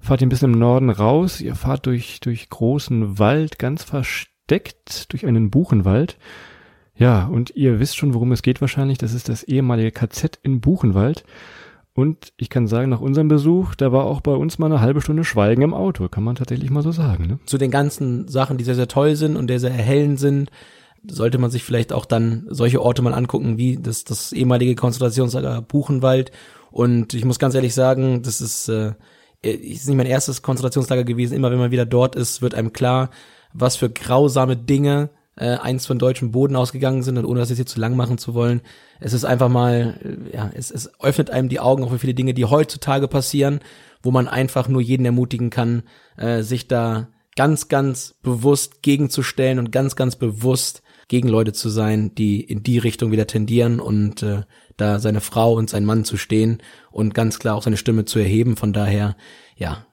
fahrt 0.00 0.20
ihr 0.20 0.26
ein 0.26 0.30
bisschen 0.30 0.52
im 0.52 0.58
Norden 0.58 0.90
raus, 0.90 1.40
ihr 1.40 1.54
fahrt 1.54 1.86
durch, 1.86 2.20
durch 2.20 2.48
großen 2.48 3.18
Wald, 3.18 3.58
ganz 3.58 3.84
versteckt, 3.84 5.12
durch 5.12 5.26
einen 5.26 5.50
Buchenwald. 5.50 6.16
Ja, 6.96 7.26
und 7.26 7.54
ihr 7.56 7.80
wisst 7.80 7.96
schon, 7.96 8.12
worum 8.12 8.32
es 8.32 8.42
geht 8.42 8.60
wahrscheinlich. 8.60 8.98
Das 8.98 9.14
ist 9.14 9.28
das 9.28 9.42
ehemalige 9.42 9.90
KZ 9.90 10.38
in 10.42 10.60
Buchenwald. 10.60 11.24
Und 11.94 12.32
ich 12.36 12.50
kann 12.50 12.66
sagen, 12.66 12.90
nach 12.90 13.00
unserem 13.00 13.28
Besuch, 13.28 13.74
da 13.74 13.90
war 13.92 14.04
auch 14.04 14.20
bei 14.20 14.32
uns 14.32 14.58
mal 14.58 14.66
eine 14.66 14.80
halbe 14.80 15.00
Stunde 15.00 15.24
Schweigen 15.24 15.62
im 15.62 15.74
Auto, 15.74 16.08
kann 16.08 16.24
man 16.24 16.36
tatsächlich 16.36 16.70
mal 16.70 16.82
so 16.82 16.92
sagen. 16.92 17.26
Ne? 17.26 17.38
Zu 17.46 17.58
den 17.58 17.70
ganzen 17.70 18.28
Sachen, 18.28 18.58
die 18.58 18.64
sehr, 18.64 18.74
sehr 18.74 18.88
toll 18.88 19.16
sind 19.16 19.36
und 19.36 19.48
sehr, 19.48 19.60
sehr 19.60 19.72
erhellend 19.72 20.20
sind, 20.20 20.50
sollte 21.06 21.38
man 21.38 21.50
sich 21.50 21.64
vielleicht 21.64 21.92
auch 21.92 22.04
dann 22.04 22.46
solche 22.48 22.80
Orte 22.80 23.02
mal 23.02 23.14
angucken, 23.14 23.58
wie 23.58 23.76
das, 23.76 24.04
das 24.04 24.32
ehemalige 24.32 24.74
Konzentrationslager 24.74 25.62
Buchenwald. 25.62 26.30
Und 26.70 27.14
ich 27.14 27.24
muss 27.24 27.38
ganz 27.38 27.54
ehrlich 27.54 27.74
sagen, 27.74 28.22
das 28.22 28.40
ist 28.40 28.68
äh, 28.68 28.92
ist 29.42 29.88
nicht 29.88 29.96
mein 29.96 30.06
erstes 30.06 30.42
Konzentrationslager 30.42 31.04
gewesen. 31.04 31.34
Immer 31.34 31.50
wenn 31.50 31.58
man 31.58 31.70
wieder 31.70 31.86
dort 31.86 32.14
ist, 32.14 32.42
wird 32.42 32.54
einem 32.54 32.72
klar, 32.72 33.10
was 33.52 33.76
für 33.76 33.90
grausame 33.90 34.56
Dinge 34.56 35.10
äh, 35.36 35.56
eins 35.56 35.86
von 35.86 35.98
deutschem 35.98 36.30
Boden 36.30 36.56
ausgegangen 36.56 37.02
sind 37.02 37.16
und 37.18 37.24
ohne 37.24 37.40
das 37.40 37.48
jetzt 37.48 37.58
hier 37.58 37.66
zu 37.66 37.80
lang 37.80 37.96
machen 37.96 38.18
zu 38.18 38.34
wollen. 38.34 38.60
Es 39.00 39.12
ist 39.12 39.24
einfach 39.24 39.48
mal, 39.48 39.98
äh, 40.02 40.36
ja, 40.36 40.50
es, 40.54 40.70
es 40.70 40.90
öffnet 41.00 41.30
einem 41.30 41.48
die 41.48 41.60
Augen 41.60 41.82
auch 41.82 41.90
für 41.90 41.98
viele 41.98 42.14
Dinge, 42.14 42.34
die 42.34 42.44
heutzutage 42.44 43.08
passieren, 43.08 43.60
wo 44.02 44.10
man 44.10 44.28
einfach 44.28 44.68
nur 44.68 44.82
jeden 44.82 45.06
ermutigen 45.06 45.50
kann, 45.50 45.82
äh, 46.16 46.42
sich 46.42 46.68
da 46.68 47.08
ganz, 47.36 47.68
ganz 47.68 48.14
bewusst 48.22 48.82
gegenzustellen 48.82 49.58
und 49.58 49.72
ganz, 49.72 49.96
ganz 49.96 50.16
bewusst 50.16 50.82
gegen 51.08 51.28
Leute 51.28 51.52
zu 51.52 51.68
sein, 51.70 52.14
die 52.14 52.40
in 52.40 52.62
die 52.62 52.78
Richtung 52.78 53.10
wieder 53.10 53.26
tendieren 53.26 53.80
und 53.80 54.22
äh, 54.22 54.42
da 54.80 54.98
seine 54.98 55.20
Frau 55.20 55.54
und 55.54 55.70
sein 55.70 55.84
Mann 55.84 56.04
zu 56.04 56.16
stehen 56.16 56.62
und 56.90 57.14
ganz 57.14 57.38
klar 57.38 57.56
auch 57.56 57.62
seine 57.62 57.76
Stimme 57.76 58.04
zu 58.04 58.18
erheben. 58.18 58.56
Von 58.56 58.72
daher, 58.72 59.16
ja, 59.56 59.86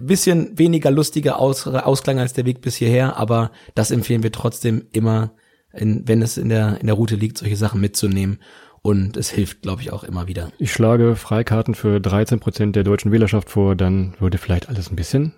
bisschen 0.00 0.58
weniger 0.58 0.90
lustiger 0.90 1.38
Aus 1.38 1.66
Ausklang 1.66 2.18
als 2.18 2.32
der 2.32 2.44
Weg 2.44 2.60
bis 2.60 2.76
hierher, 2.76 3.16
aber 3.16 3.50
das 3.74 3.90
empfehlen 3.90 4.22
wir 4.22 4.32
trotzdem 4.32 4.86
immer, 4.92 5.32
in, 5.72 6.06
wenn 6.06 6.22
es 6.22 6.36
in 6.36 6.48
der, 6.48 6.80
in 6.80 6.86
der 6.86 6.96
Route 6.96 7.16
liegt, 7.16 7.38
solche 7.38 7.56
Sachen 7.56 7.80
mitzunehmen. 7.80 8.40
Und 8.80 9.16
es 9.16 9.28
hilft, 9.28 9.62
glaube 9.62 9.82
ich, 9.82 9.92
auch 9.92 10.04
immer 10.04 10.28
wieder. 10.28 10.52
Ich 10.58 10.72
schlage 10.72 11.16
Freikarten 11.16 11.74
für 11.74 12.00
13 12.00 12.38
Prozent 12.38 12.76
der 12.76 12.84
deutschen 12.84 13.10
Wählerschaft 13.10 13.50
vor, 13.50 13.74
dann 13.74 14.14
würde 14.20 14.38
vielleicht 14.38 14.68
alles 14.68 14.90
ein 14.90 14.96
bisschen 14.96 15.34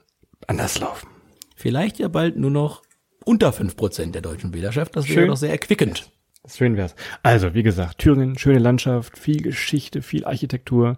anders 0.46 0.78
laufen. 0.78 1.08
Vielleicht 1.56 1.98
ja 1.98 2.08
bald 2.08 2.36
nur 2.36 2.50
noch 2.50 2.82
unter 3.24 3.52
fünf 3.52 3.76
Prozent 3.76 4.14
der 4.14 4.22
deutschen 4.22 4.52
Wählerschaft. 4.52 4.94
Das 4.94 5.08
wäre 5.08 5.26
doch 5.26 5.36
sehr 5.36 5.50
erquickend. 5.50 6.10
Schön 6.46 6.76
wär's. 6.76 6.94
Also, 7.22 7.54
wie 7.54 7.62
gesagt, 7.62 7.98
Thüringen, 7.98 8.38
schöne 8.38 8.58
Landschaft, 8.58 9.18
viel 9.18 9.42
Geschichte, 9.42 10.00
viel 10.02 10.24
Architektur. 10.24 10.96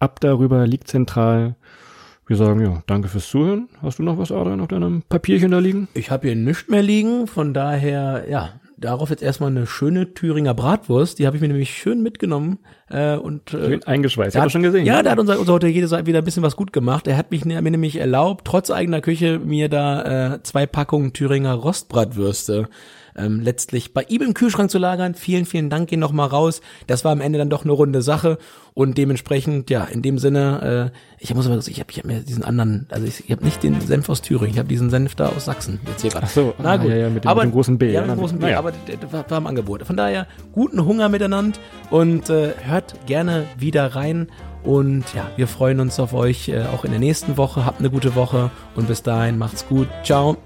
Ab 0.00 0.20
darüber 0.20 0.66
liegt 0.66 0.88
zentral. 0.88 1.56
Wir 2.26 2.36
sagen 2.36 2.60
ja, 2.60 2.82
danke 2.86 3.08
fürs 3.08 3.28
Zuhören. 3.28 3.68
Hast 3.80 3.98
du 3.98 4.02
noch 4.02 4.18
was, 4.18 4.32
Adrian, 4.32 4.60
auf 4.60 4.68
deinem 4.68 5.02
Papierchen 5.08 5.50
da 5.50 5.58
liegen? 5.58 5.88
Ich 5.94 6.10
habe 6.10 6.26
hier 6.26 6.36
nichts 6.36 6.68
mehr 6.68 6.82
liegen, 6.82 7.26
von 7.26 7.54
daher, 7.54 8.24
ja, 8.28 8.60
darauf 8.76 9.10
jetzt 9.10 9.22
erstmal 9.22 9.50
eine 9.50 9.66
schöne 9.66 10.14
Thüringer 10.14 10.54
Bratwurst. 10.54 11.18
Die 11.18 11.26
habe 11.26 11.36
ich 11.36 11.42
mir 11.42 11.48
nämlich 11.48 11.74
schön 11.74 12.02
mitgenommen 12.02 12.58
äh, 12.90 13.16
und 13.16 13.54
äh, 13.54 13.66
schön 13.66 13.84
eingeschweißt. 13.84 14.36
Hat, 14.36 14.50
schon 14.50 14.62
gesehen. 14.62 14.84
Ja, 14.84 14.96
ne? 14.96 15.02
da 15.04 15.10
hat 15.12 15.18
unser, 15.20 15.38
unser 15.38 15.52
Hotelier 15.52 16.06
wieder 16.06 16.18
ein 16.18 16.24
bisschen 16.24 16.42
was 16.42 16.56
gut 16.56 16.72
gemacht. 16.72 17.06
Er 17.06 17.16
hat 17.16 17.30
mich 17.30 17.44
mir 17.44 17.60
nämlich 17.62 17.96
erlaubt, 17.96 18.44
trotz 18.44 18.70
eigener 18.70 19.00
Küche 19.00 19.38
mir 19.38 19.68
da 19.68 20.34
äh, 20.34 20.42
zwei 20.42 20.66
Packungen 20.66 21.12
Thüringer 21.12 21.54
Rostbratwürste 21.54 22.68
ähm, 23.16 23.40
letztlich 23.40 23.94
bei 23.94 24.02
ihm 24.04 24.22
im 24.22 24.34
Kühlschrank 24.34 24.70
zu 24.70 24.78
lagern. 24.78 25.14
Vielen, 25.14 25.44
vielen 25.44 25.70
Dank, 25.70 25.88
gehen 25.88 26.00
noch 26.00 26.12
mal 26.12 26.26
raus. 26.26 26.60
Das 26.86 27.04
war 27.04 27.12
am 27.12 27.20
Ende 27.20 27.38
dann 27.38 27.50
doch 27.50 27.64
eine 27.64 27.72
runde 27.72 28.02
Sache 28.02 28.38
und 28.74 28.96
dementsprechend, 28.96 29.68
ja, 29.70 29.84
in 29.84 30.02
dem 30.02 30.18
Sinne, 30.18 30.92
äh, 30.92 30.98
ich 31.18 31.34
muss 31.34 31.46
aber 31.46 31.56
ich 31.56 31.78
habe 31.78 31.90
ich 31.90 31.98
hab 31.98 32.06
mir 32.06 32.20
diesen 32.20 32.42
anderen, 32.42 32.86
also 32.90 33.06
ich, 33.06 33.24
ich 33.24 33.30
habe 33.30 33.44
nicht 33.44 33.62
den 33.62 33.80
Senf 33.80 34.08
aus 34.08 34.22
Thüringen, 34.22 34.52
ich 34.52 34.58
habe 34.58 34.68
diesen 34.68 34.88
Senf 34.88 35.14
da 35.14 35.28
aus 35.28 35.44
Sachsen 35.44 35.80
jetzt 35.86 36.02
hier 36.02 36.10
gerade. 36.10 36.26
Ach 36.26 36.30
so, 36.30 36.54
na 36.62 36.76
gut, 36.76 36.90
ja, 36.90 36.96
ja, 36.96 37.10
mit 37.10 37.24
dem, 37.24 37.28
aber, 37.28 37.42
mit 37.42 37.50
dem 37.50 37.54
großen 37.54 37.78
B. 37.78 37.92
Ja, 37.92 38.00
mit 38.00 38.10
dem 38.10 38.18
großen 38.18 38.38
B, 38.38 38.50
ja. 38.50 38.58
aber 38.58 38.72
der, 38.72 38.96
der 38.96 39.12
war, 39.12 39.28
war 39.30 39.38
im 39.38 39.46
Angebot. 39.46 39.82
Von 39.86 39.96
daher 39.96 40.26
guten 40.52 40.84
Hunger 40.84 41.08
miteinander 41.08 41.58
und 41.90 42.30
äh, 42.30 42.52
hört 42.62 43.06
gerne 43.06 43.44
wieder 43.58 43.94
rein. 43.94 44.28
Und 44.64 45.04
ja, 45.12 45.28
wir 45.36 45.48
freuen 45.48 45.80
uns 45.80 45.98
auf 45.98 46.14
euch 46.14 46.48
äh, 46.48 46.62
auch 46.72 46.84
in 46.84 46.92
der 46.92 47.00
nächsten 47.00 47.36
Woche. 47.36 47.66
Habt 47.66 47.80
eine 47.80 47.90
gute 47.90 48.14
Woche 48.14 48.50
und 48.76 48.86
bis 48.86 49.02
dahin 49.02 49.36
macht's 49.36 49.66
gut. 49.66 49.88
Ciao. 50.04 50.36